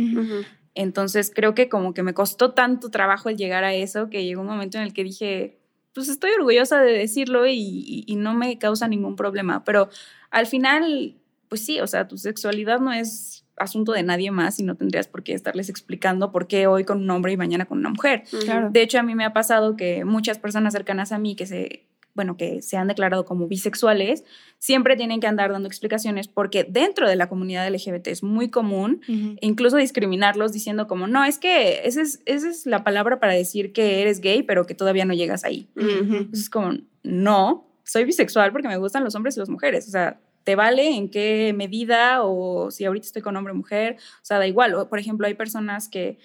Entonces 0.75 1.33
creo 1.35 1.55
que 1.55 1.69
como 1.69 1.95
que 1.95 2.03
me 2.05 2.15
costó 2.15 2.53
tanto 2.53 2.91
trabajo 2.91 3.29
el 3.29 3.37
llegar 3.37 3.65
a 3.65 3.75
eso 3.75 4.09
que 4.09 4.25
llegó 4.25 4.43
un 4.43 4.47
momento 4.47 4.79
en 4.79 4.85
el 4.85 4.93
que 4.93 5.03
dije, 5.03 5.59
pues 5.93 6.09
estoy 6.09 6.31
orgullosa 6.39 6.81
de 6.81 6.93
decirlo 6.93 7.45
y, 7.47 7.55
y- 7.59 8.05
y 8.07 8.15
no 8.17 8.35
me 8.35 8.57
causa 8.59 8.87
ningún 8.87 9.17
problema, 9.17 9.65
pero 9.65 9.89
al 10.31 10.47
final 10.47 11.17
pues 11.49 11.65
sí, 11.67 11.81
o 11.81 11.87
sea, 11.89 12.07
tu 12.07 12.17
sexualidad 12.17 12.79
no 12.79 12.93
es 12.93 13.40
asunto 13.61 13.93
de 13.93 14.03
nadie 14.03 14.31
más 14.31 14.59
y 14.59 14.63
no 14.65 14.75
tendrías 14.75 15.07
por 15.07 15.23
qué 15.23 15.35
estarles 15.35 15.69
explicando 15.69 16.33
por 16.33 16.49
qué 16.49 16.67
hoy 16.67 16.85
con 16.85 16.99
un 16.99 17.11
hombre 17.11 17.33
y 17.33 17.37
mañana 17.37 17.67
con 17.67 17.79
una 17.79 17.91
mujer. 17.91 18.25
Claro. 18.45 18.71
De 18.71 18.83
hecho, 18.83 18.99
a 18.99 19.03
mí 19.03 19.15
me 19.15 19.25
ha 19.25 19.33
pasado 19.33 19.77
que 19.77 20.05
muchas 20.05 20.39
personas 20.39 20.73
cercanas 20.73 21.13
a 21.13 21.19
mí 21.19 21.37
que 21.37 21.47
se, 21.47 21.85
bueno, 22.15 22.37
que 22.37 22.63
se 22.63 22.77
han 22.77 22.89
declarado 22.89 23.25
como 23.25 23.47
bisexuales, 23.47 24.25
siempre 24.59 24.97
tienen 24.97 25.21
que 25.21 25.27
andar 25.27 25.53
dando 25.53 25.69
explicaciones 25.69 26.27
porque 26.27 26.65
dentro 26.65 27.09
de 27.09 27.17
la 27.17 27.29
comunidad 27.29 27.71
LGBT 27.71 28.09
es 28.09 28.23
muy 28.23 28.49
común 28.49 29.03
incluso 29.41 29.77
discriminarlos 29.77 30.53
diciendo 30.53 30.87
como, 30.87 31.07
no, 31.07 31.25
es 31.25 31.39
que 31.39 31.87
esa 31.87 32.01
es, 32.03 32.23
esa 32.25 32.49
es 32.49 32.67
la 32.67 32.83
palabra 32.83 33.21
para 33.21 33.35
decir 33.35 33.73
que 33.73 34.01
eres 34.01 34.21
gay, 34.21 34.43
pero 34.43 34.67
que 34.67 34.75
todavía 34.75 35.05
no 35.05 35.15
llegas 35.15 35.45
ahí. 35.45 35.69
Entonces 35.77 36.41
es 36.41 36.51
como, 36.51 36.73
no, 37.03 37.67
soy 37.85 38.05
bisexual 38.05 38.53
porque 38.53 38.69
me 38.69 38.77
gustan 38.79 39.05
los 39.05 39.15
hombres 39.15 39.37
y 39.37 39.41
las 39.41 39.49
mujeres. 39.49 39.87
O 39.87 39.91
sea, 39.91 40.19
te 40.45 40.57
vale 40.57 40.97
en 40.97 41.11
qué 41.11 41.53
medida 41.55 42.23
o 42.23 42.71
si 42.71 42.85
ahorita 42.85 43.07
estoy 43.07 43.23
con 43.23 43.37
hombre 43.37 43.53
o 43.53 43.57
mujer. 43.57 43.97
O 44.17 44.25
sea, 44.25 44.39
da 44.39 44.47
igual. 44.47 44.75
O, 44.75 44.89
por 44.89 44.99
ejemplo, 44.99 45.27
hay 45.27 45.35
personas 45.35 45.89
que 45.89 46.19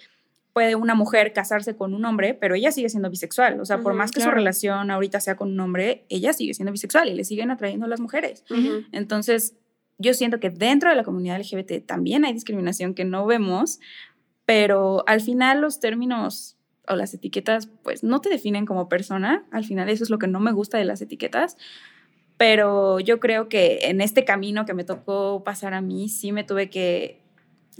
puede 0.52 0.74
una 0.74 0.94
mujer 0.94 1.34
casarse 1.34 1.76
con 1.76 1.92
un 1.92 2.04
hombre, 2.06 2.32
pero 2.32 2.54
ella 2.54 2.72
sigue 2.72 2.88
siendo 2.88 3.10
bisexual. 3.10 3.60
O 3.60 3.66
sea, 3.66 3.80
por 3.80 3.92
más 3.92 4.10
que 4.10 4.22
su 4.22 4.30
relación 4.30 4.90
ahorita 4.90 5.20
sea 5.20 5.36
con 5.36 5.50
un 5.52 5.60
hombre, 5.60 6.06
ella 6.08 6.32
sigue 6.32 6.54
siendo 6.54 6.72
bisexual 6.72 7.10
y 7.10 7.14
le 7.14 7.24
siguen 7.24 7.50
atrayendo 7.50 7.84
a 7.84 7.90
las 7.90 8.00
mujeres. 8.00 8.42
Entonces, 8.90 9.54
yo 9.98 10.14
siento 10.14 10.40
que 10.40 10.48
dentro 10.48 10.88
de 10.88 10.96
la 10.96 11.04
comunidad 11.04 11.38
LGBT 11.38 11.84
también 11.84 12.24
hay 12.24 12.32
discriminación 12.32 12.94
que 12.94 13.04
no 13.04 13.26
vemos, 13.26 13.80
pero 14.46 15.04
al 15.06 15.20
final 15.20 15.60
los 15.60 15.78
términos 15.78 16.56
o 16.88 16.96
las 16.96 17.12
etiquetas, 17.12 17.68
pues 17.82 18.02
no 18.02 18.20
te 18.20 18.30
definen 18.30 18.64
como 18.64 18.88
persona. 18.88 19.44
Al 19.50 19.64
final 19.64 19.90
eso 19.90 20.04
es 20.04 20.10
lo 20.10 20.18
que 20.18 20.26
no 20.26 20.40
me 20.40 20.52
gusta 20.52 20.78
de 20.78 20.84
las 20.84 21.02
etiquetas. 21.02 21.58
Pero 22.36 23.00
yo 23.00 23.18
creo 23.20 23.48
que 23.48 23.80
en 23.84 24.00
este 24.00 24.24
camino 24.24 24.66
que 24.66 24.74
me 24.74 24.84
tocó 24.84 25.42
pasar 25.44 25.72
a 25.74 25.80
mí, 25.80 26.08
sí 26.08 26.32
me 26.32 26.44
tuve 26.44 26.68
que 26.70 27.20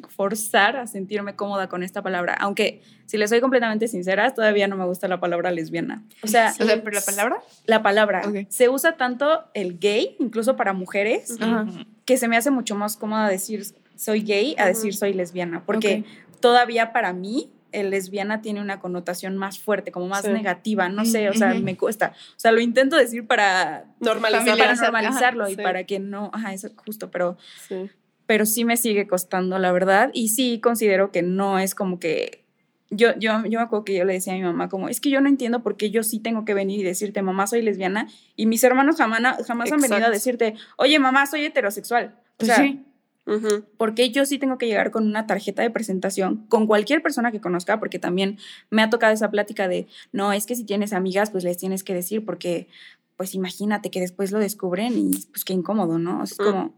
forzar 0.08 0.76
a 0.76 0.86
sentirme 0.86 1.36
cómoda 1.36 1.68
con 1.68 1.82
esta 1.82 2.02
palabra. 2.02 2.34
Aunque, 2.34 2.82
si 3.06 3.16
les 3.16 3.30
soy 3.30 3.40
completamente 3.40 3.88
sincera, 3.88 4.34
todavía 4.34 4.68
no 4.68 4.76
me 4.76 4.84
gusta 4.84 5.08
la 5.08 5.20
palabra 5.20 5.50
lesbiana. 5.50 6.04
O 6.22 6.26
sea, 6.26 6.52
O 6.60 6.64
sea, 6.64 6.82
pero 6.82 6.90
la 6.94 7.00
palabra. 7.02 7.36
la 7.66 7.82
palabra. 7.82 8.22
Se 8.48 8.68
usa 8.68 8.96
tanto 8.96 9.44
el 9.54 9.78
gay, 9.78 10.16
incluso 10.18 10.54
para 10.56 10.72
mujeres, 10.74 11.36
Ajá. 11.40 11.66
que 12.04 12.16
se 12.18 12.28
me 12.28 12.36
hace 12.36 12.50
mucho 12.50 12.74
más 12.74 12.96
cómoda 12.96 13.28
decir 13.28 13.62
soy 13.96 14.20
gay 14.22 14.54
a 14.58 14.64
Ujú. 14.64 14.68
decir 14.68 14.94
soy 14.94 15.14
lesbiana, 15.14 15.62
porque 15.64 16.04
todavía 16.40 16.92
para 16.92 17.14
mí 17.14 17.50
el 17.72 17.90
lesbiana 17.90 18.40
tiene 18.40 18.60
una 18.60 18.80
connotación 18.80 19.36
más 19.36 19.58
fuerte, 19.58 19.92
como 19.92 20.06
más 20.08 20.22
Sí. 20.24 20.30
negativa, 20.30 20.88
no 20.88 21.04
sé, 21.04 21.28
o 21.28 21.34
sea, 21.34 21.54
me 21.54 21.76
cuesta. 21.76 22.12
O 22.30 22.38
sea, 22.40 22.52
lo 22.52 22.60
intento 22.60 22.96
decir 22.96 23.26
para, 23.26 23.84
Normalizar. 24.00 24.56
para 24.58 24.74
normalizarlo 24.74 25.42
ajá, 25.44 25.52
y 25.52 25.56
sí. 25.56 25.62
para 25.62 25.84
que 25.84 25.98
no, 25.98 26.30
ajá, 26.32 26.52
eso 26.52 26.68
justo, 26.84 27.10
pero 27.10 27.36
Sí. 27.68 27.90
pero 28.26 28.46
sí 28.46 28.64
me 28.64 28.76
sigue 28.76 29.06
costando, 29.06 29.58
la 29.58 29.72
verdad, 29.72 30.10
y 30.12 30.28
sí 30.28 30.58
considero 30.60 31.12
que 31.12 31.22
no 31.22 31.58
es 31.58 31.74
como 31.74 31.98
que 32.00 32.44
yo, 32.90 33.10
yo, 33.18 33.42
yo 33.44 33.58
me 33.58 33.64
acuerdo 33.64 33.84
que 33.84 33.96
yo 33.96 34.04
le 34.04 34.12
decía 34.12 34.32
a 34.32 34.36
mi 34.36 34.42
mamá 34.42 34.68
como, 34.68 34.88
es 34.88 35.00
que 35.00 35.10
yo 35.10 35.20
no 35.20 35.28
entiendo 35.28 35.62
por 35.62 35.76
qué 35.76 35.90
yo 35.90 36.04
sí 36.04 36.20
tengo 36.20 36.44
que 36.44 36.54
venir 36.54 36.78
y 36.80 36.82
decirte, 36.84 37.20
mamá, 37.20 37.46
soy 37.48 37.62
lesbiana, 37.62 38.08
y 38.36 38.46
mis 38.46 38.62
hermanos 38.62 38.96
jamás, 38.96 39.44
jamás 39.44 39.72
han 39.72 39.78
venido 39.80 39.94
a 39.96 39.98
Exacto. 39.98 40.12
decirte, 40.12 40.54
oye, 40.76 40.98
mamá, 41.00 41.26
soy 41.26 41.44
heterosexual. 41.44 42.14
O 42.16 42.22
Pues 42.38 42.46
sea, 42.46 42.56
sí. 42.58 42.84
Ujú. 43.26 43.64
¿por 43.76 43.94
qué 43.94 44.10
yo 44.10 44.24
sí 44.24 44.38
tengo 44.38 44.56
que 44.56 44.66
llegar 44.66 44.90
con 44.92 45.04
una 45.06 45.26
tarjeta 45.26 45.62
de 45.62 45.70
presentación 45.70 46.46
con 46.48 46.66
cualquier 46.66 47.02
persona 47.02 47.32
que 47.32 47.40
conozca? 47.40 47.78
Porque 47.80 47.98
también 47.98 48.38
me 48.70 48.82
ha 48.82 48.90
tocado 48.90 49.12
esa 49.12 49.30
plática 49.30 49.66
de, 49.68 49.86
no, 50.12 50.32
es 50.32 50.46
que 50.46 50.54
si 50.54 50.64
tienes 50.64 50.92
amigas, 50.92 51.30
pues 51.30 51.42
les 51.44 51.56
tienes 51.58 51.82
que 51.84 51.92
decir, 51.94 52.24
porque, 52.24 52.68
pues 53.16 53.34
imagínate 53.34 53.90
que 53.90 54.00
después 54.00 54.30
lo 54.30 54.38
descubren 54.38 54.96
y 54.96 55.10
pues 55.32 55.44
qué 55.44 55.52
incómodo, 55.54 55.98
¿no? 55.98 56.22
O 56.22 56.26
sea, 56.26 56.36
es 56.36 56.40
Mm. 56.40 56.52
como... 56.52 56.74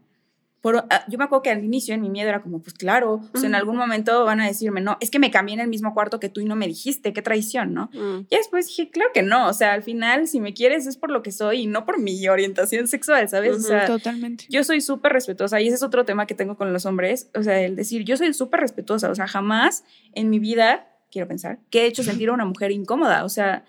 por- 0.61 0.85
ah, 0.89 1.05
yo 1.07 1.17
me 1.17 1.23
acuerdo 1.23 1.43
que 1.43 1.51
al 1.51 1.63
inicio 1.63 1.93
en 1.93 2.01
mi 2.01 2.09
miedo 2.09 2.29
era 2.29 2.41
como, 2.41 2.61
pues 2.61 2.73
claro, 2.73 3.21
o 3.33 3.37
sea, 3.37 3.47
en 3.47 3.55
algún 3.55 3.77
momento 3.77 4.25
van 4.25 4.41
a 4.41 4.47
decirme, 4.47 4.81
no, 4.81 4.97
es 4.99 5.09
que 5.09 5.19
me 5.19 5.31
cambié 5.31 5.53
en 5.53 5.61
el 5.61 5.67
mismo 5.67 5.93
cuarto 5.93 6.19
que 6.19 6.29
tú 6.29 6.41
y 6.41 6.45
no 6.45 6.55
me 6.55 6.67
dijiste, 6.67 7.13
qué 7.13 7.21
traición, 7.21 7.73
¿no? 7.73 7.89
Mm. 7.93 8.25
Y 8.29 8.35
después 8.35 8.67
dije, 8.67 8.89
claro 8.89 9.11
que 9.13 9.21
no, 9.23 9.47
o 9.47 9.53
sea, 9.53 9.73
al 9.73 9.83
final, 9.83 10.27
si 10.27 10.39
me 10.39 10.53
quieres 10.53 10.85
es 10.85 10.97
por 10.97 11.11
lo 11.11 11.23
que 11.23 11.31
soy 11.31 11.61
y 11.61 11.67
no 11.67 11.85
por 11.85 11.99
mi 11.99 12.27
orientación 12.27 12.87
sexual, 12.87 13.29
¿sabes? 13.29 13.55
O 13.55 13.59
sea, 13.61 13.85
Totalmente. 13.85 14.45
yo 14.49 14.63
soy 14.63 14.81
súper 14.81 15.13
respetuosa 15.13 15.61
y 15.61 15.67
ese 15.67 15.75
es 15.75 15.83
otro 15.83 16.05
tema 16.05 16.25
que 16.27 16.35
tengo 16.35 16.57
con 16.57 16.73
los 16.73 16.85
hombres, 16.85 17.29
o 17.35 17.43
sea, 17.43 17.61
el 17.61 17.75
decir, 17.75 18.03
yo 18.03 18.17
soy 18.17 18.33
súper 18.33 18.59
respetuosa, 18.59 19.09
o 19.09 19.15
sea, 19.15 19.27
jamás 19.27 19.83
en 20.13 20.29
mi 20.29 20.39
vida, 20.39 20.87
quiero 21.11 21.27
pensar, 21.27 21.59
que 21.69 21.83
he 21.83 21.85
hecho 21.87 22.03
sentir 22.03 22.29
a 22.29 22.33
una 22.33 22.45
mujer 22.45 22.71
incómoda, 22.71 23.23
o 23.23 23.29
sea, 23.29 23.65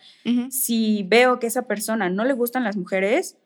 si 0.50 1.04
veo 1.08 1.38
que 1.38 1.46
a 1.46 1.48
esa 1.48 1.66
persona 1.66 2.10
no 2.10 2.24
le 2.24 2.34
gustan 2.34 2.64
las 2.64 2.76
mujeres, 2.76 3.36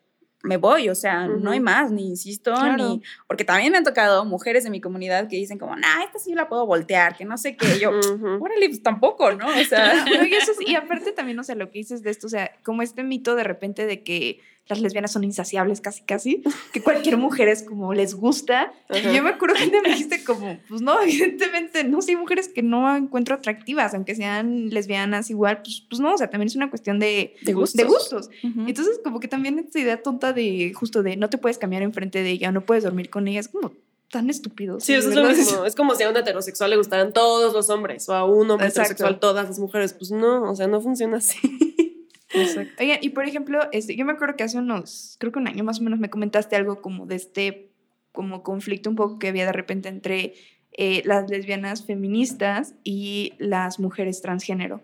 me 0.45 0.57
voy, 0.57 0.89
o 0.89 0.95
sea, 0.95 1.27
no 1.27 1.51
hay 1.51 1.59
más, 1.59 1.91
ni 1.91 2.07
insisto, 2.07 2.53
Claro. 2.53 2.77
ni... 2.77 3.01
Porque 3.27 3.43
también 3.43 3.71
me 3.71 3.77
han 3.77 3.83
tocado 3.83 4.23
mujeres 4.25 4.63
de 4.63 4.69
mi 4.69 4.79
comunidad 4.79 5.27
que 5.27 5.35
dicen 5.35 5.57
como, 5.57 5.75
nah, 5.75 6.03
esta 6.05 6.19
sí 6.19 6.33
la 6.33 6.47
puedo 6.47 6.65
voltear, 6.65 7.17
que 7.17 7.25
no 7.25 7.37
sé 7.37 7.57
qué, 7.57 7.79
yo, 7.79 7.89
Ujú. 7.91 8.43
órale, 8.43 8.67
pues 8.69 8.81
tampoco, 8.83 9.31
¿no? 9.33 9.47
O 9.47 9.63
sea... 9.67 10.05
No, 10.05 10.25
y, 10.25 10.33
eso 10.33 10.51
es- 10.51 10.61
y 10.67 10.75
aparte 10.75 11.11
también, 11.11 11.37
o 11.39 11.43
sea, 11.43 11.55
lo 11.55 11.69
que 11.71 11.79
dices 11.79 12.01
de 12.03 12.11
esto, 12.11 12.27
o 12.27 12.29
sea, 12.29 12.51
como 12.63 12.81
este 12.81 13.03
mito 13.03 13.35
de 13.35 13.43
repente 13.43 13.85
de 13.85 14.03
que 14.03 14.39
las 14.67 14.81
lesbianas 14.81 15.11
son 15.11 15.23
insaciables 15.23 15.79
casi, 15.81 16.01
casi, 16.03 16.43
que 16.73 16.81
cualquier 16.81 17.17
mujer 17.17 17.47
es 17.47 17.63
como 17.63 17.93
les 17.93 18.15
gusta. 18.15 18.73
Y 18.93 19.15
yo 19.15 19.23
me 19.23 19.29
acuerdo 19.29 19.55
que 19.55 19.81
me 19.81 19.89
dijiste 19.89 20.23
como, 20.23 20.57
pues 20.67 20.81
no, 20.81 20.99
evidentemente, 21.03 21.83
no, 21.83 22.01
sí 22.01 22.11
hay 22.11 22.17
mujeres 22.17 22.49
que 22.49 22.63
no 22.63 22.95
encuentro 22.95 23.35
atractivas, 23.35 23.93
aunque 23.93 24.15
sean 24.15 24.69
lesbianas 24.69 25.29
igual, 25.29 25.61
pues, 25.63 25.83
pues 25.89 25.99
no, 25.99 26.13
o 26.13 26.17
sea, 26.17 26.29
también 26.29 26.47
es 26.47 26.55
una 26.55 26.69
cuestión 26.69 26.99
de, 26.99 27.35
De 27.41 27.53
gustos. 27.53 27.77
de 27.77 27.83
gustos. 27.83 28.29
Ujú. 28.43 28.67
Entonces, 28.67 28.99
como 29.03 29.19
que 29.19 29.27
también 29.27 29.59
esta 29.59 29.79
idea 29.79 30.01
tonta 30.01 30.33
de 30.33 30.73
justo 30.73 31.03
de 31.03 31.15
no 31.17 31.29
te 31.29 31.37
puedes 31.37 31.57
cambiar 31.57 31.83
enfrente 31.83 32.23
de 32.23 32.31
ella, 32.31 32.51
no 32.51 32.65
puedes 32.65 32.83
dormir 32.83 33.09
con 33.09 33.27
ella, 33.27 33.39
es 33.39 33.47
como 33.47 33.71
tan 34.11 34.29
estúpido. 34.29 34.79
Sí, 34.79 34.93
eso 34.93 35.09
es 35.09 35.15
lo 35.15 35.25
mismo. 35.25 35.65
Es 35.65 35.75
como 35.75 35.93
si 35.95 36.03
a 36.03 36.09
un 36.09 36.15
heterosexual 36.15 36.69
le 36.69 36.77
gustaran 36.77 37.11
todos 37.11 37.53
los 37.53 37.69
hombres 37.69 38.07
o 38.07 38.13
a 38.13 38.23
un 38.23 38.49
hombre 38.49 38.67
Exacto. 38.67 38.93
heterosexual 38.93 39.19
todas 39.19 39.47
las 39.49 39.59
mujeres. 39.59 39.93
Pues 39.93 40.11
no, 40.11 40.49
o 40.49 40.55
sea, 40.55 40.67
no 40.67 40.79
funciona 40.79 41.17
así. 41.17 41.37
Oigan, 42.79 42.99
y 43.01 43.09
por 43.09 43.25
ejemplo, 43.27 43.67
este, 43.71 43.95
yo 43.95 44.05
me 44.05 44.13
acuerdo 44.13 44.35
que 44.35 44.43
hace 44.43 44.57
unos, 44.57 45.15
creo 45.19 45.31
que 45.31 45.39
un 45.39 45.47
año 45.47 45.63
más 45.63 45.79
o 45.79 45.83
menos 45.83 45.99
me 45.99 46.09
comentaste 46.09 46.55
algo 46.55 46.81
como 46.81 47.05
de 47.05 47.15
este, 47.15 47.69
como 48.11 48.43
conflicto 48.43 48.89
un 48.89 48.95
poco 48.95 49.19
que 49.19 49.27
había 49.27 49.45
de 49.45 49.53
repente 49.53 49.89
entre 49.89 50.33
eh, 50.73 51.01
las 51.05 51.29
lesbianas 51.29 51.85
feministas 51.85 52.73
y 52.83 53.33
las 53.37 53.79
mujeres 53.79 54.21
transgénero. 54.21 54.81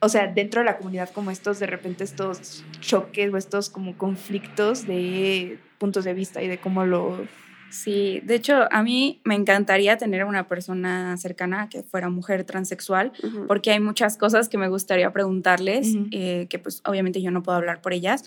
O 0.00 0.08
sea, 0.08 0.26
dentro 0.26 0.62
de 0.62 0.64
la 0.64 0.78
comunidad 0.78 1.10
como 1.10 1.30
estos, 1.30 1.60
de 1.60 1.66
repente 1.66 2.02
estos 2.02 2.64
choques 2.80 3.32
o 3.32 3.36
estos 3.36 3.70
como 3.70 3.96
conflictos 3.96 4.86
de 4.86 5.58
puntos 5.78 6.04
de 6.04 6.14
vista 6.14 6.42
y 6.42 6.48
de 6.48 6.58
cómo 6.58 6.84
lo... 6.84 7.26
Sí, 7.72 8.20
de 8.24 8.34
hecho, 8.34 8.68
a 8.70 8.82
mí 8.82 9.20
me 9.24 9.34
encantaría 9.34 9.96
tener 9.96 10.24
una 10.24 10.46
persona 10.46 11.16
cercana 11.16 11.68
que 11.70 11.82
fuera 11.82 12.10
mujer 12.10 12.44
transexual, 12.44 13.12
porque 13.48 13.70
hay 13.70 13.80
muchas 13.80 14.18
cosas 14.18 14.48
que 14.50 14.58
me 14.58 14.68
gustaría 14.68 15.10
preguntarles, 15.12 15.94
eh, 16.10 16.46
que 16.50 16.58
pues 16.58 16.82
obviamente 16.84 17.22
yo 17.22 17.30
no 17.30 17.42
puedo 17.42 17.56
hablar 17.56 17.80
por 17.80 17.94
ellas, 17.94 18.24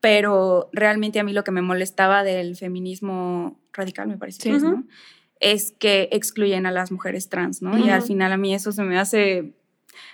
pero 0.00 0.70
realmente 0.72 1.20
a 1.20 1.24
mí 1.24 1.32
lo 1.34 1.44
que 1.44 1.50
me 1.50 1.60
molestaba 1.60 2.24
del 2.24 2.56
feminismo 2.56 3.60
radical, 3.74 4.08
me 4.08 4.16
parece, 4.16 4.40
Sí. 4.42 4.50
que 4.50 4.56
es, 4.56 4.62
¿no? 4.62 4.84
Es 5.40 5.72
que 5.78 6.08
excluyen 6.10 6.64
a 6.66 6.72
las 6.72 6.90
mujeres 6.90 7.28
trans, 7.28 7.60
¿no? 7.62 7.76
Y 7.78 7.90
al 7.90 8.02
final 8.02 8.32
a 8.32 8.36
mí 8.36 8.54
eso 8.54 8.72
se 8.72 8.82
me 8.84 8.98
hace... 8.98 9.52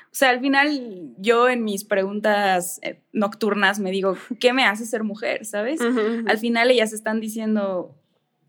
O 0.06 0.16
sea, 0.16 0.30
al 0.30 0.40
final 0.40 1.14
yo 1.18 1.48
en 1.48 1.64
mis 1.64 1.84
preguntas 1.84 2.78
eh, 2.82 3.00
nocturnas 3.12 3.78
me 3.80 3.90
digo, 3.90 4.16
¿qué 4.40 4.52
me 4.52 4.64
hace 4.64 4.84
ser 4.87 5.02
mujer? 5.04 5.44
¿Sabes? 5.44 5.80
Al 6.26 6.38
final 6.38 6.70
ellas 6.70 6.92
están 6.92 7.20
diciendo, 7.20 7.94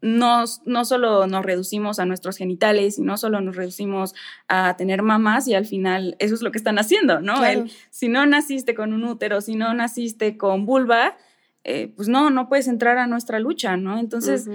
no, 0.06 0.44
no 0.66 0.86
solo 0.86 1.26
nos 1.26 1.44
reducimos 1.44 1.98
a 1.98 2.06
nuestros 2.06 2.38
genitales 2.38 3.00
y 3.00 3.02
no 3.02 3.18
solo 3.18 3.42
nos 3.42 3.56
reducimos 3.56 4.14
a 4.48 4.78
tener 4.78 5.02
mamás 5.02 5.48
y 5.48 5.56
al 5.56 5.66
final 5.66 6.16
eso 6.20 6.36
es 6.36 6.44
lo 6.44 6.52
que 6.52 6.60
están 6.60 6.78
haciendo, 6.78 7.22
¿no? 7.22 7.38
Claro. 7.38 7.62
El, 7.62 7.72
si 7.90 8.08
no 8.08 8.26
naciste 8.28 8.76
con 8.76 8.94
un 8.94 9.04
útero, 9.04 9.42
si 9.42 9.56
no 9.56 9.74
naciste 9.74 10.38
con 10.38 10.68
vulva, 10.68 11.18
eh, 11.64 11.92
pues 11.96 12.08
no, 12.08 12.30
no 12.30 12.48
puedes 12.48 12.68
entrar 12.68 13.00
a 13.00 13.08
nuestra 13.08 13.40
lucha, 13.40 13.78
¿no? 13.78 13.98
Entonces, 13.98 14.48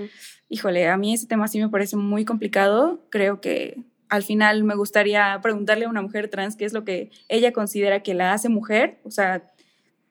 híjole, 0.48 0.88
a 0.88 0.96
mí 0.96 1.14
ese 1.14 1.26
tema 1.26 1.48
sí 1.48 1.58
me 1.58 1.68
parece 1.68 1.96
muy 1.96 2.24
complicado. 2.24 3.04
Creo 3.10 3.40
que 3.40 3.82
al 4.08 4.22
final 4.22 4.62
me 4.62 4.76
gustaría 4.76 5.36
preguntarle 5.42 5.86
a 5.86 5.88
una 5.88 6.02
mujer 6.02 6.28
trans 6.28 6.54
qué 6.54 6.64
es 6.64 6.72
lo 6.72 6.84
que 6.84 7.10
ella 7.28 7.52
considera 7.52 8.04
que 8.04 8.14
la 8.14 8.32
hace 8.32 8.48
mujer, 8.48 9.00
o 9.02 9.10
sea, 9.10 9.50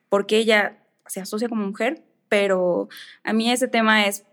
por 0.10 0.26
qué 0.26 0.40
ella 0.40 0.80
se 1.08 1.22
asocia 1.22 1.48
como 1.48 1.66
mujer, 1.66 2.04
pero 2.28 2.90
a 3.24 3.32
mí 3.32 3.50
ese 3.50 3.70
tema 3.70 4.06
es, 4.06 4.26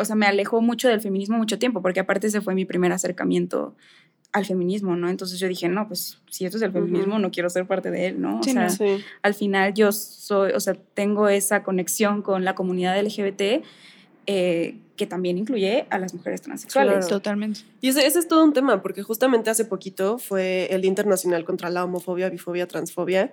o 0.00 0.04
sea, 0.04 0.16
me 0.16 0.26
alejó 0.26 0.60
mucho 0.60 0.88
del 0.88 1.00
feminismo 1.00 1.36
mucho 1.36 1.58
tiempo, 1.58 1.82
porque 1.82 2.00
aparte 2.00 2.26
ese 2.28 2.40
fue 2.40 2.54
mi 2.54 2.64
primer 2.64 2.92
acercamiento 2.92 3.74
al 4.32 4.44
feminismo, 4.44 4.96
¿no? 4.96 5.08
Entonces 5.08 5.38
yo 5.38 5.46
dije, 5.46 5.68
no, 5.68 5.86
pues 5.86 6.18
si 6.28 6.44
esto 6.44 6.56
es 6.56 6.62
el 6.64 6.72
feminismo, 6.72 7.18
no 7.20 7.30
quiero 7.30 7.48
ser 7.50 7.66
parte 7.66 7.90
de 7.92 8.08
él, 8.08 8.20
¿no? 8.20 8.40
O 8.40 8.42
Sí, 8.42 8.50
sea, 8.52 8.64
no. 8.64 8.70
Sí. 8.70 8.96
al 9.22 9.34
final 9.34 9.74
yo 9.74 9.92
soy, 9.92 10.50
o 10.52 10.58
sea, 10.60 10.74
tengo 10.94 11.28
esa 11.28 11.62
conexión 11.62 12.20
con 12.22 12.44
la 12.44 12.56
comunidad 12.56 13.00
LGBT 13.00 13.64
eh, 14.26 14.76
que 14.96 15.06
también 15.06 15.38
incluye 15.38 15.86
a 15.90 15.98
las 15.98 16.14
mujeres 16.14 16.42
transexuales. 16.42 16.94
Claro. 16.94 17.08
Totalmente. 17.08 17.60
Y 17.80 17.88
ese, 17.88 18.06
ese 18.06 18.18
es 18.18 18.26
todo 18.28 18.42
un 18.44 18.52
tema, 18.52 18.82
porque 18.82 19.02
justamente 19.02 19.50
hace 19.50 19.64
poquito 19.64 20.18
fue 20.18 20.66
el 20.70 20.80
Día 20.82 20.88
Internacional 20.88 21.44
contra 21.44 21.70
la 21.70 21.84
Homofobia, 21.84 22.28
Bifobia, 22.28 22.66
Transfobia. 22.66 23.32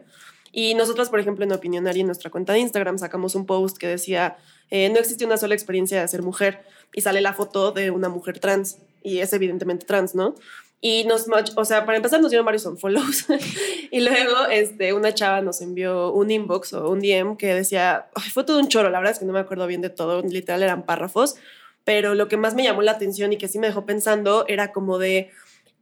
Y 0.52 0.74
nosotras, 0.76 1.10
por 1.10 1.20
ejemplo, 1.20 1.45
en 1.45 1.52
Opinionaria, 1.52 2.02
en 2.02 2.08
nuestra 2.08 2.30
cuenta 2.30 2.54
de 2.54 2.60
Instagram, 2.60 2.97
sacamos 2.97 3.36
un 3.36 3.45
post 3.45 3.78
que 3.78 3.88
decía, 3.88 4.38
eh, 4.70 4.89
no 4.89 4.99
existe 4.99 5.26
una 5.26 5.38
sola 5.38 5.54
experiencia 5.56 6.02
de 6.02 6.08
ser 6.08 6.22
mujer. 6.24 6.64
Y 6.93 7.02
sale 7.02 7.22
la 7.22 7.34
foto 7.34 7.72
de 7.72 7.89
una 7.91 8.10
mujer 8.10 8.39
trans. 8.39 8.78
Y 9.02 9.20
es 9.20 9.32
evidentemente 9.34 9.86
trans, 9.86 10.14
¿no? 10.14 10.36
Y 10.84 11.04
nos, 11.06 11.28
o 11.56 11.64
sea, 11.64 11.86
para 11.86 11.97
empezar 11.97 12.22
nos 12.22 12.32
dieron 12.32 12.45
varios 12.45 12.66
unfollows. 12.66 13.28
y 13.91 13.99
luego 14.02 14.47
este, 14.52 14.93
una 14.93 15.14
chava 15.14 15.41
nos 15.41 15.62
envió 15.62 16.12
un 16.12 16.32
inbox 16.32 16.74
o 16.74 16.89
un 16.89 16.99
DM 16.99 17.38
que 17.38 17.54
decía, 17.54 18.10
"Ay, 18.16 18.30
fue 18.32 18.43
todo 18.43 18.58
un 18.60 18.68
choro, 18.68 18.89
la 18.89 18.97
verdad 18.99 19.14
es 19.14 19.20
que 19.20 19.26
no 19.26 19.32
me 19.34 19.39
acuerdo 19.39 19.68
bien 19.68 19.82
de 19.82 19.89
todo, 19.91 20.22
literal 20.24 20.64
eran 20.64 20.86
párrafos, 20.86 21.36
pero 21.84 22.16
lo 22.16 22.28
que 22.28 22.36
más 22.38 22.56
me 22.56 22.64
llamó 22.64 22.82
la 22.82 22.93
atención 22.93 23.32
y 23.32 23.38
que 23.38 23.47
sí 23.47 23.60
me 23.60 23.68
dejó 23.68 23.86
pensando 23.86 24.45
era 24.47 24.72
como 24.72 24.97
de, 24.97 25.30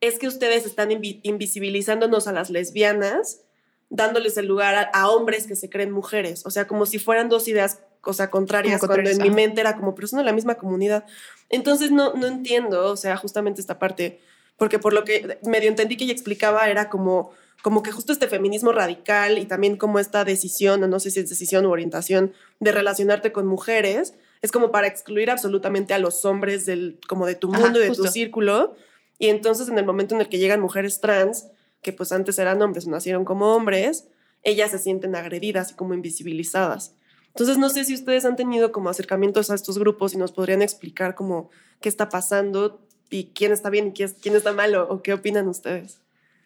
es 0.01 0.19
que 0.19 0.27
ustedes 0.27 0.65
están 0.65 0.89
invi- 0.89 1.21
invisibilizándonos 1.23 2.27
a 2.27 2.33
las 2.33 2.49
lesbianas, 2.49 3.41
dándoles 3.89 4.37
el 4.37 4.45
lugar 4.45 4.75
a, 4.75 4.81
a 4.81 5.09
hombres 5.09 5.47
que 5.47 5.55
se 5.55 5.69
creen 5.69 5.91
mujeres, 5.91 6.45
o 6.45 6.51
sea, 6.51 6.67
como 6.67 6.85
si 6.85 6.99
fueran 6.99 7.29
dos 7.29 7.47
ideas, 7.47 7.79
o 8.03 8.13
sea, 8.13 8.29
contrarias, 8.29 8.79
cuando 8.85 9.09
en 9.09 9.21
mi 9.21 9.31
mente 9.31 9.61
era 9.61 9.75
como, 9.75 9.95
pero 9.95 10.07
son 10.07 10.19
de 10.19 10.25
la 10.25 10.31
misma 10.31 10.55
comunidad. 10.55 11.05
Entonces 11.49 11.91
no, 11.91 12.13
no 12.13 12.27
entiendo, 12.27 12.85
o 12.85 12.95
sea, 12.95 13.17
justamente 13.17 13.61
esta 13.61 13.79
parte, 13.79 14.19
porque 14.57 14.79
por 14.79 14.93
lo 14.93 15.03
que 15.03 15.39
medio 15.43 15.69
entendí 15.69 15.97
que 15.97 16.05
ella 16.05 16.13
explicaba 16.13 16.69
era 16.69 16.89
como, 16.89 17.31
como 17.61 17.83
que 17.83 17.91
justo 17.91 18.13
este 18.13 18.27
feminismo 18.27 18.71
radical 18.71 19.37
y 19.37 19.45
también 19.45 19.75
como 19.75 19.99
esta 19.99 20.23
decisión, 20.23 20.83
o 20.83 20.87
no 20.87 20.99
sé 20.99 21.11
si 21.11 21.19
es 21.19 21.29
decisión 21.29 21.65
u 21.65 21.71
orientación, 21.71 22.33
de 22.59 22.71
relacionarte 22.71 23.31
con 23.31 23.47
mujeres, 23.47 24.13
es 24.41 24.51
como 24.51 24.71
para 24.71 24.87
excluir 24.87 25.29
absolutamente 25.29 25.93
a 25.93 25.99
los 25.99 26.23
hombres 26.25 26.65
del, 26.65 26.99
como 27.07 27.25
de 27.25 27.35
tu 27.35 27.51
Ajá, 27.51 27.63
mundo 27.63 27.79
y 27.79 27.83
de 27.83 27.89
justo. 27.89 28.03
tu 28.03 28.11
círculo. 28.11 28.75
Y 29.17 29.27
entonces 29.27 29.67
en 29.67 29.77
el 29.77 29.85
momento 29.85 30.15
en 30.15 30.21
el 30.21 30.29
que 30.29 30.37
llegan 30.37 30.61
mujeres 30.61 31.01
trans, 31.01 31.47
que 31.81 31.93
pues 31.93 32.11
antes 32.11 32.37
eran 32.39 32.61
hombres 32.61 32.87
nacieron 32.87 33.25
como 33.25 33.55
hombres, 33.55 34.07
ellas 34.43 34.71
se 34.71 34.79
sienten 34.79 35.15
agredidas 35.15 35.71
y 35.71 35.75
como 35.75 35.93
invisibilizadas. 35.93 36.95
Entonces 37.27 37.57
no 37.57 37.69
sé 37.69 37.85
si 37.85 37.93
ustedes 37.93 38.25
han 38.25 38.35
tenido 38.35 38.71
como 38.71 38.89
acercamientos 38.89 39.49
a 39.49 39.55
estos 39.55 39.77
grupos 39.77 40.13
y 40.13 40.17
nos 40.17 40.31
podrían 40.31 40.61
explicar 40.61 41.15
como 41.15 41.49
qué 41.81 41.89
está 41.89 42.09
pasando 42.09 42.81
y 43.09 43.25
quién 43.35 43.51
está 43.51 43.69
bien 43.69 43.87
y 43.87 43.91
quién, 43.93 44.13
quién 44.21 44.35
está 44.35 44.53
mal 44.53 44.75
o, 44.75 44.89
o 44.89 45.01
qué 45.01 45.13
opinan 45.13 45.47
ustedes. 45.47 46.01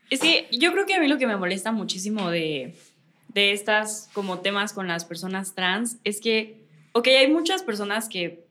Es 0.10 0.20
que 0.20 0.48
yo 0.52 0.72
creo 0.74 0.86
que 0.86 0.94
a 0.94 1.00
mí 1.00 1.08
lo 1.08 1.18
que 1.18 1.28
me 1.28 1.38
molesta 1.38 1.72
muchísimo 1.72 2.30
de, 2.30 2.76
de 3.34 3.52
estas 3.52 4.10
como 4.14 4.40
temas 4.40 4.74
con 4.74 4.88
las 4.88 5.06
personas 5.06 5.56
trans 5.56 5.98
es 6.04 6.22
que, 6.22 6.66
ok, 6.94 7.08
hay 7.08 7.28
muchas 7.28 7.64
personas 7.64 8.10
que 8.10 8.46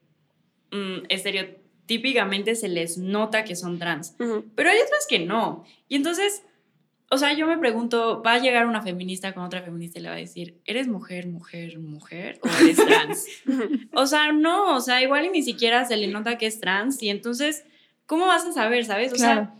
mm, 0.72 1.04
estereotípicamente 1.08 2.54
se 2.54 2.68
les 2.68 2.98
nota 2.98 3.44
que 3.44 3.56
son 3.56 3.78
trans, 3.78 4.14
pero 4.54 4.70
hay 4.70 4.78
otras 4.78 5.06
que 5.08 5.20
no. 5.20 5.64
Y 5.88 5.96
entonces, 5.96 6.42
o 7.14 7.18
sea, 7.18 7.34
yo 7.34 7.46
me 7.46 7.58
pregunto, 7.58 8.22
¿va 8.24 8.32
a 8.32 8.38
llegar 8.38 8.66
una 8.66 8.80
feminista 8.80 9.34
con 9.34 9.42
otra 9.44 9.60
feminista 9.60 9.98
y 9.98 10.02
le 10.02 10.08
va 10.08 10.14
a 10.14 10.18
decir, 10.18 10.56
¿eres 10.64 10.88
mujer, 10.88 11.26
mujer, 11.26 11.78
mujer 11.78 12.40
o 12.42 12.48
eres 12.62 12.76
trans? 12.76 13.26
o 13.94 14.06
sea, 14.06 14.32
no, 14.32 14.74
o 14.74 14.80
sea, 14.80 15.02
igual 15.02 15.26
y 15.26 15.28
ni 15.30 15.42
siquiera 15.42 15.84
se 15.84 15.98
le 15.98 16.06
nota 16.06 16.38
que 16.38 16.46
es 16.46 16.58
trans 16.58 17.02
y 17.02 17.10
entonces, 17.10 17.64
¿cómo 18.06 18.26
vas 18.26 18.46
a 18.46 18.52
saber, 18.52 18.86
sabes? 18.86 19.12
O 19.12 19.16
Claro. 19.16 19.42
sea, 19.42 19.54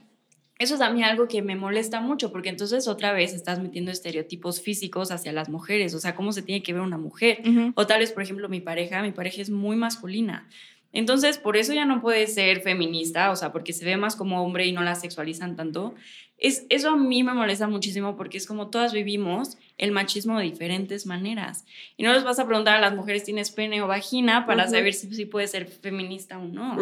eso 0.58 0.76
es 0.76 0.80
a 0.80 0.90
mí 0.90 1.02
algo 1.02 1.28
que 1.28 1.42
me 1.42 1.54
molesta 1.56 2.00
mucho, 2.00 2.32
porque 2.32 2.48
entonces 2.48 2.88
otra 2.88 3.12
vez 3.12 3.34
estás 3.34 3.58
metiendo 3.58 3.90
estereotipos 3.90 4.62
físicos 4.62 5.10
hacia 5.10 5.32
las 5.32 5.48
mujeres, 5.50 5.92
o 5.94 5.98
sea, 5.98 6.14
cómo 6.14 6.32
se 6.32 6.40
tiene 6.42 6.62
que 6.62 6.72
ver 6.72 6.82
una 6.82 6.98
mujer. 6.98 7.42
O 7.74 7.86
tal 7.86 7.98
vez, 7.98 8.12
por 8.12 8.22
ejemplo, 8.22 8.48
mi 8.48 8.60
pareja, 8.60 9.02
mi 9.02 9.12
pareja 9.12 9.42
es 9.42 9.50
muy 9.50 9.76
masculina. 9.76 10.48
Entonces, 10.92 11.38
por 11.38 11.56
eso 11.56 11.72
ya 11.72 11.84
no 11.86 12.00
puede 12.00 12.26
ser 12.26 12.60
feminista, 12.60 13.30
o 13.30 13.36
sea, 13.36 13.50
porque 13.50 13.72
se 13.72 13.84
ve 13.84 13.96
más 13.96 14.14
como 14.14 14.42
hombre 14.44 14.66
y 14.66 14.72
no 14.72 14.82
la 14.82 14.94
sexualizan 14.94 15.56
tanto. 15.56 15.94
Es, 16.42 16.66
eso 16.70 16.90
a 16.90 16.96
mí 16.96 17.22
me 17.22 17.34
molesta 17.34 17.68
muchísimo 17.68 18.16
porque 18.16 18.36
es 18.36 18.46
como 18.46 18.68
todas 18.68 18.92
vivimos 18.92 19.58
el 19.78 19.92
machismo 19.92 20.38
de 20.38 20.44
diferentes 20.44 21.06
maneras. 21.06 21.64
Y 21.96 22.02
no 22.02 22.12
les 22.12 22.24
vas 22.24 22.38
a 22.40 22.46
preguntar 22.46 22.76
a 22.76 22.80
las 22.80 22.94
mujeres, 22.94 23.22
¿tienes 23.24 23.50
pene 23.52 23.80
o 23.80 23.86
vagina? 23.86 24.44
Para 24.44 24.64
saber 24.68 24.92
si, 24.94 25.14
si 25.14 25.24
puede 25.24 25.46
ser 25.46 25.66
feminista 25.66 26.38
o 26.38 26.44
no. 26.44 26.76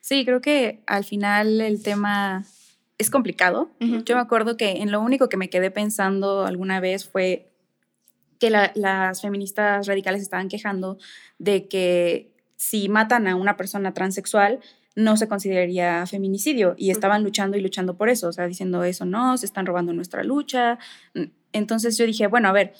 Sí, 0.00 0.24
creo 0.24 0.40
que 0.40 0.80
al 0.86 1.04
final 1.04 1.60
el 1.60 1.82
tema 1.82 2.44
es 2.98 3.10
complicado. 3.10 3.70
Yo 4.04 4.14
me 4.14 4.20
acuerdo 4.22 4.56
que 4.56 4.82
en 4.82 4.92
lo 4.92 5.00
único 5.00 5.28
que 5.28 5.36
me 5.36 5.50
quedé 5.50 5.70
pensando 5.72 6.44
alguna 6.46 6.78
vez 6.80 7.08
fue 7.08 7.48
que 8.38 8.50
la- 8.50 8.72
las 8.74 9.20
feministas 9.20 9.86
radicales 9.86 10.22
estaban 10.22 10.48
quejando 10.48 10.98
de 11.38 11.66
que 11.68 12.32
si 12.56 12.88
matan 12.88 13.26
a 13.26 13.34
una 13.36 13.56
persona 13.56 13.92
transexual 13.94 14.60
no 14.94 15.16
se 15.16 15.28
consideraría 15.28 16.06
feminicidio 16.06 16.74
y 16.76 16.90
estaban 16.90 17.22
luchando 17.22 17.56
y 17.56 17.60
luchando 17.60 17.96
por 17.96 18.08
eso, 18.08 18.28
o 18.28 18.32
sea, 18.32 18.46
diciendo 18.46 18.84
eso 18.84 19.04
no, 19.04 19.36
se 19.36 19.46
están 19.46 19.66
robando 19.66 19.92
nuestra 19.92 20.22
lucha. 20.24 20.78
Entonces 21.52 21.96
yo 21.96 22.06
dije, 22.06 22.26
bueno, 22.26 22.48
a 22.48 22.52
ver, 22.52 22.74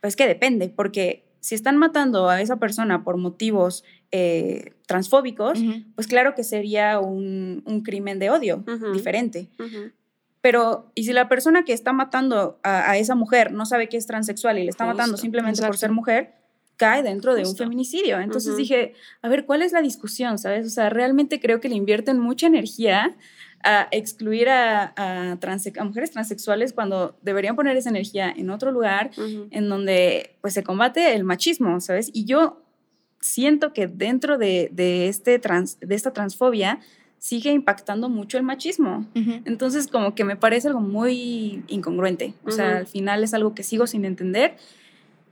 pues 0.00 0.16
que 0.16 0.26
depende, 0.26 0.68
porque 0.68 1.24
si 1.40 1.54
están 1.54 1.76
matando 1.76 2.28
a 2.28 2.40
esa 2.40 2.56
persona 2.56 3.02
por 3.02 3.16
motivos 3.16 3.84
eh, 4.12 4.74
transfóbicos, 4.86 5.58
pues 5.94 6.06
claro 6.06 6.34
que 6.34 6.44
sería 6.44 7.00
un, 7.00 7.62
un 7.66 7.82
crimen 7.82 8.18
de 8.18 8.30
odio 8.30 8.64
diferente. 8.92 9.48
Pero, 10.40 10.90
¿y 10.96 11.04
si 11.04 11.12
la 11.12 11.28
persona 11.28 11.64
que 11.64 11.72
está 11.72 11.92
matando 11.92 12.58
a, 12.64 12.90
a 12.90 12.96
esa 12.96 13.14
mujer 13.14 13.52
no 13.52 13.64
sabe 13.64 13.88
que 13.88 13.96
es 13.96 14.06
transexual 14.06 14.58
y 14.58 14.64
le 14.64 14.70
está 14.70 14.86
matando 14.86 15.16
simplemente 15.16 15.64
por 15.64 15.76
ser 15.76 15.92
mujer? 15.92 16.41
Cae 16.82 17.02
dentro 17.02 17.34
de 17.34 17.40
un 17.42 17.46
Justo. 17.46 17.64
feminicidio. 17.64 18.18
Entonces 18.20 18.50
Ujú. 18.52 18.58
dije, 18.58 18.94
a 19.22 19.28
ver, 19.28 19.44
¿cuál 19.46 19.62
es 19.62 19.72
la 19.72 19.82
discusión? 19.82 20.38
¿Sabes? 20.38 20.66
O 20.66 20.70
sea, 20.70 20.90
realmente 20.90 21.40
creo 21.40 21.60
que 21.60 21.68
le 21.68 21.76
invierten 21.76 22.18
mucha 22.18 22.46
energía 22.46 23.16
a 23.64 23.86
excluir 23.92 24.48
a, 24.48 24.92
a 24.96 25.38
transe- 25.38 25.78
a 25.78 25.84
mujeres 25.84 26.10
transexuales 26.10 26.72
cuando 26.72 27.16
deberían 27.22 27.54
poner 27.54 27.76
esa 27.76 27.90
energía 27.90 28.32
en 28.36 28.50
otro 28.50 28.72
lugar 28.72 29.10
Ujú. 29.16 29.46
en 29.50 29.68
donde 29.68 30.36
pues 30.40 30.52
se 30.54 30.62
combate 30.64 31.14
el 31.14 31.22
machismo, 31.24 31.80
¿sabes? 31.80 32.10
Y 32.12 32.24
yo 32.24 32.60
siento 33.20 33.72
que 33.72 33.86
dentro 33.86 34.36
de, 34.36 34.68
de 34.72 35.06
este 35.08 35.38
trans, 35.38 35.78
de 35.80 35.94
esta 35.94 36.12
transfobia 36.12 36.80
sigue 37.18 37.52
impactando 37.52 38.08
mucho 38.08 38.36
el 38.36 38.42
machismo. 38.42 39.06
Ujú. 39.14 39.42
Entonces 39.44 39.86
como 39.86 40.16
que 40.16 40.24
me 40.24 40.34
parece 40.34 40.66
algo 40.66 40.80
muy 40.80 41.62
incongruente. 41.68 42.34
O 42.44 42.50
sea, 42.50 42.78
al 42.78 42.86
final 42.88 43.22
es 43.22 43.32
algo 43.32 43.54
que 43.54 43.62
sigo 43.62 43.86
sin 43.86 44.04
entender 44.04 44.56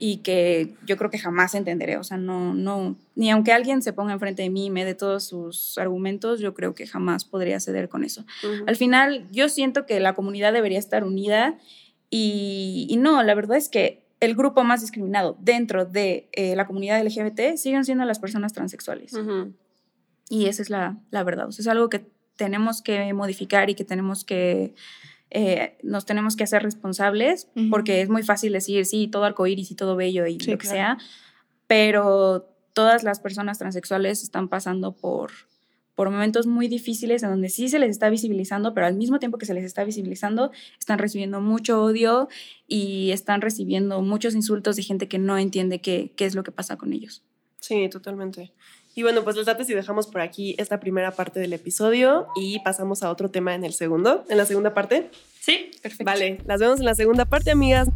y 0.03 0.17
que 0.17 0.73
yo 0.83 0.97
creo 0.97 1.11
que 1.11 1.19
jamás 1.19 1.53
entenderé. 1.53 1.97
O 1.97 2.03
sea, 2.03 2.17
no, 2.17 2.55
no, 2.55 2.95
ni 3.13 3.29
aunque 3.29 3.51
alguien 3.51 3.83
se 3.83 3.93
ponga 3.93 4.13
enfrente 4.13 4.41
de 4.41 4.49
mí 4.49 4.65
y 4.65 4.69
me 4.71 4.83
dé 4.83 4.95
todos 4.95 5.25
sus 5.25 5.77
argumentos, 5.77 6.39
yo 6.39 6.55
creo 6.55 6.73
que 6.73 6.87
jamás 6.87 7.23
podría 7.23 7.59
ceder 7.59 7.87
con 7.87 8.03
eso. 8.03 8.25
Ujú. 8.43 8.63
Al 8.65 8.75
final, 8.75 9.27
yo 9.31 9.47
siento 9.47 9.85
que 9.85 9.99
la 9.99 10.15
comunidad 10.15 10.53
debería 10.53 10.79
estar 10.79 11.03
unida 11.03 11.59
y, 12.09 12.87
y 12.89 12.97
no, 12.97 13.21
la 13.21 13.35
verdad 13.35 13.57
es 13.57 13.69
que 13.69 14.01
el 14.19 14.33
grupo 14.33 14.63
más 14.63 14.81
discriminado 14.81 15.37
dentro 15.39 15.85
de 15.85 16.29
eh, 16.31 16.55
la 16.55 16.65
comunidad 16.65 16.99
LGBT 16.99 17.55
siguen 17.57 17.85
siendo 17.85 18.03
las 18.05 18.17
personas 18.17 18.53
transexuales. 18.53 19.13
Ujú. 19.13 19.53
Y 20.29 20.47
esa 20.47 20.63
es 20.63 20.71
la, 20.71 20.97
la 21.11 21.23
verdad. 21.23 21.47
O 21.47 21.51
sea, 21.51 21.61
es 21.61 21.67
algo 21.67 21.89
que 21.89 22.07
tenemos 22.37 22.81
que 22.81 23.13
modificar 23.13 23.69
y 23.69 23.75
que 23.75 23.85
tenemos 23.85 24.25
que, 24.25 24.73
eh, 25.31 25.77
nos 25.81 26.05
tenemos 26.05 26.35
que 26.35 26.43
hacer 26.43 26.61
responsables, 26.61 27.47
Ujú. 27.55 27.69
porque 27.69 28.01
es 28.01 28.09
muy 28.09 28.21
fácil 28.23 28.53
decir, 28.53 28.85
sí, 28.85 29.07
todo 29.07 29.23
arcoíris 29.23 29.71
y 29.71 29.75
todo 29.75 29.95
bello 29.95 30.27
y 30.27 30.39
Sí, 30.39 30.51
lo 30.51 30.57
que 30.57 30.67
claro. 30.67 30.75
sea, 30.75 30.97
pero 31.67 32.47
todas 32.73 33.03
las 33.03 33.19
personas 33.19 33.57
transexuales 33.59 34.23
están 34.23 34.49
pasando 34.49 34.93
por, 34.93 35.31
por 35.95 36.09
momentos 36.09 36.47
muy 36.47 36.67
difíciles 36.67 37.23
en 37.23 37.29
donde 37.29 37.49
sí 37.49 37.69
se 37.69 37.79
les 37.79 37.89
está 37.91 38.09
visibilizando, 38.09 38.73
pero 38.73 38.87
al 38.87 38.95
mismo 38.95 39.19
tiempo 39.19 39.37
que 39.37 39.45
se 39.45 39.53
les 39.53 39.63
está 39.65 39.83
visibilizando, 39.83 40.51
están 40.79 40.99
recibiendo 40.99 41.41
mucho 41.41 41.83
odio 41.83 42.27
y 42.67 43.11
están 43.11 43.41
recibiendo 43.41 44.01
muchos 44.01 44.35
insultos 44.35 44.75
de 44.75 44.83
gente 44.83 45.07
que 45.07 45.19
no 45.19 45.37
entiende 45.37 45.79
qué, 45.81 46.11
qué 46.15 46.25
es 46.25 46.35
lo 46.35 46.43
que 46.43 46.51
pasa 46.51 46.77
con 46.77 46.93
ellos. 46.93 47.23
Sí, 47.59 47.87
totalmente. 47.89 48.51
Y 48.93 49.03
bueno, 49.03 49.23
pues 49.23 49.35
les 49.35 49.45
date 49.45 49.63
si 49.63 49.73
dejamos 49.73 50.07
por 50.07 50.21
aquí 50.21 50.55
esta 50.57 50.79
primera 50.79 51.11
parte 51.11 51.39
del 51.39 51.53
episodio 51.53 52.27
y 52.35 52.59
pasamos 52.59 53.03
a 53.03 53.09
otro 53.09 53.29
tema 53.29 53.55
en 53.55 53.63
el 53.63 53.73
segundo, 53.73 54.25
en 54.29 54.37
la 54.37 54.45
segunda 54.45 54.73
parte. 54.73 55.09
Sí, 55.39 55.71
Perfecto. 55.81 56.05
Vale, 56.05 56.39
las 56.45 56.59
vemos 56.59 56.79
en 56.79 56.85
la 56.85 56.95
segunda 56.95 57.25
parte, 57.25 57.51
amigas. 57.51 57.87